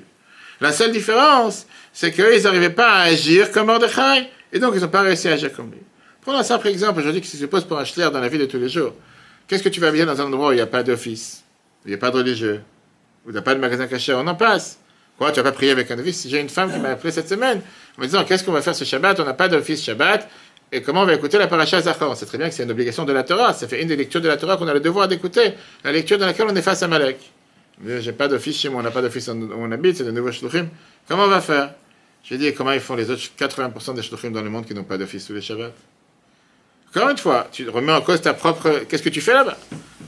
La 0.59 0.71
seule 0.71 0.91
différence, 0.91 1.65
c'est 1.91 2.11
qu'eux, 2.11 2.37
ils 2.37 2.43
n'arrivaient 2.43 2.69
pas 2.69 2.91
à 2.91 3.01
agir 3.03 3.51
comme 3.51 3.67
Mordechai, 3.67 4.29
et 4.53 4.59
donc 4.59 4.73
ils 4.75 4.81
n'ont 4.81 4.87
pas 4.87 5.01
réussi 5.01 5.27
à 5.27 5.33
agir 5.33 5.51
comme 5.53 5.71
lui. 5.71 5.79
Prenons 6.21 6.37
un 6.37 6.43
simple 6.43 6.67
exemple, 6.67 6.99
aujourd'hui, 6.99 7.21
qui 7.21 7.35
se 7.35 7.45
pose 7.45 7.65
pour 7.65 7.79
un 7.79 7.85
schler 7.85 8.09
dans 8.11 8.19
la 8.19 8.27
vie 8.27 8.37
de 8.37 8.45
tous 8.45 8.59
les 8.59 8.69
jours. 8.69 8.93
Qu'est-ce 9.47 9.63
que 9.63 9.69
tu 9.69 9.79
vas 9.79 9.91
bien 9.91 10.05
dans 10.05 10.21
un 10.21 10.25
endroit 10.25 10.49
où 10.49 10.51
il 10.51 10.55
n'y 10.55 10.61
a 10.61 10.67
pas 10.67 10.83
d'office, 10.83 11.43
il 11.85 11.89
n'y 11.89 11.95
a 11.95 11.97
pas 11.97 12.11
de 12.11 12.17
religieux, 12.17 12.61
n'y 13.27 13.37
a 13.37 13.41
pas 13.41 13.55
de 13.55 13.59
magasin 13.59 13.87
caché, 13.87 14.13
on 14.13 14.27
en 14.27 14.35
passe. 14.35 14.79
Quoi, 15.17 15.31
tu 15.31 15.39
vas 15.39 15.43
pas 15.43 15.51
prier 15.51 15.71
avec 15.71 15.91
un 15.91 15.99
office 15.99 16.27
J'ai 16.27 16.39
une 16.39 16.49
femme 16.49 16.71
qui 16.73 16.79
m'a 16.79 16.89
appelé 16.89 17.11
cette 17.11 17.29
semaine 17.29 17.61
en 17.97 18.01
me 18.01 18.07
disant 18.07 18.23
Qu'est-ce 18.23 18.43
qu'on 18.43 18.51
va 18.51 18.61
faire 18.61 18.75
ce 18.75 18.83
Shabbat? 18.83 19.19
On 19.19 19.25
n'a 19.25 19.33
pas 19.33 19.47
d'office 19.47 19.83
Shabbat. 19.83 20.27
Et 20.71 20.81
comment 20.81 21.01
on 21.01 21.05
va 21.05 21.13
écouter 21.13 21.37
la 21.37 21.47
paracha 21.47 21.81
Zachor? 21.81 22.09
On 22.09 22.15
sait 22.15 22.25
très 22.25 22.37
bien 22.37 22.47
que 22.47 22.55
c'est 22.55 22.63
une 22.63 22.71
obligation 22.71 23.03
de 23.03 23.11
la 23.11 23.23
Torah. 23.23 23.53
Ça 23.53 23.67
fait 23.67 23.81
une 23.81 23.87
des 23.87 23.97
lectures 23.97 24.21
de 24.21 24.27
la 24.27 24.37
Torah 24.37 24.57
qu'on 24.57 24.67
a 24.67 24.73
le 24.73 24.79
devoir 24.79 25.07
d'écouter. 25.07 25.53
La 25.83 25.91
lecture 25.91 26.17
dans 26.17 26.25
laquelle 26.25 26.47
on 26.49 26.55
est 26.55 26.61
face 26.61 26.81
à 26.81 26.87
Malek. 26.87 27.19
J'ai 27.85 28.13
pas 28.13 28.27
d'office 28.27 28.57
chez 28.59 28.69
moi, 28.69 28.79
on 28.79 28.83
n'a 28.83 28.91
pas 28.91 29.01
d'office 29.01 29.27
où 29.27 29.31
on 29.31 29.71
habite, 29.71 29.97
c'est 29.97 30.03
de 30.03 30.11
nouveaux 30.11 30.31
shluchim. 30.31 30.69
Comment 31.07 31.25
on 31.25 31.27
va 31.27 31.41
faire? 31.41 31.73
J'ai 32.23 32.37
dit, 32.37 32.53
comment 32.53 32.71
ils 32.71 32.79
font 32.79 32.95
les 32.95 33.09
autres 33.09 33.23
80% 33.37 33.95
des 33.95 34.03
shluchim 34.03 34.31
dans 34.31 34.41
le 34.41 34.49
monde 34.49 34.65
qui 34.65 34.73
n'ont 34.73 34.83
pas 34.83 34.97
d'office 34.97 35.25
tous 35.25 35.33
les 35.33 35.41
Shabbats? 35.41 35.71
Encore 36.89 37.09
une 37.09 37.17
fois, 37.17 37.47
tu 37.51 37.67
remets 37.69 37.93
en 37.93 38.01
cause 38.01 38.21
ta 38.21 38.33
propre. 38.33 38.83
Qu'est-ce 38.87 39.03
que 39.03 39.09
tu 39.09 39.21
fais 39.21 39.33
là-bas? 39.33 39.57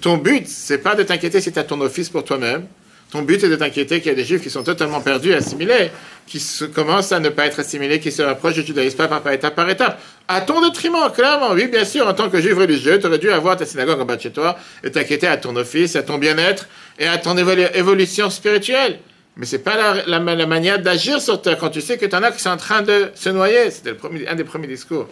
Ton 0.04 0.18
but, 0.18 0.50
c'est 0.50 0.80
pas 0.80 0.96
de 0.96 1.04
t'inquiéter 1.04 1.40
si 1.40 1.54
tu 1.54 1.58
as 1.58 1.64
ton 1.64 1.80
office 1.80 2.10
pour 2.10 2.26
toi-même. 2.26 2.68
Ton 3.10 3.22
but 3.22 3.42
est 3.42 3.48
de 3.48 3.56
t'inquiéter 3.56 4.02
qu'il 4.02 4.10
y 4.10 4.12
a 4.12 4.16
des 4.16 4.26
juifs 4.26 4.42
qui 4.42 4.50
sont 4.50 4.62
totalement 4.62 5.00
perdus, 5.00 5.34
assimilés, 5.34 5.92
qui 6.28 6.44
commencent 6.76 7.14
à 7.14 7.22
ne 7.22 7.30
pas 7.30 7.46
être 7.46 7.62
assimilés, 7.62 8.02
qui 8.02 8.12
se 8.12 8.22
rapprochent 8.22 8.56
du 8.56 8.66
judaïsme 8.66 8.98
pas 8.98 9.08
par 9.08 9.32
étape 9.32 9.56
par 9.56 9.70
étape. 9.70 10.02
À 10.28 10.42
ton 10.42 10.60
détriment, 10.60 11.10
clairement. 11.10 11.52
Oui, 11.52 11.68
bien 11.68 11.86
sûr, 11.86 12.06
en 12.06 12.14
tant 12.14 12.30
que 12.30 12.42
juif 12.42 12.58
religieux, 12.58 13.00
tu 13.00 13.08
aurais 13.08 13.18
dû 13.18 13.32
avoir 13.32 13.56
ta 13.56 13.66
synagogue 13.66 14.02
en 14.02 14.04
bas 14.04 14.18
de 14.18 14.22
chez 14.22 14.34
toi 14.34 14.58
et 14.84 14.92
t'inquiéter 14.92 15.28
à 15.28 15.38
ton 15.38 15.56
office, 15.56 15.96
à 15.96 16.04
ton 16.04 16.18
bien-être 16.18 16.68
et 17.00 17.08
à 17.08 17.18
ton 17.18 17.38
évolution 17.38 18.30
spirituelle. 18.30 19.00
Mais 19.38 19.46
c'est 19.46 19.60
pas 19.60 20.04
la, 20.06 20.20
la, 20.20 20.46
manière 20.46 20.80
d'agir 20.80 21.22
sur 21.22 21.42
terre 21.42 21.58
quand 21.58 21.70
tu 21.70 21.80
sais 21.80 21.98
que 21.98 22.06
tu 22.06 22.16
en 22.16 22.24
as 22.24 22.34
qui 22.34 22.42
sont 22.42 22.50
en 22.50 22.58
train 22.58 22.82
de 22.82 23.10
se 23.16 23.30
noyer. 23.30 23.72
C'était 23.72 23.96
un 24.28 24.36
des 24.36 24.44
premiers 24.44 24.68
discours 24.68 25.08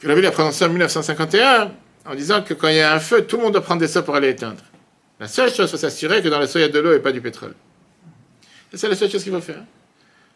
que 0.00 0.08
la 0.08 0.16
Bible 0.16 0.26
a 0.26 0.32
prononcé 0.32 0.64
en 0.64 0.70
1951 0.70 1.70
en 2.08 2.14
disant 2.14 2.42
que 2.42 2.54
quand 2.54 2.68
il 2.68 2.76
y 2.76 2.80
a 2.80 2.94
un 2.94 3.00
feu, 3.00 3.22
tout 3.26 3.36
le 3.36 3.44
monde 3.44 3.52
doit 3.52 3.62
prendre 3.62 3.80
des 3.80 3.88
seaux 3.88 4.02
pour 4.02 4.14
aller 4.14 4.30
éteindre. 4.30 4.62
La 5.18 5.28
seule 5.28 5.52
chose, 5.52 5.66
il 5.66 5.70
faut 5.70 5.76
s'assurer 5.76 6.22
que 6.22 6.28
dans 6.28 6.38
le 6.38 6.46
seau, 6.46 6.58
il 6.58 6.62
y 6.62 6.64
a 6.64 6.68
de 6.68 6.78
l'eau 6.78 6.92
et 6.92 7.00
pas 7.00 7.12
du 7.12 7.20
pétrole. 7.20 7.54
C'est 8.74 8.88
la 8.88 8.94
seule 8.94 9.10
chose 9.10 9.22
qu'il 9.22 9.32
faut 9.32 9.40
faire. 9.40 9.62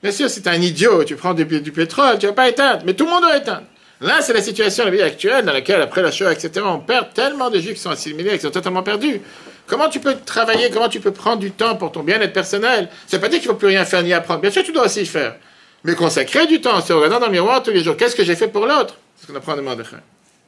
Bien 0.03 0.13
sûr, 0.13 0.31
si 0.31 0.43
tu 0.43 0.49
un 0.49 0.55
idiot, 0.55 1.05
tu 1.05 1.17
prends 1.17 1.35
du, 1.35 1.45
pétrole, 1.45 2.19
tu 2.19 2.27
ne 2.27 2.31
vas 2.31 2.35
pas 2.35 2.49
éteindre, 2.49 2.83
mais 2.87 2.95
tout 2.95 3.05
le 3.05 3.11
monde 3.11 3.23
doit 3.23 3.37
éteindre. 3.37 3.67
Là, 4.01 4.23
c'est 4.23 4.33
la 4.33 4.41
situation, 4.41 4.85
la 4.85 4.91
vie 4.91 5.03
actuelle, 5.03 5.45
dans 5.45 5.53
laquelle, 5.53 5.83
après 5.83 6.01
la 6.01 6.11
Shoah, 6.11 6.33
etc., 6.33 6.65
on 6.65 6.79
perd 6.79 7.13
tellement 7.13 7.51
de 7.51 7.59
juifs 7.59 7.75
qui 7.75 7.81
sont 7.81 7.91
assimilés, 7.91 8.31
qui 8.37 8.41
sont 8.41 8.51
totalement 8.51 8.83
perdus. 8.83 9.21
Comment 9.67 9.91
tu 9.91 10.01
peux 10.01 10.17
travailler, 10.25 10.71
comment 10.71 10.89
tu 10.89 11.01
peux 11.01 11.13
prendre 11.13 11.39
du 11.39 11.51
temps 11.51 11.77
pour 11.77 11.93
ton 11.93 12.03
bien-être 12.03 12.33
personnel? 12.33 12.89
Ça 13.07 13.19
veut 13.19 13.21
pas 13.21 13.29
dire 13.29 13.41
qu'il 13.41 13.49
ne 13.49 13.53
faut 13.53 13.59
plus 13.59 13.69
rien 13.69 13.85
faire 13.85 14.03
ni 14.03 14.15
apprendre. 14.15 14.41
Bien 14.41 14.51
sûr, 14.51 14.65
tu 14.65 14.73
dois 14.73 14.87
aussi 14.87 15.05
faire. 15.05 15.37
Mais 15.85 15.95
consacrer 15.95 16.47
du 16.47 16.63
temps, 16.63 16.81
se 16.81 16.95
regardant 16.95 17.21
dans 17.21 17.27
le 17.27 17.33
miroir 17.33 17.63
tous 17.63 17.71
les 17.71 17.85
jours, 17.85 17.97
qu'est-ce 17.97 18.17
que 18.17 18.25
j'ai 18.25 18.37
fait 18.37 18.49
pour 18.49 18.67
l'autre? 18.67 18.97
C'est 19.17 19.27
ce 19.27 19.33
qu'on 19.33 19.37
apprend 19.37 19.55
de 19.55 19.61
Mordechai. 19.61 19.97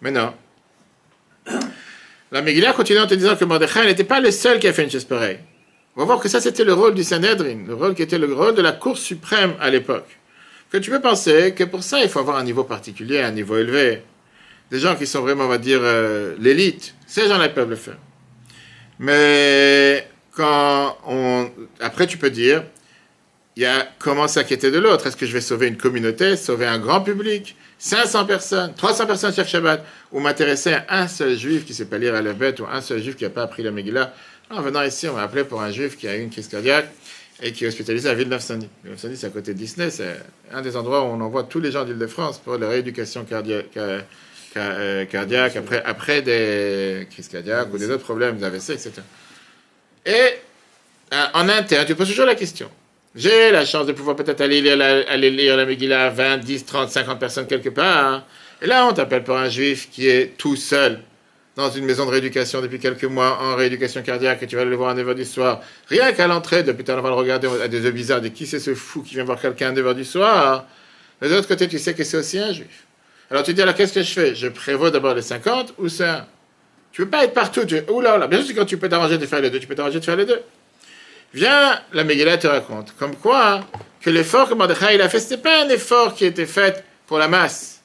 Mais 0.01 0.11
non. 0.11 0.33
La 2.31 2.41
Megillah 2.41 2.73
continue 2.73 3.01
en 3.01 3.07
te 3.07 3.15
disant 3.15 3.37
que 3.37 3.45
Mordechai 3.45 3.85
n'était 3.85 4.05
pas 4.05 4.21
le 4.21 4.31
seul 4.31 4.59
qui 4.59 4.67
a 4.67 4.73
fait 4.73 4.85
une 4.85 4.91
chose 4.91 5.05
pareille. 5.05 5.39
On 5.95 6.01
va 6.01 6.07
voir 6.07 6.21
que 6.21 6.29
ça, 6.29 6.41
c'était 6.41 6.65
le 6.65 6.73
rôle 6.73 6.95
du 6.95 7.05
Sanhedrin, 7.05 7.67
le 7.67 7.75
rôle 7.75 7.95
qui 7.95 8.03
était 8.03 8.19
le 8.19 8.33
rôle 8.33 8.55
de 8.55 8.63
la 8.63 8.73
Cour 8.73 8.97
suprême 8.97 9.55
à 9.61 9.69
l'époque. 9.69 10.09
Que 10.71 10.79
tu 10.79 10.91
peux 10.91 11.01
penser 11.01 11.53
que 11.55 11.65
pour 11.65 11.83
ça, 11.83 12.03
il 12.03 12.09
faut 12.09 12.21
avoir 12.21 12.39
un 12.39 12.45
niveau 12.45 12.65
particulier, 12.65 13.21
un 13.21 13.33
niveau 13.33 13.59
élevé. 13.59 14.03
Des 14.71 14.79
gens 14.79 14.97
qui 14.97 15.07
sont 15.07 15.21
vraiment, 15.21 15.45
on 15.45 15.49
va 15.49 15.59
dire, 15.59 15.81
euh, 15.83 16.35
l'élite. 16.39 16.95
Ces 17.07 17.29
gens-là 17.29 17.51
peuvent 17.51 17.69
le 17.69 17.77
faire. 17.77 17.99
Mais 18.99 20.09
quand 20.35 20.97
on... 21.07 21.51
Après, 21.81 22.07
tu 22.07 22.17
peux 22.17 22.31
dire, 22.31 22.65
il 23.57 23.63
y 23.63 23.67
a 23.67 23.87
comment 23.99 24.29
s'inquiéter 24.29 24.71
de 24.71 24.79
l'autre? 24.79 25.07
Est-ce 25.07 25.17
que 25.17 25.27
je 25.27 25.33
vais 25.33 25.41
sauver 25.41 25.69
une 25.69 25.77
communauté, 25.77 26.37
sauver 26.37 26.67
un 26.67 26.79
grand 26.79 27.01
public? 27.01 27.57
500 27.79 28.27
personnes, 28.27 28.75
300 28.77 29.07
personnes 29.07 29.35
chaque 29.35 29.49
Shabbat, 29.49 29.85
ou 30.13 30.21
m'intéresser 30.21 30.75
à 30.75 31.03
un 31.03 31.09
seul 31.09 31.37
juif 31.37 31.65
qui 31.65 31.73
ne 31.73 31.77
sait 31.77 31.85
pas 31.87 31.99
lire 31.99 32.15
à 32.15 32.23
la 32.23 32.33
bête, 32.33 32.61
ou 32.61 32.67
un 32.71 32.81
seul 32.81 33.03
juif 33.03 33.17
qui 33.17 33.25
n'a 33.25 33.31
pas 33.31 33.43
appris 33.43 33.63
la 33.65 33.73
Megillah? 33.73 34.15
En 34.51 34.63
venant 34.63 34.83
ici, 34.83 35.09
on 35.09 35.15
m'a 35.15 35.23
appelé 35.23 35.45
pour 35.45 35.61
un 35.61 35.71
juif 35.73 35.99
qui 35.99 36.07
a 36.07 36.17
eu 36.17 36.21
une 36.21 36.31
crise 36.31 36.47
cardiaque 36.47 36.89
et 37.43 37.53
qui 37.53 37.65
est 37.65 37.69
hospitalisé 37.69 38.09
à 38.09 38.15
Villeneuve-Saint-Denis. 38.15 38.69
Villeneuve-Saint-Denis, 38.85 39.19
c'est 39.19 39.27
à 39.27 39.31
côté 39.31 39.53
de 39.53 39.59
Disney, 39.59 39.91
c'est 39.91 40.17
un 40.53 40.63
des 40.63 40.77
endroits 40.77 41.03
où 41.03 41.07
on 41.07 41.21
envoie 41.21 41.43
tous 41.43 41.59
les 41.59 41.73
gens 41.73 41.85
d'Île-de-France 41.85 42.39
pour 42.39 42.57
la 42.57 42.69
rééducation 42.69 43.25
cardiaque, 43.25 43.77
euh, 44.57 45.05
cardiaque 45.07 45.57
après, 45.57 45.83
après 45.85 46.23
des 46.23 47.09
crises 47.11 47.29
cardiaques 47.29 47.73
ou 47.73 47.79
des 47.79 47.91
autres 47.91 48.05
problèmes 48.05 48.39
d'AVC, 48.39 48.71
etc. 48.71 48.93
Et 50.07 50.13
euh, 50.13 51.25
en 51.35 51.49
interne, 51.49 51.85
tu 51.85 51.97
poses 51.97 52.09
toujours 52.09 52.27
la 52.27 52.37
question 52.37 52.71
j'ai 53.15 53.51
la 53.51 53.67
chance 53.67 53.87
de 53.87 53.93
pouvoir 53.93 54.17
peut-être 54.17 54.41
aller 54.41 54.61
lire 54.63 54.77
la, 54.77 55.09
aller 55.09 55.31
la 55.31 55.67
Megillah 55.67 56.07
à 56.07 56.11
20, 56.11 56.39
10, 56.39 56.65
30, 56.65 56.91
50 56.91 57.19
personnes 57.19 57.47
quelque 57.47 57.69
part. 57.69 58.25
Et 58.63 58.67
là, 58.67 58.87
on 58.87 58.93
t'appelle 58.93 59.23
pour 59.23 59.37
un 59.37 59.49
juif 59.49 59.91
qui 59.91 60.09
est 60.09 60.37
tout 60.39 60.57
seul 60.57 61.01
dans 61.57 61.71
une 61.71 61.85
maison 61.85 62.07
de 62.07 62.11
rééducation 62.11 62.63
depuis 62.63 62.79
quelques 62.79 63.05
mois 63.05 63.39
en 63.43 63.57
rééducation 63.57 64.03
cardiaque 64.03 64.43
et 64.43 64.47
tu 64.47 64.57
vas 64.57 64.65
le 64.65 64.75
voir 64.75 64.91
à 64.91 64.95
9h 64.95 65.15
du 65.15 65.25
soir. 65.27 65.61
Rien 65.89 66.13
qu'à 66.13 66.27
l'entrée, 66.27 66.63
depuis 66.63 66.85
tard, 66.85 66.99
on 66.99 67.03
va 67.03 67.11
le 67.11 67.15
regarder 67.15 67.49
à 67.63 67.69
des 67.69 67.81
yeux 67.81 67.91
bizarres 67.91 68.23
de 68.23 68.29
qui 68.29 68.47
c'est 68.47 68.61
ce 68.61 68.75
fou 68.75 69.03
qui 69.03 69.15
vient 69.15 69.25
voir 69.25 69.39
quelqu'un 69.39 69.69
à 69.69 69.73
9h 69.73 69.95
du 69.95 70.05
soir. 70.05 70.67
De 71.21 71.29
l'autre 71.29 71.49
côté, 71.49 71.69
tu 71.69 71.79
sais 71.79 71.93
que 71.93 72.05
c'est 72.05 72.17
aussi 72.17 72.39
un 72.39 72.53
juif. 72.53 72.87
Alors 73.31 73.43
tu 73.43 73.53
dis, 73.53 73.61
alors 73.61 73.75
qu'est-ce 73.75 73.93
que 73.93 74.03
je 74.03 74.13
fais? 74.13 74.35
Je 74.35 74.49
prévois 74.49 74.91
d'abord 74.91 75.15
les 75.15 75.23
50 75.23 75.75
ou 75.79 75.89
ça 75.89 76.27
Tu 76.93 77.03
veux 77.03 77.09
pas 77.09 77.25
être 77.25 77.35
partout. 77.35 77.65
Tu... 77.67 77.81
Oula, 77.91 78.17
là, 78.17 78.27
bien 78.27 78.43
sûr, 78.43 78.55
quand 78.55 78.65
tu 78.65 78.79
peux 78.79 78.89
t'arranger 78.89 79.19
de 79.19 79.27
faire 79.27 79.41
les 79.41 79.51
deux, 79.51 79.59
tu 79.59 79.67
peux 79.67 79.75
t'arranger 79.75 80.01
de 80.01 80.05
faire 80.05 80.17
les 80.17 80.27
deux. 80.27 80.41
Viens, 81.35 81.81
la 81.93 82.05
Megillah 82.05 82.37
te 82.37 82.47
raconte, 82.47 82.95
comme 82.99 83.17
quoi, 83.17 83.67
que 84.01 84.11
l'effort 84.11 84.49
que 84.49 84.55
Mordechai 84.55 85.01
a 85.01 85.09
fait, 85.09 85.19
ce 85.19 85.31
n'était 85.31 85.43
pas 85.43 85.65
un 85.65 85.69
effort 85.69 86.15
qui 86.15 86.27
était 86.27 86.47
fait 86.47 86.85
pour 87.07 87.19
la 87.19 87.29
masse, 87.29 87.81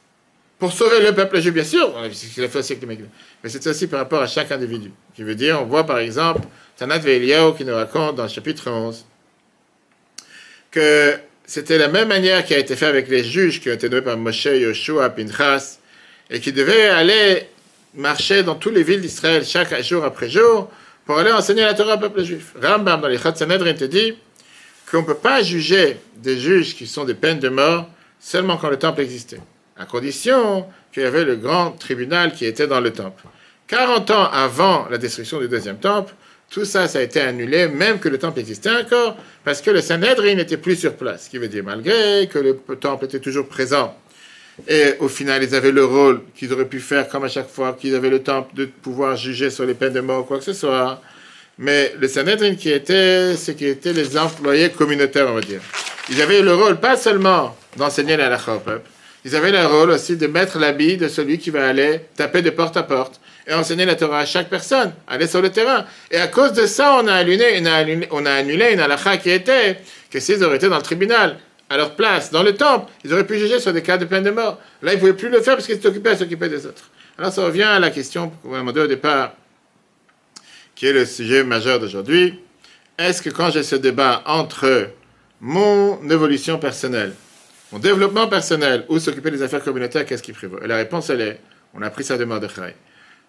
pour 0.59 0.73
sauver 0.73 1.01
le 1.01 1.13
peuple 1.13 1.39
juif, 1.39 1.53
bien 1.53 1.63
sûr, 1.63 1.93
c'est 2.11 2.27
ce 2.27 2.33
qu'il 2.33 2.43
a 2.43 2.49
fait 2.49 2.59
aussi 2.59 2.73
avec 2.73 2.85
Megillah, 2.87 3.07
mais 3.43 3.49
c'est 3.49 3.65
aussi 3.67 3.87
par 3.87 3.99
rapport 3.99 4.21
à 4.21 4.27
chaque 4.27 4.51
individu. 4.51 4.91
Qui 5.15 5.23
veut 5.23 5.35
dire, 5.35 5.61
on 5.61 5.65
voit 5.65 5.85
par 5.85 5.99
exemple 5.99 6.41
Tanat 6.75 6.99
Veiliao 6.99 7.53
qui 7.53 7.63
nous 7.63 7.75
raconte 7.75 8.15
dans 8.15 8.23
le 8.23 8.29
chapitre 8.29 8.69
11 8.69 9.05
que 10.69 11.15
c'était 11.45 11.77
la 11.77 11.87
même 11.87 12.09
manière 12.09 12.43
qui 12.43 12.53
a 12.53 12.57
été 12.57 12.75
fait 12.75 12.85
avec 12.85 13.07
les 13.07 13.23
juges 13.23 13.61
qui 13.61 13.69
ont 13.69 13.73
été 13.73 13.87
nommés 13.87 14.01
par 14.01 14.17
Moshe, 14.17 14.45
Yoshua, 14.45 15.09
Pinchas, 15.09 15.79
et 16.29 16.41
qui 16.41 16.51
devaient 16.51 16.89
aller 16.89 17.47
marcher 17.95 18.43
dans 18.43 18.55
toutes 18.55 18.75
les 18.75 18.83
villes 18.83 19.01
d'Israël 19.01 19.45
chaque 19.45 19.81
jour 19.81 20.03
après 20.03 20.29
jour 20.29 20.69
pour 21.07 21.17
aller 21.17 21.31
enseigner 21.31 21.61
la 21.61 21.73
Torah 21.73 21.95
au 21.95 21.99
peuple 21.99 22.21
juif. 22.21 22.53
Rambam 22.61 22.99
dans 22.99 23.07
les 23.07 23.17
Chad 23.17 23.37
Sanhedrin 23.37 23.73
te 23.73 23.85
dit 23.85 24.13
qu'on 24.91 25.01
ne 25.01 25.05
peut 25.05 25.15
pas 25.15 25.41
juger 25.41 25.97
des 26.17 26.37
juges 26.37 26.75
qui 26.75 26.85
sont 26.85 27.05
des 27.05 27.13
peines 27.13 27.39
de 27.39 27.47
mort 27.47 27.89
seulement 28.19 28.57
quand 28.57 28.69
le 28.69 28.77
temple 28.77 29.01
existait, 29.01 29.39
à 29.77 29.85
condition 29.85 30.65
qu'il 30.91 31.03
y 31.03 31.05
avait 31.05 31.23
le 31.23 31.37
grand 31.37 31.71
tribunal 31.71 32.33
qui 32.33 32.45
était 32.45 32.67
dans 32.67 32.81
le 32.81 32.91
temple. 32.91 33.23
40 33.67 34.11
ans 34.11 34.29
avant 34.31 34.87
la 34.89 34.97
destruction 34.97 35.39
du 35.39 35.47
deuxième 35.47 35.77
temple, 35.77 36.13
tout 36.49 36.65
ça, 36.65 36.87
ça 36.87 36.99
a 36.99 37.01
été 37.01 37.21
annulé, 37.21 37.67
même 37.67 37.99
que 37.99 38.09
le 38.09 38.17
temple 38.17 38.39
existait 38.39 38.71
encore, 38.71 39.17
parce 39.43 39.61
que 39.61 39.71
le 39.71 39.81
Sanhedrin 39.81 40.35
n'était 40.35 40.57
plus 40.57 40.77
sur 40.77 40.95
place. 40.95 41.25
Ce 41.25 41.29
qui 41.29 41.37
veut 41.37 41.49
dire, 41.49 41.63
malgré 41.63 42.27
que 42.27 42.39
le 42.39 42.55
temple 42.77 43.05
était 43.05 43.19
toujours 43.19 43.47
présent, 43.47 43.97
et 44.67 44.95
au 44.99 45.07
final, 45.07 45.43
ils 45.43 45.53
avaient 45.53 45.71
le 45.71 45.85
rôle 45.85 46.21
qu'ils 46.35 46.51
auraient 46.51 46.65
pu 46.65 46.79
faire, 46.79 47.07
comme 47.07 47.23
à 47.23 47.29
chaque 47.29 47.49
fois 47.49 47.77
qu'ils 47.79 47.93
avaient 47.93 48.09
le 48.09 48.23
temple, 48.23 48.55
de 48.55 48.65
pouvoir 48.65 49.15
juger 49.15 49.49
sur 49.49 49.65
les 49.65 49.73
peines 49.73 49.93
de 49.93 49.99
mort 49.99 50.21
ou 50.21 50.23
quoi 50.23 50.39
que 50.39 50.43
ce 50.43 50.53
soit. 50.53 51.01
Mais 51.59 51.93
le 51.99 52.07
Sanhedrin, 52.07 52.55
qui 52.55 52.69
était, 52.69 53.35
ce 53.35 53.51
qui 53.51 53.65
étaient 53.65 53.93
les 53.93 54.17
employés 54.17 54.69
communautaires, 54.69 55.27
on 55.29 55.35
va 55.35 55.41
dire. 55.41 55.61
Ils 56.09 56.21
avaient 56.21 56.41
le 56.41 56.53
rôle, 56.53 56.77
pas 56.77 56.97
seulement 56.97 57.55
d'enseigner 57.75 58.17
la 58.17 58.27
halakha 58.27 58.55
au 58.55 58.59
peuple, 58.59 58.89
ils 59.25 59.35
avaient 59.35 59.51
le 59.51 59.65
rôle 59.65 59.91
aussi 59.91 60.15
de 60.15 60.27
mettre 60.27 60.57
l'habit 60.57 60.97
de 60.97 61.07
celui 61.07 61.37
qui 61.37 61.49
va 61.49 61.67
aller 61.67 62.01
taper 62.15 62.41
de 62.41 62.49
porte 62.49 62.77
à 62.77 62.83
porte 62.83 63.19
et 63.45 63.53
enseigner 63.53 63.85
la 63.85 63.95
Torah 63.95 64.19
à 64.19 64.25
chaque 64.25 64.49
personne, 64.49 64.93
aller 65.07 65.27
sur 65.27 65.41
le 65.41 65.49
terrain. 65.49 65.85
Et 66.11 66.17
à 66.17 66.27
cause 66.27 66.53
de 66.53 66.65
ça, 66.65 66.97
on 67.01 67.07
a 67.07 67.13
annulé, 67.13 67.61
on 68.11 68.25
a 68.25 68.31
annulé 68.31 68.73
une 68.73 69.17
qui 69.17 69.29
était 69.29 69.77
que 70.09 70.19
s'ils 70.19 70.43
auraient 70.43 70.57
été 70.57 70.69
dans 70.69 70.77
le 70.77 70.81
tribunal 70.81 71.37
à 71.69 71.77
leur 71.77 71.95
place, 71.95 72.31
dans 72.31 72.43
le 72.43 72.55
temple, 72.55 72.91
ils 73.03 73.13
auraient 73.13 73.27
pu 73.27 73.37
juger 73.37 73.59
sur 73.59 73.73
des 73.73 73.81
cas 73.81 73.97
de 73.97 74.05
peine 74.05 74.23
de 74.23 74.31
mort. 74.31 74.59
Là, 74.81 74.93
ils 74.93 74.95
ne 74.95 74.99
pouvaient 74.99 75.13
plus 75.13 75.29
le 75.29 75.41
faire 75.41 75.55
parce 75.55 75.65
qu'ils 75.65 75.75
étaient 75.75 75.87
occupés 75.87 76.11
à 76.11 76.17
s'occuper 76.17 76.49
des 76.49 76.65
autres. 76.65 76.89
Alors 77.17 77.33
ça 77.33 77.43
revient 77.43 77.63
à 77.63 77.79
la 77.79 77.89
question 77.89 78.29
qu'on 78.29 78.49
m'a 78.49 78.59
demandé 78.59 78.81
au 78.81 78.87
départ, 78.87 79.33
qui 80.75 80.85
est 80.85 80.93
le 80.93 81.05
sujet 81.05 81.43
majeur 81.43 81.79
d'aujourd'hui. 81.79 82.39
Est-ce 82.97 83.21
que 83.21 83.29
quand 83.29 83.49
j'ai 83.49 83.63
ce 83.63 83.75
débat 83.75 84.21
entre 84.25 84.89
mon 85.41 86.07
évolution 86.09 86.59
personnelle, 86.59 87.13
mon 87.71 87.79
développement 87.79 88.27
personnel 88.27 88.85
ou 88.87 88.99
s'occuper 88.99 89.31
des 89.31 89.41
affaires 89.41 89.63
communautaires, 89.63 90.05
qu'est-ce 90.05 90.23
qui 90.23 90.31
prévaut? 90.31 90.59
Et 90.63 90.67
la 90.67 90.77
réponse, 90.77 91.09
elle 91.09 91.21
est, 91.21 91.41
on 91.73 91.81
a 91.81 91.89
pris 91.89 92.03
ça 92.03 92.17
de 92.17 92.23
Mordechai, 92.23 92.75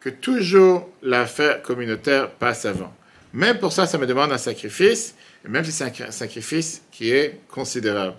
que 0.01 0.11
toujours 0.11 0.90
l'affaire 1.03 1.62
communautaire 1.62 2.31
passe 2.31 2.66
avant. 2.66 2.94
Même 3.33 3.59
pour 3.59 3.72
ça, 3.72 3.87
ça 3.87 3.98
me 3.98 4.07
demande 4.07 4.33
un 4.33 4.38
sacrifice, 4.38 5.14
et 5.44 5.48
même 5.48 5.64
si 5.64 5.72
c'est 5.72 6.03
un 6.03 6.11
sacrifice 6.11 6.83
qui 6.92 7.11
est 7.11 7.40
considérable. 7.48 8.14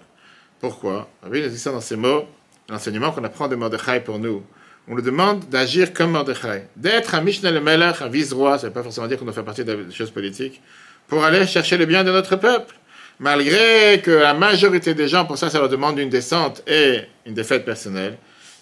Pourquoi? 0.60 1.10
Rabbi 1.24 1.42
nous 1.42 1.50
dit 1.50 1.58
ça 1.58 1.72
dans 1.72 1.82
ces 1.82 1.96
mots, 1.96 2.26
l'enseignement 2.68 3.12
qu'on 3.12 3.24
apprend 3.24 3.48
de 3.48 3.56
Mordechai 3.56 4.02
pour 4.02 4.20
nous. 4.20 4.44
On 4.88 4.96
nous 4.96 5.02
demande 5.02 5.48
d'agir 5.50 5.94
comme 5.94 6.12
Mordechai, 6.12 6.64
d'être 6.76 7.16
un 7.16 7.22
Mishnah 7.22 7.52
le 7.52 7.62
Melech, 7.62 8.02
un 8.02 8.10
vice-roi, 8.10 8.58
ça 8.58 8.64
ne 8.64 8.70
veut 8.70 8.74
pas 8.74 8.84
forcément 8.84 9.08
dire 9.08 9.18
qu'on 9.18 9.26
doit 9.26 9.34
faire 9.34 9.46
partie 9.46 9.64
des 9.64 9.92
choses 9.92 10.12
politiques, 10.12 10.62
pour 11.08 11.24
aller 11.24 11.48
chercher 11.48 11.78
le 11.78 11.86
bien 11.86 12.04
de 12.04 12.12
notre 12.12 12.36
peuple. 12.36 12.76
Malgré 13.20 14.02
que 14.02 14.12
la 14.12 14.34
majorité 14.34 14.94
des 14.94 15.08
gens, 15.08 15.26
pour 15.26 15.38
ça, 15.38 15.50
ça 15.50 15.60
leur 15.60 15.70
demande 15.70 16.00
une 16.00 16.10
descente 16.10 16.64
et 16.68 17.02
une 17.26 17.34
défaite 17.34 17.66
personnelle, 17.66 18.18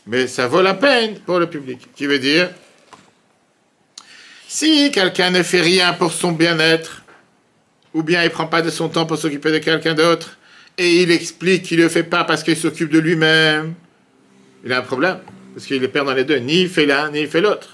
mais 0.05 0.27
ça 0.27 0.47
vaut 0.47 0.61
la 0.61 0.73
peine 0.73 1.19
pour 1.19 1.39
le 1.39 1.47
public. 1.47 1.87
Qui 1.95 2.07
veut 2.07 2.19
dire, 2.19 2.49
si 4.47 4.91
quelqu'un 4.91 5.29
ne 5.29 5.43
fait 5.43 5.61
rien 5.61 5.93
pour 5.93 6.11
son 6.11 6.31
bien-être, 6.31 7.03
ou 7.93 8.03
bien 8.03 8.23
il 8.23 8.29
prend 8.29 8.47
pas 8.47 8.61
de 8.61 8.69
son 8.69 8.89
temps 8.89 9.05
pour 9.05 9.17
s'occuper 9.17 9.51
de 9.51 9.59
quelqu'un 9.59 9.93
d'autre, 9.93 10.37
et 10.77 11.01
il 11.01 11.11
explique 11.11 11.63
qu'il 11.63 11.79
ne 11.79 11.83
le 11.83 11.89
fait 11.89 12.03
pas 12.03 12.23
parce 12.23 12.43
qu'il 12.43 12.55
s'occupe 12.55 12.91
de 12.91 12.99
lui-même, 12.99 13.73
il 14.63 14.71
a 14.71 14.79
un 14.79 14.81
problème, 14.81 15.19
parce 15.53 15.65
qu'il 15.65 15.83
est 15.83 15.87
perd 15.87 16.05
dans 16.05 16.13
les 16.13 16.23
deux, 16.23 16.37
ni 16.37 16.61
il 16.61 16.69
fait 16.69 16.85
l'un, 16.85 17.09
ni 17.11 17.21
il 17.21 17.27
fait 17.27 17.41
l'autre. 17.41 17.69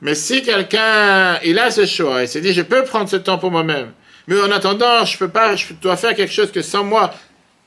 Mais 0.00 0.14
si 0.14 0.42
quelqu'un, 0.42 1.38
il 1.44 1.58
a 1.58 1.70
ce 1.70 1.86
choix, 1.86 2.22
il 2.22 2.28
s'est 2.28 2.40
dit, 2.40 2.52
je 2.52 2.62
peux 2.62 2.84
prendre 2.84 3.08
ce 3.08 3.16
temps 3.16 3.38
pour 3.38 3.50
moi-même, 3.50 3.92
mais 4.28 4.40
en 4.40 4.50
attendant, 4.50 5.04
je 5.04 5.18
peux 5.18 5.28
pas, 5.28 5.56
je 5.56 5.72
dois 5.74 5.96
faire 5.96 6.14
quelque 6.14 6.32
chose 6.32 6.52
que 6.52 6.62
sans 6.62 6.84
moi, 6.84 7.12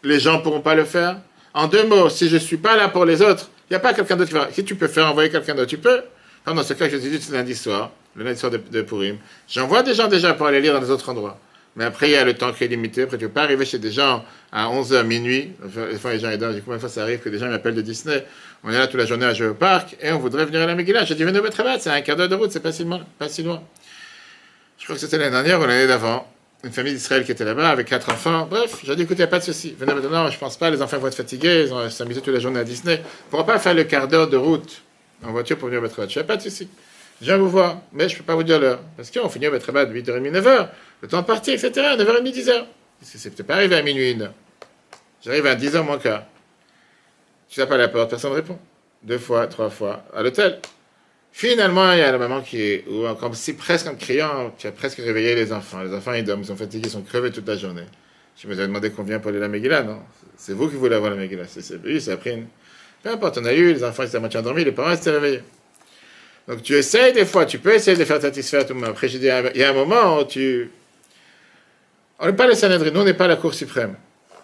les 0.03 0.19
gens 0.19 0.37
ne 0.37 0.43
pourront 0.43 0.61
pas 0.61 0.75
le 0.75 0.85
faire. 0.85 1.17
En 1.53 1.67
deux 1.67 1.85
mots, 1.85 2.09
si 2.09 2.29
je 2.29 2.35
ne 2.35 2.39
suis 2.39 2.57
pas 2.57 2.75
là 2.75 2.87
pour 2.87 3.05
les 3.05 3.21
autres, 3.21 3.49
il 3.69 3.73
n'y 3.73 3.77
a 3.77 3.79
pas 3.79 3.93
quelqu'un 3.93 4.15
d'autre 4.15 4.29
qui 4.29 4.35
va. 4.35 4.47
Si 4.51 4.63
tu 4.63 4.75
peux 4.75 4.87
faire 4.87 5.07
envoyer 5.07 5.29
quelqu'un 5.29 5.55
d'autre, 5.55 5.69
tu 5.69 5.77
peux. 5.77 6.01
dans 6.45 6.63
ce 6.63 6.73
cas, 6.73 6.87
je 6.87 6.97
dis, 6.97 7.19
c'est 7.19 7.33
lundi 7.33 7.55
soir, 7.55 7.91
le 8.15 8.23
lundi 8.23 8.39
soir 8.39 8.51
de, 8.51 8.57
de 8.57 8.81
Purim. 8.81 9.17
J'envoie 9.49 9.83
des 9.83 9.93
gens 9.93 10.07
déjà 10.07 10.33
pour 10.33 10.45
aller 10.45 10.61
lire 10.61 10.73
dans 10.73 10.81
les 10.81 10.89
autres 10.89 11.09
endroits. 11.09 11.39
Mais 11.77 11.85
après, 11.85 12.09
il 12.09 12.13
y 12.13 12.15
a 12.15 12.25
le 12.25 12.33
temps 12.33 12.51
qui 12.51 12.63
est 12.63 12.67
limité. 12.67 13.03
Après, 13.03 13.17
tu 13.17 13.23
ne 13.23 13.27
peux 13.27 13.35
pas 13.35 13.43
arriver 13.43 13.63
chez 13.63 13.77
des 13.77 13.91
gens 13.91 14.25
à 14.51 14.65
11h, 14.65 15.03
minuit. 15.03 15.51
Des 15.63 15.99
fois, 15.99 16.11
les 16.11 16.19
gens, 16.19 16.31
ils 16.31 16.39
combien 16.39 16.77
de 16.77 16.79
fois 16.79 16.89
ça 16.89 17.03
arrive 17.03 17.19
que 17.19 17.29
des 17.29 17.37
gens 17.37 17.47
m'appellent 17.47 17.75
de 17.75 17.81
Disney. 17.81 18.25
On 18.63 18.71
est 18.71 18.77
là 18.77 18.87
toute 18.87 18.99
la 18.99 19.05
journée 19.05 19.27
à 19.27 19.33
jouer 19.35 19.49
au 19.49 19.53
parc 19.53 19.95
et 20.01 20.11
on 20.11 20.17
voudrait 20.17 20.45
venir 20.45 20.59
à 20.61 20.65
la 20.65 20.73
Megillah. 20.73 21.05
J'ai 21.05 21.13
dit, 21.13 21.23
venez 21.23 21.37
au 21.37 21.43
Betrabat, 21.43 21.77
c'est 21.77 21.91
un 21.91 22.01
quart 22.01 22.15
d'heure 22.15 22.29
de 22.29 22.33
route, 22.33 22.51
c'est 22.51 22.61
pas 22.61 22.71
si, 22.71 22.83
pas 23.19 23.29
si 23.29 23.43
loin. 23.43 23.61
Je 24.79 24.85
crois 24.85 24.95
que 24.95 25.01
c'était 25.01 25.19
l'année 25.19 25.29
dernière 25.29 25.61
ou 25.61 25.67
l'année 25.67 25.85
d'avant. 25.85 26.27
Une 26.63 26.71
famille 26.71 26.93
d'Israël 26.93 27.23
qui 27.23 27.31
était 27.31 27.45
là-bas 27.45 27.69
avec 27.69 27.87
quatre 27.87 28.09
enfants. 28.09 28.47
Bref, 28.49 28.79
j'ai 28.83 28.95
dit, 28.95 29.03
écoutez, 29.03 29.19
il 29.19 29.21
n'y 29.21 29.23
a 29.25 29.27
pas 29.27 29.37
de 29.37 29.43
souci. 29.43 29.75
Venez 29.77 29.93
maintenant, 29.93 30.27
je 30.29 30.33
ne 30.33 30.39
pense 30.39 30.57
pas, 30.57 30.71
les 30.71 30.81
enfants 30.81 30.97
vont 30.97 31.07
être 31.07 31.15
fatigués, 31.15 31.65
ils 31.65 31.69
vont 31.69 31.87
s'amuser 31.91 32.21
toute 32.21 32.33
la 32.33 32.39
journée 32.39 32.59
à 32.59 32.63
Disney. 32.63 32.95
On 32.95 33.25
ne 33.25 33.29
pourra 33.29 33.45
pas 33.45 33.59
faire 33.59 33.75
le 33.75 33.83
quart 33.83 34.07
d'heure 34.07 34.27
de 34.27 34.37
route 34.37 34.81
en 35.23 35.31
voiture 35.31 35.57
pour 35.57 35.67
venir 35.67 35.79
au 35.79 35.83
Betrabat. 35.83 36.09
Je 36.09 36.19
n'ai 36.19 36.25
pas 36.25 36.37
de 36.37 36.41
souci. 36.41 36.67
Je 37.21 37.25
viens 37.25 37.37
vous 37.37 37.49
voir, 37.49 37.81
mais 37.93 38.09
je 38.09 38.15
ne 38.15 38.17
peux 38.19 38.25
pas 38.25 38.35
vous 38.35 38.43
dire 38.43 38.59
l'heure. 38.59 38.79
Parce 38.95 39.11
qu'on 39.11 39.29
finit 39.29 39.47
au 39.47 39.51
Betrabat 39.51 39.85
de 39.85 39.93
8h30, 39.93 40.31
9h 40.31 40.67
le 41.01 41.07
temps 41.07 41.21
de 41.21 41.27
partir, 41.27 41.53
etc. 41.53 41.69
9h30, 41.97 42.33
10h. 42.33 42.65
C'est 43.01 43.29
peut-être 43.29 43.47
pas 43.47 43.55
arrivé 43.55 43.75
à 43.75 43.81
minuit, 43.81 44.11
une 44.11 44.31
J'arrive 45.21 45.45
à 45.45 45.55
10h 45.55 45.83
moins 45.83 45.97
quart. 45.97 46.23
Tu 47.49 47.59
tapes 47.59 47.71
à 47.71 47.77
la 47.77 47.87
porte, 47.87 48.09
personne 48.09 48.31
ne 48.31 48.35
répond. 48.35 48.57
Deux 49.03 49.17
fois, 49.17 49.47
trois 49.47 49.69
fois, 49.69 50.03
à 50.15 50.21
l'hôtel. 50.21 50.59
Finalement, 51.31 51.91
il 51.91 51.99
y 51.99 52.01
a 52.01 52.11
la 52.11 52.17
maman 52.17 52.41
qui 52.41 52.61
est, 52.61 52.85
ou 52.87 53.05
si 53.33 53.53
presque 53.53 53.87
en 53.87 53.95
criant, 53.95 54.53
tu 54.57 54.67
as 54.67 54.71
presque 54.71 54.97
réveillé 54.97 55.35
les 55.35 55.53
enfants. 55.53 55.83
Les 55.83 55.93
enfants, 55.93 56.13
ils 56.13 56.23
dorment, 56.23 56.41
ils 56.41 56.47
sont 56.47 56.55
fatigués, 56.55 56.87
ils 56.87 56.91
sont 56.91 57.03
crevés 57.03 57.31
toute 57.31 57.47
la 57.47 57.55
journée. 57.55 57.85
Je 58.35 58.47
me 58.47 58.53
suis 58.53 58.61
demandé 58.61 58.91
combien 58.91 59.19
pour 59.19 59.29
aller 59.29 59.37
à 59.37 59.41
la 59.41 59.47
Megillah, 59.47 59.83
non? 59.83 59.99
C'est 60.35 60.53
vous 60.53 60.67
qui 60.69 60.75
voulez 60.75 60.95
avoir 60.95 61.11
la 61.11 61.17
Megillah. 61.17 61.45
C'est 61.47 61.83
lui, 61.83 62.01
ça 62.01 62.13
a 62.13 62.17
pris 62.17 62.31
une... 62.31 62.47
Peu 63.03 63.11
importe, 63.11 63.37
on 63.37 63.45
a 63.45 63.53
eu, 63.53 63.73
les 63.73 63.83
enfants, 63.83 64.03
étaient 64.03 64.17
à 64.17 64.19
moitié 64.19 64.39
endormis, 64.39 64.63
les 64.63 64.71
parents, 64.71 64.91
ils 64.91 64.97
s'étaient 64.97 65.11
réveillés. 65.11 65.43
Donc 66.47 66.63
tu 66.63 66.73
essayes 66.73 67.13
des 67.13 67.25
fois, 67.25 67.45
tu 67.45 67.59
peux 67.59 67.73
essayer 67.73 67.97
de 67.97 68.05
faire 68.05 68.21
satisfaire 68.21 68.65
tout 68.65 68.73
le 68.73 68.79
monde. 68.79 68.89
Après, 68.89 69.07
je 69.07 69.17
dis, 69.17 69.27
il 69.27 69.61
y 69.61 69.63
a 69.63 69.69
un 69.69 69.73
moment 69.73 70.19
où 70.19 70.23
tu, 70.23 70.71
on 72.19 72.25
n'est 72.25 72.33
pas 72.33 72.47
les 72.47 72.55
Sanhedrin, 72.55 72.91
nous 72.91 73.01
on 73.01 73.05
n'est 73.05 73.13
pas 73.13 73.27
la 73.27 73.35
Cour 73.35 73.53
suprême. 73.53 73.95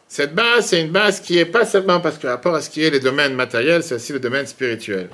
Cette 0.07 0.35
base, 0.35 0.67
c'est 0.67 0.81
une 0.81 0.91
base 0.91 1.19
qui 1.19 1.39
est 1.39 1.45
pas 1.45 1.65
seulement 1.65 1.99
parce 1.99 2.17
que 2.17 2.27
rapport 2.27 2.53
à 2.53 2.61
ce 2.61 2.69
qui 2.69 2.83
est 2.83 2.89
les 2.89 2.99
domaines 2.99 3.33
matériels, 3.33 3.83
c'est 3.83 3.95
aussi 3.95 4.13
le 4.13 4.19
domaine 4.19 4.45
spirituel. 4.45 5.09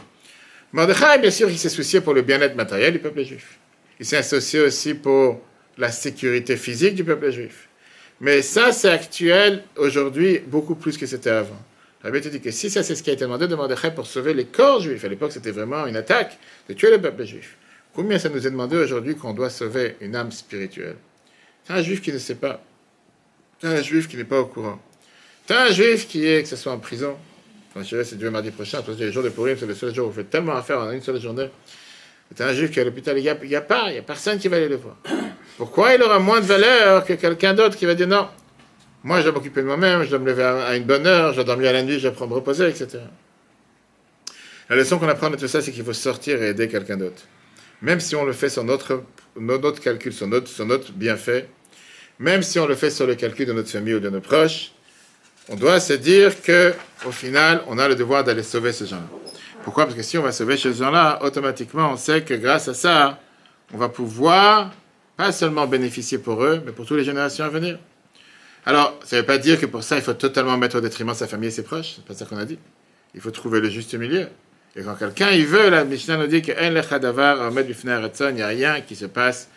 Mordechai, 0.74 1.20
bien 1.20 1.32
sûr, 1.32 1.50
il 1.50 1.58
s'est 1.58 1.70
soucié 1.70 2.02
pour 2.02 2.14
le 2.14 2.22
bien-être 2.22 2.56
matériel 2.56 2.94
du 2.94 3.00
peuple 3.00 3.24
juif. 3.24 3.58
Il 4.00 4.06
s'est 4.06 4.18
associé 4.18 4.60
aussi 4.60 4.94
pour 4.94 5.42
la 5.78 5.92
sécurité 5.92 6.58
physique 6.58 6.96
du 6.96 7.04
peuple 7.04 7.32
juif. 7.32 7.70
Mais 8.20 8.42
ça, 8.42 8.72
c'est 8.72 8.90
actuel 8.90 9.64
aujourd'hui 9.78 10.40
beaucoup 10.46 10.76
plus 10.76 10.98
que 10.98 11.06
c'était 11.06 11.30
avant. 11.30 11.62
Rabbi 12.04 12.22
te 12.22 12.28
dit 12.28 12.42
que 12.42 12.52
si 12.52 12.70
ça, 12.70 12.84
c'est 12.84 12.96
ce 12.96 13.04
qui 13.04 13.10
a 13.10 13.14
été 13.14 13.24
demandé 13.24 13.48
de 13.48 13.56
Mordechai 13.56 13.92
pour 13.92 14.06
sauver 14.06 14.34
les 14.34 14.46
corps 14.46 14.82
juifs, 14.82 15.04
à 15.04 15.08
l'époque, 15.08 15.32
c'était 15.32 15.52
vraiment 15.52 15.86
une 15.86 15.96
attaque 15.96 16.38
de 16.68 16.74
tuer 16.74 16.92
le 16.92 17.02
peuple 17.02 17.24
juif. 17.24 17.58
Combien 17.94 18.20
ça 18.20 18.30
nous 18.30 18.46
est 18.46 18.52
demandé 18.52 18.78
aujourd'hui 18.78 19.16
qu'on 19.16 19.34
doit 19.34 19.50
sauver 19.50 19.96
une 20.02 20.16
âme 20.16 20.32
spirituelle? 20.32 20.96
T'as 21.66 21.76
un 21.76 21.82
juif 21.82 22.02
qui 22.02 22.12
ne 22.12 22.18
sait 22.18 22.36
pas. 22.36 22.62
T'as 23.60 23.70
un 23.70 23.82
juif 23.82 24.08
qui 24.08 24.18
n'est 24.18 24.24
pas 24.24 24.40
au 24.40 24.46
courant. 24.46 24.80
T'as 25.46 25.68
un 25.68 25.72
juif 25.72 26.08
qui 26.08 26.26
est, 26.26 26.44
que 26.44 26.50
ce 26.50 26.56
soit 26.56 26.72
en 26.72 26.80
prison. 26.80 27.18
Enfin, 27.70 27.84
je 27.84 27.90
dirais, 27.90 28.04
c'est 28.04 28.18
Dieu 28.18 28.30
mardi 28.30 28.52
prochain. 28.52 28.82
Parce 28.82 28.98
que 28.98 29.04
les 29.04 29.12
jours 29.12 29.24
de 29.24 29.30
Purim, 29.30 29.58
c'est 29.60 29.66
le 29.66 29.76
seul 29.76 29.94
jour 29.94 30.08
où 30.08 30.10
vous 30.12 30.16
faites 30.16 30.30
tellement 30.30 30.56
à 30.56 30.62
faire 30.62 30.80
en 30.80 30.92
une 30.92 31.02
seule 31.02 31.20
journée. 31.22 31.50
T'as 32.36 32.50
un 32.50 32.54
juif 32.54 32.72
qui 32.72 32.80
est 32.80 32.84
à 32.84 32.86
l'hôpital. 32.86 33.18
Il 33.18 33.24
n'y 33.24 33.30
a, 33.30 33.34
a, 33.60 33.62
pas, 33.62 33.86
il 33.88 33.94
n'y 33.94 33.98
a 33.98 34.04
personne 34.04 34.38
qui 34.38 34.48
va 34.48 34.58
aller 34.58 34.70
le 34.70 34.76
voir. 34.76 34.96
Pourquoi 35.58 35.94
il 35.94 36.02
aura 36.02 36.20
moins 36.20 36.40
de 36.40 36.46
valeur 36.46 37.04
que 37.04 37.14
quelqu'un 37.14 37.54
d'autre 37.54 37.76
qui 37.76 37.86
va 37.86 37.96
dire 37.96 38.08
non 38.08 38.28
Moi, 39.04 39.20
je 39.20 39.24
dois 39.24 39.34
m'occuper 39.34 39.62
de 39.62 39.66
moi-même, 39.66 40.04
je 40.04 40.10
dois 40.10 40.20
me 40.20 40.28
lever 40.28 40.44
à 40.44 40.76
une 40.76 40.86
bonne 40.86 41.06
heure, 41.06 41.32
je 41.32 41.38
dois 41.38 41.44
dormir 41.44 41.70
à 41.70 41.74
la 41.74 41.84
nuit, 41.84 41.98
je 41.98 42.04
dois 42.04 42.12
prendre 42.12 42.32
me 42.32 42.36
reposer, 42.36 42.68
etc. 42.70 43.00
La 44.70 44.76
leçon 44.76 45.00
qu'on 45.00 45.10
apprend 45.10 45.32
de 45.32 45.36
tout 45.36 45.48
ça, 45.48 45.62
c'est 45.62 45.72
qu'il 45.72 45.84
faut 45.84 45.94
sortir 45.94 46.42
et 46.44 46.50
aider 46.50 46.68
quelqu'un 46.68 46.98
d'autre. 46.98 47.24
Même 47.82 48.00
si 48.00 48.16
on 48.16 48.24
le 48.24 48.34
fait 48.34 48.50
sur 48.50 48.64
notre, 48.64 49.04
notre 49.36 49.82
calcul, 49.82 50.14
sur 50.14 50.28
notre, 50.28 50.48
sur 50.48 50.66
notre 50.66 50.92
bienfait, 50.92 51.50
même 52.20 52.44
si 52.44 52.60
on 52.60 52.68
le 52.68 52.76
fait 52.76 52.92
sur 52.92 53.08
le 53.08 53.16
calcul 53.16 53.46
de 53.46 53.54
notre 53.54 53.70
famille 53.70 53.96
ou 53.96 54.00
de 54.00 54.10
nos 54.10 54.20
proches, 54.20 54.72
on 55.48 55.56
doit 55.56 55.80
se 55.80 55.94
dire 55.94 56.42
que, 56.42 56.74
au 57.06 57.12
final, 57.12 57.64
on 57.68 57.80
a 57.80 57.88
le 57.88 57.96
devoir 57.96 58.24
d'aller 58.24 58.44
sauver 58.44 58.74
ces 58.74 58.86
gens-là. 58.86 59.08
Pourquoi? 59.64 59.86
Parce 59.86 59.96
que 59.96 60.04
si 60.04 60.18
on 60.18 60.22
va 60.22 60.32
sauver 60.32 60.58
ces 60.58 60.74
gens-là, 60.74 61.20
automatiquement, 61.24 61.92
on 61.92 61.98
sait 61.98 62.22
que 62.22 62.34
grâce 62.34 62.68
à 62.68 62.74
ça, 62.74 63.20
on 63.74 63.78
va 63.78 63.90
pouvoir 63.90 64.72
pas 65.18 65.32
seulement 65.32 65.66
bénéficier 65.66 66.18
pour 66.18 66.44
eux, 66.44 66.62
mais 66.66 66.72
pour 66.72 66.86
toutes 66.86 66.98
les 66.98 67.04
générations 67.04 67.46
à 67.46 67.50
venir. 67.50 67.80
Alors, 68.66 69.00
ça 69.04 69.16
ne 69.16 69.22
veut 69.22 69.26
pas 69.26 69.38
dire 69.38 69.60
que 69.60 69.66
pour 69.66 69.84
ça, 69.84 69.96
il 69.96 70.02
faut 70.02 70.14
totalement 70.14 70.58
mettre 70.58 70.78
au 70.78 70.82
détriment 70.82 71.14
sa 71.14 71.28
famille 71.28 71.50
et 71.50 71.52
ses 71.52 71.64
proches. 71.64 71.94
C'est 71.96 72.06
pas 72.06 72.14
ça 72.14 72.26
qu'on 72.26 72.38
a 72.38 72.46
dit. 72.46 72.60
Il 73.16 73.22
faut 73.22 73.32
trouver 73.32 73.60
le 73.62 73.70
juste 73.70 73.94
milieu. 73.96 74.28
Et 74.76 74.84
quand 74.84 74.96
quelqu'un 74.96 75.32
il 75.32 75.46
veut, 75.46 75.70
la 75.70 75.84
Mishnah 75.84 76.18
nous 76.18 76.28
dit 76.28 76.42
que 76.42 76.52
il 76.52 78.36
n'y 78.36 78.42
a 78.42 78.48
rien 78.48 78.82
qui 78.82 78.96
se 78.96 79.06
passe 79.06 79.50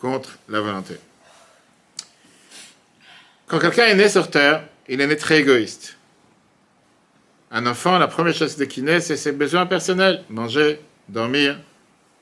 contre 0.00 0.38
la 0.48 0.60
volonté. 0.60 0.94
Quand 3.50 3.58
quelqu'un 3.58 3.86
est 3.86 3.96
né 3.96 4.08
sur 4.08 4.30
terre, 4.30 4.62
il 4.88 5.00
est 5.00 5.06
né 5.08 5.16
très 5.16 5.40
égoïste. 5.40 5.96
Un 7.50 7.66
enfant, 7.66 7.98
la 7.98 8.06
première 8.06 8.32
chose 8.32 8.54
qu'il 8.68 8.84
naît, 8.84 9.00
c'est 9.00 9.16
ses 9.16 9.32
besoins 9.32 9.66
personnels. 9.66 10.22
Manger, 10.30 10.78
dormir, 11.08 11.58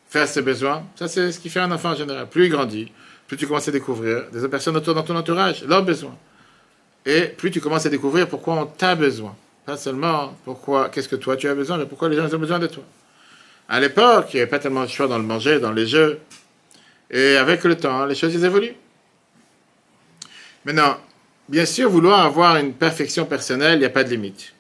faire 0.09 0.26
ses 0.26 0.41
besoins. 0.41 0.87
Ça, 0.97 1.07
c'est 1.07 1.31
ce 1.31 1.39
qui 1.39 1.51
fait 1.51 1.61
un 1.61 1.70
enfant 1.70 1.91
en 1.91 1.97
général. 1.97 2.26
Plus 2.31 2.47
il 2.47 2.51
grandit, 2.51 2.91
plus 3.26 3.37
tu 3.37 3.47
commences 3.47 3.68
à 3.68 3.72
découvrir 3.72 4.31
des 4.31 4.49
personnes 4.49 4.74
autour 4.79 4.95
dans 4.95 5.03
ton 5.03 5.14
entourage, 5.16 5.64
leurs 5.64 5.83
besoins. 5.83 6.16
Et 7.05 7.24
plus 7.24 7.51
tu 7.51 7.61
commences 7.61 7.85
à 7.85 7.91
découvrir 7.91 8.26
pourquoi 8.26 8.55
on 8.55 8.64
t'a 8.64 8.95
besoin. 8.95 9.37
Pas 9.66 9.76
seulement 9.76 10.35
pourquoi, 10.47 10.89
qu'est-ce 10.89 11.11
que 11.11 11.16
toi 11.16 11.37
tu 11.37 11.47
as 11.47 11.55
besoin, 11.55 11.76
mais 11.76 11.85
pourquoi 11.85 12.09
les 12.09 12.16
gens 12.16 12.35
ont 12.35 12.39
besoin 12.39 12.59
de 12.59 12.68
toi. 12.68 12.85
À 13.68 13.81
l'époque, 13.81 14.29
il 14.33 14.37
n'y 14.37 14.41
avait 14.41 14.51
pas 14.51 14.61
tellement 14.61 14.85
de 14.85 14.89
choix 14.89 15.07
dans 15.07 15.18
le 15.18 15.24
manger, 15.24 15.61
dans 15.61 15.72
les 15.72 15.87
jeux. 15.87 16.20
Et 17.11 17.37
avec 17.37 17.64
le 17.64 17.76
temps, 17.76 18.07
les 18.07 18.14
choses 18.14 18.43
évoluent. 18.43 18.76
Maintenant, 20.64 20.97
bien 21.49 21.65
sûr, 21.65 21.91
vouloir 21.91 22.21
avoir 22.25 22.57
une 22.57 22.73
perfection 22.73 23.25
personnelle, 23.25 23.75
il 23.75 23.81
n'y 23.81 23.85
a 23.85 23.91
pas 23.91 24.05
de 24.05 24.11
limite. 24.11 24.53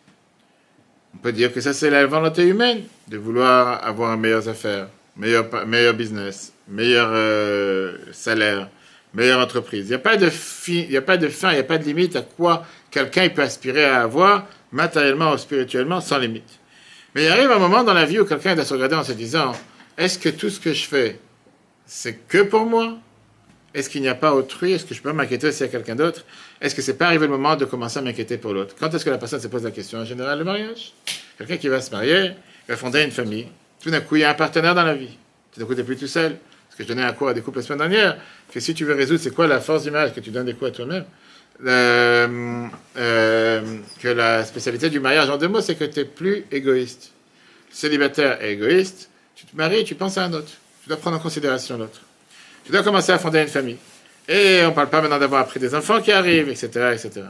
On 1.14 1.18
peut 1.18 1.32
dire 1.32 1.52
que 1.52 1.60
ça, 1.60 1.72
c'est 1.72 1.90
la 1.90 2.06
volonté 2.06 2.46
humaine, 2.46 2.82
de 3.08 3.18
vouloir 3.18 3.84
avoir 3.84 4.16
meilleures 4.16 4.48
affaires, 4.48 4.88
meilleur, 5.16 5.46
meilleur 5.66 5.94
business, 5.94 6.52
meilleur 6.68 7.08
euh, 7.10 7.96
salaire, 8.12 8.68
meilleure 9.14 9.40
entreprise. 9.40 9.86
Il 9.86 9.88
n'y 9.88 9.94
a, 9.94 9.98
pas 9.98 10.16
de 10.16 10.26
a 10.26 11.00
pas 11.00 11.16
de 11.16 11.28
fin, 11.28 11.50
il 11.50 11.54
n'y 11.54 11.60
a 11.60 11.64
pas 11.64 11.78
de 11.78 11.84
limite 11.84 12.16
à 12.16 12.22
quoi 12.22 12.64
quelqu'un 12.90 13.28
peut 13.28 13.42
aspirer 13.42 13.84
à 13.84 14.02
avoir, 14.02 14.46
matériellement 14.72 15.32
ou 15.32 15.38
spirituellement, 15.38 16.00
sans 16.00 16.18
limite. 16.18 16.58
Mais 17.14 17.24
il 17.24 17.28
arrive 17.28 17.50
un 17.50 17.58
moment 17.58 17.84
dans 17.84 17.94
la 17.94 18.04
vie 18.04 18.20
où 18.20 18.24
quelqu'un 18.24 18.54
doit 18.54 18.64
se 18.64 18.74
regarder 18.74 18.96
en 18.96 19.04
se 19.04 19.12
disant, 19.12 19.52
est-ce 19.96 20.18
que 20.18 20.28
tout 20.28 20.50
ce 20.50 20.60
que 20.60 20.72
je 20.72 20.86
fais, 20.86 21.18
c'est 21.86 22.14
que 22.28 22.42
pour 22.42 22.66
moi? 22.66 22.98
Est-ce 23.74 23.90
qu'il 23.90 24.02
n'y 24.02 24.08
a 24.08 24.14
pas 24.14 24.34
autrui? 24.34 24.72
Est-ce 24.72 24.84
que 24.84 24.94
je 24.94 25.02
peux 25.02 25.12
m'inquiéter 25.12 25.48
aussi 25.48 25.62
à 25.62 25.68
quelqu'un 25.68 25.94
d'autre? 25.94 26.24
Est-ce 26.60 26.74
que 26.74 26.82
c'est 26.82 26.94
pas 26.98 27.06
arrivé 27.06 27.26
le 27.26 27.32
moment 27.32 27.54
de 27.56 27.64
commencer 27.64 27.98
à 27.98 28.02
m'inquiéter 28.02 28.36
pour 28.36 28.52
l'autre? 28.52 28.74
Quand 28.78 28.92
est-ce 28.92 29.04
que 29.04 29.10
la 29.10 29.18
personne 29.18 29.40
se 29.40 29.48
pose 29.48 29.62
la 29.62 29.70
question? 29.70 30.00
En 30.00 30.04
général, 30.04 30.38
le 30.38 30.44
mariage? 30.44 30.92
Quelqu'un 31.36 31.56
qui 31.56 31.68
va 31.68 31.80
se 31.80 31.90
marier, 31.90 32.32
va 32.68 32.76
fonder 32.76 33.02
une 33.04 33.12
famille. 33.12 33.46
Tout 33.80 33.90
d'un 33.90 34.00
coup, 34.00 34.16
il 34.16 34.22
y 34.22 34.24
a 34.24 34.30
un 34.30 34.34
partenaire 34.34 34.74
dans 34.74 34.82
la 34.82 34.94
vie. 34.94 35.16
Tout 35.52 35.60
d'un 35.60 35.66
coup, 35.66 35.74
tu 35.74 35.80
n'es 35.80 35.86
plus 35.86 35.96
tout 35.96 36.08
seul. 36.08 36.36
Parce 36.68 36.76
que 36.76 36.82
je 36.82 36.88
donnais 36.88 37.02
un 37.02 37.12
cours 37.12 37.28
à 37.28 37.34
des 37.34 37.42
couples 37.42 37.58
la 37.58 37.64
semaine 37.64 37.78
dernière, 37.78 38.18
que 38.52 38.60
si 38.60 38.74
tu 38.74 38.84
veux 38.84 38.94
résoudre, 38.94 39.20
c'est 39.20 39.34
quoi 39.34 39.46
la 39.46 39.60
force 39.60 39.84
du 39.84 39.90
mariage, 39.90 40.14
que 40.14 40.20
tu 40.20 40.30
donnes 40.30 40.46
des 40.46 40.54
cours 40.54 40.68
à 40.68 40.70
toi-même? 40.72 41.04
Euh, 41.64 42.66
euh, 42.96 43.78
que 44.00 44.08
la 44.08 44.44
spécialité 44.44 44.90
du 44.90 45.00
mariage 45.00 45.28
en 45.30 45.38
deux 45.38 45.48
mots, 45.48 45.60
c'est 45.60 45.74
que 45.74 45.84
tu 45.84 46.00
es 46.00 46.04
plus 46.04 46.44
égoïste. 46.52 47.12
Célibataire 47.70 48.42
et 48.42 48.52
égoïste, 48.52 49.10
tu 49.34 49.46
te 49.46 49.56
maries 49.56 49.84
tu 49.84 49.94
penses 49.94 50.18
à 50.18 50.24
un 50.24 50.32
autre. 50.32 50.50
Tu 50.82 50.88
dois 50.88 50.98
prendre 50.98 51.16
en 51.16 51.20
considération 51.20 51.78
l'autre. 51.78 52.00
Tu 52.64 52.72
dois 52.72 52.82
commencer 52.82 53.12
à 53.12 53.18
fonder 53.18 53.40
une 53.40 53.48
famille. 53.48 53.78
Et 54.28 54.60
on 54.64 54.68
ne 54.68 54.74
parle 54.74 54.90
pas 54.90 55.00
maintenant 55.00 55.18
d'avoir 55.18 55.40
appris 55.40 55.58
des 55.58 55.74
enfants 55.74 56.02
qui 56.02 56.12
arrivent, 56.12 56.50
etc. 56.50 56.68
etc. 56.92 57.22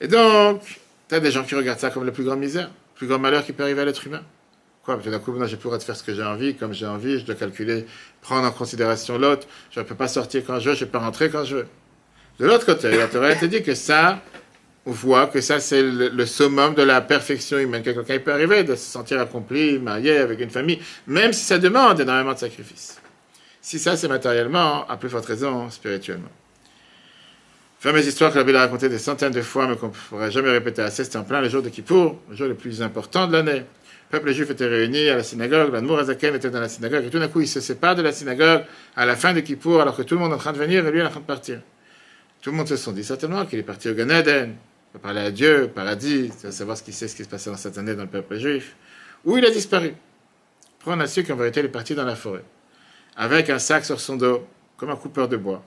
Et 0.00 0.08
donc, 0.08 0.62
tu 1.08 1.14
as 1.14 1.20
des 1.20 1.30
gens 1.30 1.44
qui 1.44 1.54
regardent 1.54 1.78
ça 1.78 1.90
comme 1.90 2.04
la 2.04 2.12
plus 2.12 2.24
grande 2.24 2.40
misère, 2.40 2.66
le 2.66 2.96
plus 2.96 3.06
grand 3.06 3.18
malheur 3.18 3.44
qui 3.44 3.52
peut 3.52 3.62
arriver 3.62 3.82
à 3.82 3.84
l'être 3.84 4.04
humain. 4.04 4.22
Quoi 4.84 4.94
Parce 4.94 5.06
que 5.06 5.10
d'un 5.10 5.20
coup, 5.20 5.30
maintenant, 5.30 5.46
je 5.46 5.56
pourrais 5.56 5.78
faire 5.78 5.94
ce 5.94 6.02
que 6.02 6.14
j'ai 6.14 6.24
envie, 6.24 6.56
comme 6.56 6.72
j'ai 6.72 6.86
envie, 6.86 7.20
je 7.20 7.24
dois 7.24 7.36
calculer, 7.36 7.86
prendre 8.22 8.46
en 8.46 8.50
considération 8.50 9.18
l'autre. 9.18 9.46
Je 9.70 9.80
ne 9.80 9.84
peux 9.84 9.94
pas 9.94 10.08
sortir 10.08 10.42
quand 10.44 10.58
je 10.58 10.70
veux, 10.70 10.74
je 10.74 10.84
ne 10.84 10.86
peux 10.86 10.98
pas 10.98 11.04
rentrer 11.04 11.30
quand 11.30 11.44
je 11.44 11.56
veux. 11.56 11.66
De 12.40 12.46
l'autre 12.46 12.66
côté, 12.66 12.90
la 12.90 13.06
Torah 13.06 13.34
te 13.36 13.44
dit 13.44 13.62
que 13.62 13.74
ça, 13.74 14.20
on 14.86 14.92
voit 14.92 15.26
que 15.26 15.40
ça, 15.40 15.60
c'est 15.60 15.82
le, 15.82 16.26
summum 16.26 16.74
de 16.74 16.82
la 16.82 17.02
perfection 17.02 17.58
humaine. 17.58 17.82
Quelqu'un 17.82 18.18
peut 18.18 18.32
arriver 18.32 18.64
de 18.64 18.74
se 18.74 18.90
sentir 18.90 19.20
accompli, 19.20 19.78
marié 19.78 20.16
avec 20.16 20.40
une 20.40 20.50
famille, 20.50 20.80
même 21.06 21.32
si 21.32 21.44
ça 21.44 21.58
demande 21.58 22.00
énormément 22.00 22.32
de 22.32 22.38
sacrifices. 22.38 22.98
Si 23.60 23.78
ça, 23.78 23.96
c'est 23.96 24.08
matériellement, 24.08 24.86
à 24.88 24.96
plus 24.96 25.08
forte 25.08 25.26
raison, 25.26 25.70
spirituellement. 25.70 26.30
Fameuse 27.78 28.06
histoire 28.06 28.32
que 28.32 28.38
la 28.38 28.44
Bible 28.44 28.56
a 28.56 28.60
racontée 28.60 28.88
des 28.88 28.98
centaines 28.98 29.32
de 29.32 29.42
fois, 29.42 29.66
mais 29.66 29.76
qu'on 29.76 29.88
ne 29.88 29.92
pourrait 29.92 30.30
jamais 30.30 30.50
répéter 30.50 30.82
assez, 30.82 31.04
c'était 31.04 31.16
en 31.16 31.24
plein 31.24 31.40
le 31.40 31.48
jour 31.48 31.62
de 31.62 31.68
Kippour, 31.68 32.18
le 32.28 32.36
jour 32.36 32.46
le 32.48 32.54
plus 32.54 32.82
important 32.82 33.26
de 33.26 33.32
l'année. 33.32 33.64
Le 34.12 34.18
peuple 34.18 34.32
juif 34.32 34.50
était 34.50 34.66
réuni 34.66 35.08
à 35.08 35.16
la 35.16 35.22
synagogue, 35.22 35.72
l'Admour 35.72 36.00
Azaken 36.00 36.34
était 36.34 36.50
dans 36.50 36.60
la 36.60 36.68
synagogue, 36.68 37.04
et 37.04 37.10
tout 37.10 37.18
d'un 37.18 37.28
coup, 37.28 37.40
il 37.40 37.48
se 37.48 37.60
sépare 37.60 37.94
de 37.94 38.02
la 38.02 38.12
synagogue 38.12 38.64
à 38.96 39.06
la 39.06 39.16
fin 39.16 39.32
de 39.32 39.40
Kippour, 39.40 39.80
alors 39.80 39.96
que 39.96 40.02
tout 40.02 40.14
le 40.14 40.20
monde 40.20 40.32
est 40.32 40.34
en 40.34 40.38
train 40.38 40.52
de 40.52 40.58
venir 40.58 40.86
et 40.86 40.90
lui 40.90 41.00
est 41.00 41.04
en 41.04 41.10
train 41.10 41.20
de 41.20 41.24
partir. 41.24 41.60
Tout 42.42 42.50
le 42.50 42.56
monde 42.56 42.68
se 42.68 42.76
sont 42.76 42.92
dit 42.92 43.04
certainement 43.04 43.46
qu'il 43.46 43.58
est 43.58 43.62
parti 43.62 43.88
au 43.88 43.94
Gan 43.94 44.08
pour 44.92 45.00
parler 45.00 45.20
à 45.20 45.30
Dieu, 45.30 45.64
au 45.64 45.68
paradis, 45.68 46.30
savoir 46.50 46.76
ce 46.76 46.82
qu'il 46.82 46.94
sait, 46.94 47.06
ce 47.06 47.14
qui 47.14 47.22
se 47.22 47.28
passait 47.28 47.50
dans 47.50 47.56
cette 47.56 47.78
année 47.78 47.94
dans 47.94 48.02
le 48.02 48.08
peuple 48.08 48.38
juif. 48.38 48.74
Ou 49.24 49.36
il 49.36 49.44
a 49.44 49.50
disparu? 49.50 49.94
Pour 50.80 50.92
on 50.92 51.00
a 51.00 51.06
su 51.06 51.22
qu'en 51.22 51.36
vérité, 51.36 51.60
il 51.60 51.66
est 51.66 51.68
parti 51.68 51.94
dans 51.94 52.04
la 52.04 52.16
forêt, 52.16 52.42
avec 53.16 53.50
un 53.50 53.58
sac 53.58 53.84
sur 53.84 54.00
son 54.00 54.16
dos, 54.16 54.46
comme 54.76 54.90
un 54.90 54.96
coupeur 54.96 55.28
de 55.28 55.36
bois. 55.36 55.62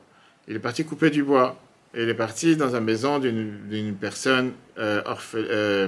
Il 0.48 0.56
est 0.56 0.60
parti 0.60 0.84
couper 0.84 1.10
du 1.10 1.24
bois, 1.24 1.60
et 1.94 2.04
il 2.04 2.10
est 2.10 2.16
parti 2.16 2.56
dans 2.56 2.76
une 2.76 2.84
maison 2.84 3.20
d'une 3.20 3.96
personne 4.00 4.54
euh, 4.78 5.02
euh, 5.36 5.88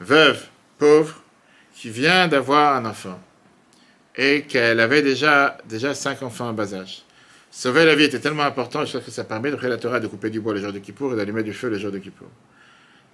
veuve, 0.00 0.46
pauvre, 0.78 1.22
qui 1.74 1.90
vient 1.90 2.28
d'avoir 2.28 2.76
un 2.76 2.84
enfant, 2.84 3.20
et 4.16 4.42
qu'elle 4.42 4.80
avait 4.80 5.02
déjà, 5.02 5.56
déjà 5.68 5.94
cinq 5.94 6.22
enfants 6.22 6.48
en 6.48 6.52
bas 6.52 6.74
âge. 6.74 7.04
Sauver 7.50 7.84
la 7.84 7.94
vie 7.94 8.04
était 8.04 8.20
tellement 8.20 8.44
important, 8.44 8.84
je 8.84 8.90
crois 8.90 9.00
que 9.00 9.10
ça 9.10 9.24
permet, 9.24 9.50
de 9.50 9.56
la 9.56 9.76
Torah, 9.76 9.98
de 9.98 10.06
couper 10.06 10.30
du 10.30 10.40
bois 10.40 10.54
le 10.54 10.60
jour 10.60 10.72
de 10.72 10.78
Kippour 10.78 11.12
et 11.12 11.16
d'allumer 11.16 11.42
du 11.42 11.52
feu 11.52 11.68
le 11.68 11.78
jour 11.78 11.90
de 11.90 11.98
Kippour. 11.98 12.28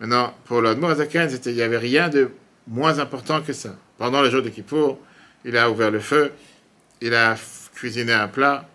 Maintenant, 0.00 0.34
pour 0.44 0.60
l'Admour 0.60 0.90
Azaken, 0.90 1.30
il 1.46 1.54
n'y 1.54 1.62
avait 1.62 1.78
rien 1.78 2.08
de 2.10 2.30
moins 2.66 2.98
important 2.98 3.40
que 3.40 3.52
ça. 3.54 3.76
Pendant 3.96 4.20
le 4.20 4.28
jour 4.28 4.42
de 4.42 4.50
Kippour, 4.50 4.98
il 5.44 5.56
a 5.56 5.70
ouvert 5.70 5.90
le 5.90 6.00
feu, 6.00 6.32
il 7.00 7.14
a 7.14 7.36
cuisiné 7.74 8.12
un 8.12 8.28
plat, 8.28 8.68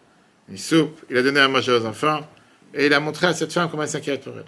une 0.49 0.57
soupe, 0.57 0.99
il 1.09 1.17
a 1.17 1.23
donné 1.23 1.39
à 1.39 1.47
manger 1.47 1.71
aux 1.71 1.85
enfants, 1.85 2.27
et 2.73 2.85
il 2.85 2.93
a 2.93 2.99
montré 2.99 3.27
à 3.27 3.33
cette 3.33 3.51
femme 3.51 3.69
comment 3.69 3.83
elle 3.83 3.89
s'inquiète 3.89 4.23
pour 4.23 4.33
elle. 4.37 4.45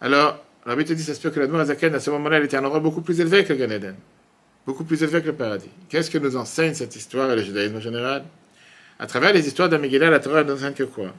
Alors, 0.00 0.42
Rabbi 0.64 0.84
te 0.84 0.92
dit, 0.92 1.02
ça 1.02 1.14
se 1.14 1.20
peut 1.20 1.30
que 1.30 1.40
Azaken, 1.40 1.94
à 1.94 2.00
ce 2.00 2.10
moment-là, 2.10 2.38
il 2.38 2.44
était 2.44 2.56
un 2.56 2.64
endroit 2.64 2.80
beaucoup 2.80 3.02
plus 3.02 3.20
élevé 3.20 3.44
que 3.44 3.52
le 3.52 3.58
Gan 3.58 3.70
Eden, 3.70 3.96
beaucoup 4.66 4.84
plus 4.84 5.02
élevé 5.02 5.20
que 5.20 5.26
le 5.26 5.34
paradis. 5.34 5.70
Qu'est-ce 5.88 6.10
que 6.10 6.18
nous 6.18 6.36
enseigne 6.36 6.74
cette 6.74 6.94
histoire 6.96 7.30
et 7.30 7.36
le 7.36 7.42
judaïsme 7.42 7.76
en 7.76 7.80
général? 7.80 8.24
À 8.98 9.06
travers 9.06 9.32
les 9.32 9.46
histoires 9.46 9.68
d'Amigila, 9.68 10.10
la 10.10 10.20
Torah 10.20 10.44
nous 10.44 10.54
enseigne 10.54 10.74
que 10.74 10.84
quoi? 10.84 11.12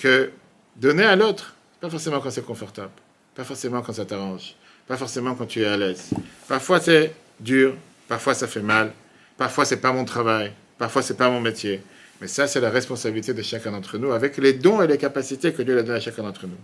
Que 0.00 0.30
donner 0.76 1.04
à 1.04 1.16
l'autre, 1.16 1.54
pas 1.80 1.88
forcément 1.88 2.20
quand 2.20 2.30
c'est 2.30 2.44
confortable, 2.44 2.90
pas 3.34 3.44
forcément 3.44 3.82
quand 3.82 3.92
ça 3.92 4.04
t'arrange, 4.04 4.56
pas 4.88 4.96
forcément 4.96 5.34
quand 5.34 5.46
tu 5.46 5.62
es 5.62 5.66
à 5.66 5.76
l'aise. 5.76 6.10
Parfois 6.48 6.80
c'est 6.80 7.14
dur, 7.38 7.74
parfois 8.08 8.34
ça 8.34 8.48
fait 8.48 8.62
mal, 8.62 8.92
parfois 9.36 9.64
c'est 9.64 9.76
pas 9.76 9.92
mon 9.92 10.04
travail, 10.04 10.52
parfois 10.78 11.02
c'est 11.02 11.16
pas 11.16 11.30
mon 11.30 11.40
métier. 11.40 11.80
Mais 12.20 12.28
ça, 12.28 12.46
c'est 12.46 12.60
la 12.60 12.70
responsabilité 12.70 13.34
de 13.34 13.42
chacun 13.42 13.72
d'entre 13.72 13.98
nous, 13.98 14.12
avec 14.12 14.36
les 14.38 14.52
dons 14.52 14.80
et 14.80 14.86
les 14.86 14.98
capacités 14.98 15.52
que 15.52 15.62
Dieu 15.62 15.76
a 15.78 15.82
donné 15.82 15.98
à 15.98 16.00
chacun 16.00 16.22
d'entre 16.22 16.46
nous. 16.46 16.56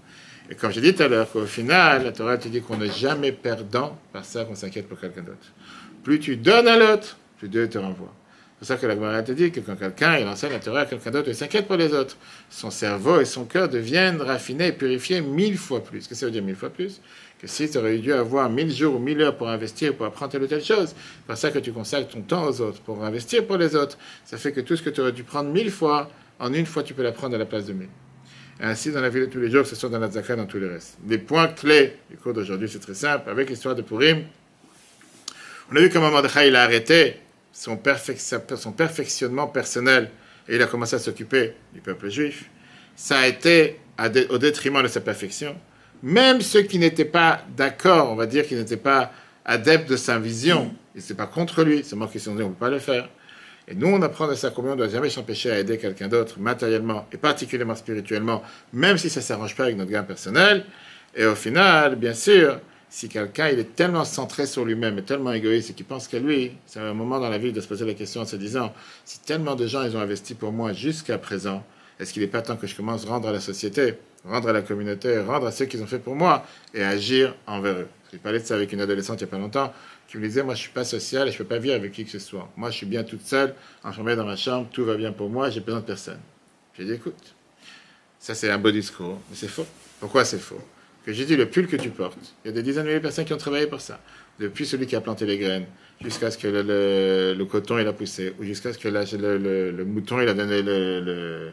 Et 0.49 0.55
comme 0.55 0.73
j'ai 0.73 0.81
dit 0.81 0.95
tout 0.95 1.03
à 1.03 1.09
l'heure, 1.09 1.31
qu'au 1.31 1.45
final, 1.47 2.05
la 2.05 2.13
Torah 2.13 2.39
te 2.39 2.49
dit 2.49 2.61
qu'on 2.61 2.77
n'est 2.77 2.91
jamais 2.91 3.33
perdant 3.33 3.99
par 4.13 4.25
ça 4.25 4.45
qu'on 4.45 4.55
s'inquiète 4.55 4.89
pour 4.89 4.99
quelqu'un 4.99 5.23
d'autre. 5.23 5.53
Plus 6.03 6.19
tu 6.19 6.37
donnes 6.37 6.69
à 6.69 6.77
l'autre, 6.77 7.17
plus 7.39 7.49
Dieu 7.49 7.69
te 7.69 7.79
renvoie. 7.79 8.13
C'est 8.53 8.59
pour 8.59 8.67
ça 8.67 8.77
que 8.77 8.87
la 8.87 8.95
Gemara 8.95 9.23
te 9.23 9.33
dit 9.33 9.51
que 9.51 9.61
quand 9.61 9.77
quelqu'un 9.77 10.19
il 10.19 10.27
enseigne 10.27 10.53
la 10.53 10.59
Torah 10.59 10.81
à 10.81 10.87
quelqu'un 10.87 11.11
d'autre, 11.11 11.29
il 11.29 11.35
s'inquiète 11.35 11.67
pour 11.67 11.77
les 11.77 11.95
autres. 11.95 12.17
Son 12.51 12.71
cerveau 12.71 13.21
et 13.21 13.25
son 13.25 13.45
cœur 13.45 13.69
deviennent 13.69 14.21
raffinés 14.21 14.69
et 14.69 14.73
purifiés 14.73 15.21
mille 15.21 15.57
fois 15.57 15.83
plus. 15.83 16.01
Qu'est-ce 16.01 16.09
que 16.09 16.15
ça 16.15 16.27
veut 16.27 16.33
dire 16.33 16.43
mille 16.43 16.57
fois 16.57 16.71
plus? 16.71 17.01
Que 17.41 17.47
si 17.47 17.71
tu 17.71 17.79
aurais 17.79 17.97
dû 17.99 18.13
avoir 18.13 18.51
mille 18.51 18.71
jours 18.71 18.97
ou 18.97 18.99
mille 18.99 19.21
heures 19.23 19.37
pour 19.37 19.49
investir, 19.49 19.95
pour 19.95 20.05
apprendre 20.05 20.33
telle 20.33 20.43
ou 20.43 20.47
telle 20.47 20.63
chose, 20.63 20.89
c'est 20.89 21.27
pour 21.27 21.37
ça 21.37 21.51
que 21.51 21.59
tu 21.59 21.73
consacres 21.73 22.09
ton 22.09 22.21
temps 22.21 22.45
aux 22.45 22.61
autres, 22.61 22.81
pour 22.83 23.03
investir 23.03 23.47
pour 23.47 23.57
les 23.57 23.75
autres, 23.75 23.97
ça 24.27 24.37
fait 24.37 24.53
que 24.53 24.61
tout 24.61 24.77
ce 24.77 24.83
que 24.83 24.91
tu 24.91 25.01
aurais 25.01 25.13
dû 25.13 25.25
prendre 25.25 25.49
mille 25.51 25.71
fois, 25.71 26.11
en 26.39 26.53
une 26.53 26.67
fois 26.67 26.83
tu 26.83 26.93
peux 26.93 27.03
l'apprendre 27.03 27.37
à 27.37 27.39
la 27.39 27.47
place 27.47 27.65
de 27.65 27.73
mille. 27.73 27.89
Et 28.61 28.65
ainsi 28.65 28.93
dans 28.93 29.01
la 29.01 29.09
vie 29.09 29.21
de 29.21 29.27
tous 29.27 29.41
les 29.41 29.51
jours, 29.51 29.63
que 29.63 29.71
ce 29.71 29.77
soit 29.77 29.89
dans 29.89 29.99
la 29.99 30.11
Zaka, 30.11 30.37
dans 30.37 30.45
tous 30.45 30.59
les 30.59 30.69
restes. 30.69 30.99
Les 31.09 31.17
points 31.17 31.49
clés 31.49 31.97
du 32.11 32.19
cours 32.19 32.35
d'aujourd'hui, 32.35 32.69
c'est 32.69 32.79
très 32.79 32.95
simple. 32.95 33.31
Avec 33.31 33.49
l'histoire 33.49 33.75
de 33.75 33.81
Purim, 33.81 34.25
on 35.73 35.77
a 35.77 35.81
vu 35.81 35.89
comment 35.89 36.11
Mordechai 36.11 36.55
a 36.55 36.63
arrêté 36.63 37.17
son, 37.53 37.79
perfectionnement 37.79 39.47
personnel 39.47 40.11
et 40.47 40.57
il 40.57 40.63
a 40.63 40.67
commencé 40.67 40.97
à 40.97 40.99
s'occuper 40.99 41.55
du 41.73 41.81
peuple 41.81 42.11
juif, 42.11 42.51
ça 42.97 43.21
a 43.21 43.27
été 43.27 43.79
au 44.29 44.39
détriment 44.39 44.83
de 44.83 44.89
sa 44.89 45.01
perfection. 45.01 45.57
Même 46.03 46.41
ceux 46.41 46.63
qui 46.63 46.79
n'étaient 46.79 47.05
pas 47.05 47.43
d'accord, 47.57 48.11
on 48.11 48.15
va 48.15 48.27
dire, 48.27 48.47
qui 48.47 48.55
n'étaient 48.55 48.77
pas 48.77 49.13
adeptes 49.45 49.91
de 49.91 49.97
sa 49.97 50.19
vision, 50.19 50.75
ils 50.95 50.99
n'étaient 50.99 51.15
pas 51.15 51.27
contre 51.27 51.63
lui, 51.63 51.83
c'est 51.85 51.97
moi 51.97 52.09
qui 52.11 52.21
sont 52.21 52.35
dit 52.35 52.43
on 52.43 52.49
ne 52.49 52.53
peut 52.53 52.59
pas 52.59 52.71
le 52.71 52.79
faire. 52.79 53.09
Et 53.69 53.75
nous, 53.75 53.87
on 53.87 54.03
apprend 54.03 54.27
de 54.27 54.35
ça 54.35 54.51
combien 54.51 54.73
on 54.73 54.75
ne 54.75 54.81
doit 54.81 54.89
jamais 54.89 55.11
s'empêcher 55.11 55.51
à 55.51 55.59
aider 55.59 55.79
quelqu'un 55.79 56.09
d'autre 56.09 56.41
matériellement 56.41 57.07
et 57.13 57.17
particulièrement 57.17 57.77
spirituellement, 57.77 58.43
même 58.73 58.99
si 58.99 59.09
ça 59.09 59.21
ne 59.21 59.25
s'arrange 59.25 59.55
pas 59.55 59.65
avec 59.65 59.77
notre 59.77 59.91
gain 59.91 60.03
personnel. 60.03 60.65
Et 61.15 61.25
au 61.25 61.35
final, 61.35 61.97
bien 61.97 62.15
sûr, 62.15 62.59
si 62.89 63.09
quelqu'un 63.09 63.49
il 63.49 63.61
est 63.61 63.77
tellement 63.77 64.05
centré 64.05 64.47
sur 64.47 64.65
lui-même 64.65 64.99
et 64.99 65.03
tellement 65.03 65.33
égoïste 65.33 65.71
et 65.71 65.73
qu'il 65.75 65.87
pense 65.87 66.09
qu'à 66.09 66.19
lui, 66.19 66.53
c'est 66.67 66.81
un 66.81 66.95
moment 66.95 67.21
dans 67.21 67.29
la 67.29 67.39
vie 67.39 67.53
de 67.53 67.61
se 67.61 67.69
poser 67.69 67.87
la 67.87 67.95
question 67.95 68.23
en 68.23 68.27
se 68.27 68.37
disant 68.37 68.73
si 69.05 69.21
tellement 69.21 69.55
de 69.55 69.67
gens 69.67 69.85
ils 69.85 69.97
ont 69.97 70.01
investi 70.01 70.35
pour 70.35 70.51
moi 70.51 70.73
jusqu'à 70.73 71.17
présent, 71.17 71.65
est-ce 72.01 72.13
qu'il 72.13 72.23
n'est 72.23 72.29
pas 72.29 72.43
temps 72.43 72.57
que 72.57 72.67
je 72.67 72.75
commence 72.75 73.07
à 73.07 73.11
rendre 73.11 73.29
à 73.29 73.33
la 73.33 73.41
société, 73.41 73.95
rendre 74.25 74.49
à 74.49 74.53
la 74.53 74.63
communauté, 74.63 75.19
rendre 75.19 75.47
à 75.47 75.53
ceux 75.53 75.67
qu'ils 75.67 75.83
ont 75.83 75.87
fait 75.87 75.99
pour 75.99 76.15
moi 76.15 76.45
et 76.75 76.83
agir 76.83 77.35
envers 77.47 77.75
eux 77.75 77.89
J'ai 78.13 78.19
parlé 78.19 78.41
de 78.41 78.45
ça 78.45 78.55
avec 78.55 78.73
une 78.73 78.81
adolescente 78.81 79.21
il 79.21 79.25
n'y 79.25 79.31
a 79.31 79.31
pas 79.31 79.39
longtemps 79.39 79.73
qui 80.09 80.19
me 80.19 80.27
disait 80.27 80.43
moi 80.43 80.55
je 80.55 80.61
suis 80.61 80.71
pas 80.71 80.85
social 80.85 81.29
et 81.29 81.33
je 81.33 81.39
peux 81.39 81.45
pas 81.45 81.59
vivre 81.59 81.75
avec 81.75 81.93
qui 81.93 82.05
que 82.05 82.11
ce 82.11 82.19
soit. 82.19 82.51
Moi 82.57 82.71
je 82.71 82.77
suis 82.77 82.87
bien 82.87 83.05
toute 83.05 83.25
seule, 83.25 83.55
enfermée 83.85 84.17
dans 84.17 84.25
ma 84.25 84.37
chambre, 84.37 84.69
tout 84.73 84.85
va 84.85 84.97
bien 84.97 85.13
pour 85.13 85.31
moi, 85.31 85.51
j'ai 85.51 85.61
besoin 85.61 85.81
de 85.81 85.87
personne. 85.87 86.19
J'ai 86.77 86.85
dit 86.85 86.93
écoute, 86.93 87.35
ça 88.19 88.35
c'est 88.35 88.51
un 88.51 88.59
beau 88.59 88.71
discours, 88.71 89.21
mais 89.31 89.37
c'est 89.37 89.49
faux. 89.49 89.67
Pourquoi 90.01 90.25
c'est 90.25 90.41
faux? 90.41 90.61
Que 91.07 91.13
j'ai 91.13 91.25
dit 91.25 91.37
le 91.37 91.47
pull 91.47 91.67
que 91.67 91.77
tu 91.77 91.91
portes. 91.91 92.35
Il 92.45 92.49
y 92.49 92.51
a 92.51 92.53
des 92.53 92.63
dizaines 92.63 92.83
de 92.83 92.89
milliers 92.89 92.99
de 92.99 93.05
personnes 93.05 93.25
qui 93.25 93.33
ont 93.33 93.39
travaillé 93.39 93.67
pour 93.67 93.81
ça. 93.81 94.01
Depuis 94.39 94.67
celui 94.67 94.87
qui 94.87 94.97
a 94.97 95.01
planté 95.01 95.25
les 95.27 95.39
graines, 95.39 95.67
jusqu'à 96.01 96.31
ce 96.31 96.39
que 96.39 96.49
le, 96.49 97.45
coton 97.45 97.79
il 97.79 97.87
a 97.87 97.93
poussé, 97.93 98.35
ou 98.39 98.45
jusqu'à 98.45 98.73
ce 98.73 98.79
que 98.79 98.89
le, 98.89 99.71
le, 99.71 99.85
mouton 99.85 100.21
il 100.21 100.29
a 100.29 100.35
donné 100.35 100.63
le, 100.63 101.53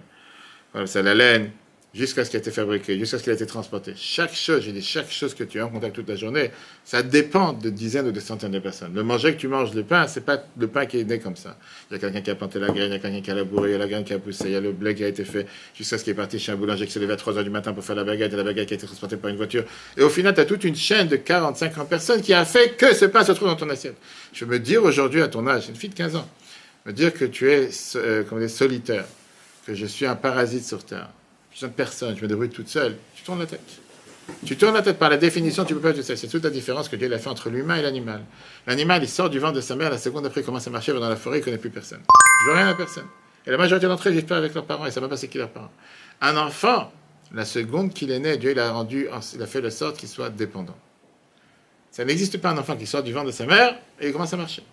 la 0.74 1.14
laine, 1.14 1.52
jusqu'à 1.98 2.24
ce 2.24 2.30
qu'il 2.30 2.38
ait 2.38 2.42
été 2.42 2.52
fabriqué, 2.52 2.98
jusqu'à 2.98 3.18
ce 3.18 3.24
qu'il 3.24 3.32
ait 3.32 3.36
été 3.36 3.48
transporté. 3.48 3.94
Chaque 3.96 4.34
chose, 4.34 4.62
j'ai 4.62 4.72
dit, 4.72 4.84
chaque 4.84 5.12
chose 5.12 5.34
que 5.34 5.44
tu 5.44 5.60
as 5.60 5.66
en 5.66 5.70
contact 5.70 5.96
toute 5.96 6.08
la 6.08 6.16
journée, 6.16 6.52
ça 6.86 7.02
dépend 7.02 7.54
de 7.54 7.72
dizaines 7.72 8.08
ou 8.08 8.12
de 8.12 8.20
centaines 8.20 8.52
de 8.52 8.60
personnes. 8.60 8.94
Le 8.94 9.04
manger 9.04 9.34
que 9.34 9.40
tu 9.40 9.48
manges, 9.48 9.74
le 9.74 9.84
pain, 9.84 10.06
c'est 10.08 10.22
pas 10.24 10.44
le 10.58 10.68
pain 10.68 10.86
qui 10.86 11.00
est 11.00 11.04
né 11.04 11.18
comme 11.18 11.36
ça. 11.36 11.58
Il 11.90 11.94
y 11.94 11.98
a 11.98 12.00
quelqu'un 12.00 12.22
qui 12.22 12.30
a 12.30 12.36
planté 12.36 12.60
la 12.60 12.68
graine, 12.68 12.92
il 12.92 12.94
y 12.94 12.96
a 12.96 13.00
quelqu'un 13.00 13.22
qui 13.22 13.32
a 13.32 13.34
labouré, 13.34 13.70
il 13.70 13.72
y 13.72 13.76
a 13.76 13.80
la 13.80 13.88
graine 13.88 14.04
qui 14.04 14.14
a 14.14 14.20
poussé, 14.20 14.46
il 14.46 14.52
y 14.52 14.56
a 14.56 14.62
le 14.62 14.74
blé 14.74 14.94
qui 14.94 15.04
a 15.04 15.08
été 15.08 15.26
fait, 15.26 15.48
jusqu'à 15.76 15.98
ce 15.98 16.04
qu'il 16.04 16.12
est 16.12 16.16
parti 16.16 16.38
chez 16.38 16.52
un 16.52 16.56
boulanger 16.56 16.86
qui 16.86 16.92
s'est 16.92 17.00
levé 17.00 17.14
à 17.14 17.18
3 17.18 17.34
h 17.34 17.44
du 17.44 17.50
matin 17.50 17.74
pour 17.74 17.84
faire 17.84 17.96
la 17.96 18.04
baguette, 18.04 18.32
et 18.32 18.38
la 18.38 18.44
baguette 18.44 18.68
qui 18.68 18.76
a 18.76 18.78
été 18.78 18.86
transportée 18.86 19.18
par 19.18 19.32
une 19.32 19.38
voiture. 19.38 19.64
Et 19.98 20.04
au 20.04 20.10
final, 20.10 20.36
tu 20.36 20.42
as 20.42 20.46
toute 20.46 20.64
une 20.66 20.76
chaîne 20.76 21.08
de 21.08 21.16
40, 21.16 21.58
50 21.58 21.90
personnes 21.90 22.22
qui 22.22 22.34
a 22.34 22.46
fait 22.46 22.78
que 22.78 22.94
ce 22.94 23.06
pain 23.06 23.24
se 23.24 23.32
trouve 23.32 23.48
dans 23.48 23.56
ton 23.56 23.70
assiette. 23.72 23.96
Je 24.34 24.46
veux 24.46 24.52
me 24.52 24.60
dire 24.60 24.84
aujourd'hui, 24.84 25.24
à 25.24 25.30
ton 25.30 25.48
âge, 25.48 25.70
une 25.70 25.76
fille 25.76 25.90
de 25.90 25.96
15 25.96 26.16
ans, 26.16 26.30
me 26.86 26.94
dire 26.94 27.12
que 27.12 27.26
tu 27.26 27.52
es, 27.52 27.70
euh, 27.96 28.24
comme 28.24 28.40
des 28.40 28.48
solitaire, 28.50 29.06
que 29.66 29.74
je 29.74 29.88
suis 29.88 30.06
un 30.06 30.16
parasite 30.16 30.64
sur 30.64 30.86
Terre 30.86 31.10
besoin 31.58 31.70
de 31.70 31.74
personne, 31.74 32.16
je 32.16 32.22
me 32.22 32.28
débrouille 32.28 32.50
toute 32.50 32.68
seule, 32.68 32.96
tu 33.16 33.24
tournes 33.24 33.40
la 33.40 33.48
tête. 33.48 33.80
Tu 34.46 34.58
tournes 34.58 34.76
la 34.76 34.82
tête 34.84 35.00
par 35.00 35.10
la 35.10 35.18
définition, 35.18 35.66
tu 35.66 35.74
peux 35.74 35.80
pas 35.80 36.02
ça. 36.04 36.16
C'est 36.16 36.28
toute 36.28 36.44
la 36.44 36.50
différence 36.50 36.88
que 36.90 36.96
Dieu 36.96 37.12
a 37.12 37.18
fait 37.18 37.30
entre 37.30 37.50
l'humain 37.50 37.78
et 37.78 37.82
l'animal. 37.82 38.24
L'animal, 38.68 39.02
il 39.02 39.10
sort 39.10 39.30
du 39.30 39.40
ventre 39.40 39.54
de 39.54 39.62
sa 39.62 39.76
mère, 39.76 39.90
la 39.90 39.98
seconde 39.98 40.26
après, 40.26 40.42
il 40.42 40.44
commence 40.44 40.68
à 40.68 40.70
marcher, 40.70 40.94
dans 40.94 41.00
la 41.00 41.16
forêt, 41.16 41.40
il 41.40 41.44
connaît 41.44 41.58
plus 41.58 41.70
personne. 41.70 42.02
Je 42.46 42.52
veux 42.52 42.58
rien 42.58 42.68
à 42.68 42.76
personne. 42.76 43.06
Et 43.46 43.52
la 43.52 43.58
majorité 43.58 43.88
d'entre 43.88 44.08
eux 44.08 44.12
vivent 44.12 44.26
pas 44.26 44.38
avec 44.38 44.54
leurs 44.54 44.66
parents, 44.66 44.86
et 44.86 44.92
ça 44.92 45.00
va 45.00 45.08
pas 45.08 45.18
c'est 45.18 45.30
qui 45.30 45.40
leurs 45.40 45.50
parents. 45.50 45.72
Un 46.22 46.38
enfant, 46.38 46.92
la 47.34 47.46
seconde 47.46 47.94
qu'il 47.94 48.12
est 48.12 48.20
né, 48.20 48.38
Dieu 48.38 48.52
il 48.52 48.60
a 48.60 48.72
rendu, 48.72 49.08
il 49.34 49.42
a 49.42 49.48
fait 49.48 49.62
de 49.62 49.70
sorte 49.70 49.98
qu'il 49.98 50.10
soit 50.10 50.30
dépendant. 50.30 50.78
Ça 51.90 52.06
n'existe 52.06 52.38
pas 52.40 52.52
un 52.52 52.58
enfant 52.58 52.76
qui 52.76 52.86
sort 52.86 53.02
du 53.02 53.14
ventre 53.14 53.28
de 53.28 53.32
sa 53.32 53.46
mère 53.46 53.76
et 54.00 54.08
il 54.08 54.14
commence 54.14 54.34
à 54.34 54.38
marcher. 54.38 54.64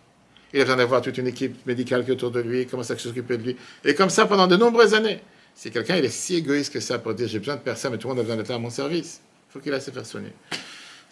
Il 0.53 0.61
a 0.61 0.65
besoin 0.65 0.77
d'avoir 0.77 1.01
toute 1.01 1.17
une 1.17 1.29
équipe 1.29 1.65
médicale 1.67 2.05
qui 2.05 2.11
est 2.11 2.15
autour 2.15 2.31
de 2.31 2.41
lui, 2.41 2.63
il 2.63 2.67
commence 2.67 2.91
à 2.91 2.99
s'occuper 2.99 3.39
de 3.39 3.43
lui. 3.43 3.57
Et 3.85 3.95
comme 3.95 4.11
ça 4.11 4.27
pendant 4.27 4.47
de 4.47 4.57
nombreuses 4.57 4.95
années. 4.95 5.21
Si 5.55 5.71
quelqu'un 5.71 5.97
est 5.97 6.09
si 6.09 6.37
égoïste 6.37 6.73
que 6.73 6.81
ça 6.81 6.99
pour 6.99 7.15
dire 7.15 7.29
j'ai 7.29 7.39
besoin 7.39 7.57
de 7.57 7.61
personne, 7.61 7.93
mais 7.93 7.99
tout 7.99 8.09
le 8.09 8.15
monde 8.15 8.21
a 8.21 8.23
besoin 8.23 8.37
d'être 8.37 8.51
à 8.51 8.59
mon 8.59 8.71
service, 8.71 9.21
il 9.49 9.53
faut 9.53 9.61
qu'il 9.61 9.73
aille 9.73 9.81
se 9.81 9.91
faire 9.91 10.05
soigner. 10.07 10.33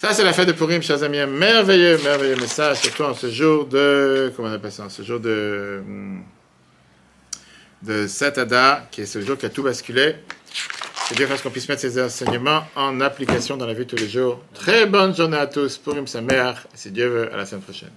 Ça, 0.03 0.12
c'est 0.12 0.24
la 0.24 0.32
fête 0.32 0.49
de 0.49 0.53
Purim, 0.53 0.82
chers 0.82 1.05
amis. 1.05 1.20
Un 1.20 1.26
merveilleux, 1.26 1.97
merveilleux 2.03 2.34
message, 2.34 2.80
surtout 2.80 3.05
en 3.05 3.14
ce 3.14 3.30
jour 3.30 3.66
de. 3.66 4.32
Comment 4.34 4.49
on 4.49 4.53
appelle 4.53 4.72
ça 4.72 4.86
En 4.86 4.88
ce 4.90 5.03
jour 5.03 5.20
de. 5.20 5.80
Hmm, 5.86 6.22
de 7.82 8.09
Satada, 8.09 8.88
qui 8.90 9.03
est 9.03 9.07
ce 9.07 9.20
jour 9.20 9.38
qui 9.38 9.47
a 9.47 9.49
tout 9.49 9.62
basculé. 9.62 10.16
Que 11.09 11.14
Dieu 11.14 11.26
fasse 11.28 11.43
qu'on 11.43 11.51
puisse 11.51 11.68
mettre 11.68 11.82
ces 11.82 12.03
enseignements 12.03 12.64
en 12.74 13.01
application 13.01 13.57
dans 13.57 13.66
la 13.66 13.74
vie 13.74 13.84
de 13.84 13.90
tous 13.90 13.97
les 13.97 14.09
jours. 14.09 14.43
Très 14.55 14.86
bonne 14.86 15.14
journée 15.14 15.36
à 15.36 15.47
tous. 15.47 15.78
Purim 15.78 16.09
sa 16.09 16.20
mère. 16.20 16.66
Si 16.74 16.90
Dieu 16.90 17.07
veut, 17.07 17.32
à 17.32 17.36
la 17.36 17.47
semaine 17.47 17.62
prochaine. 17.62 17.90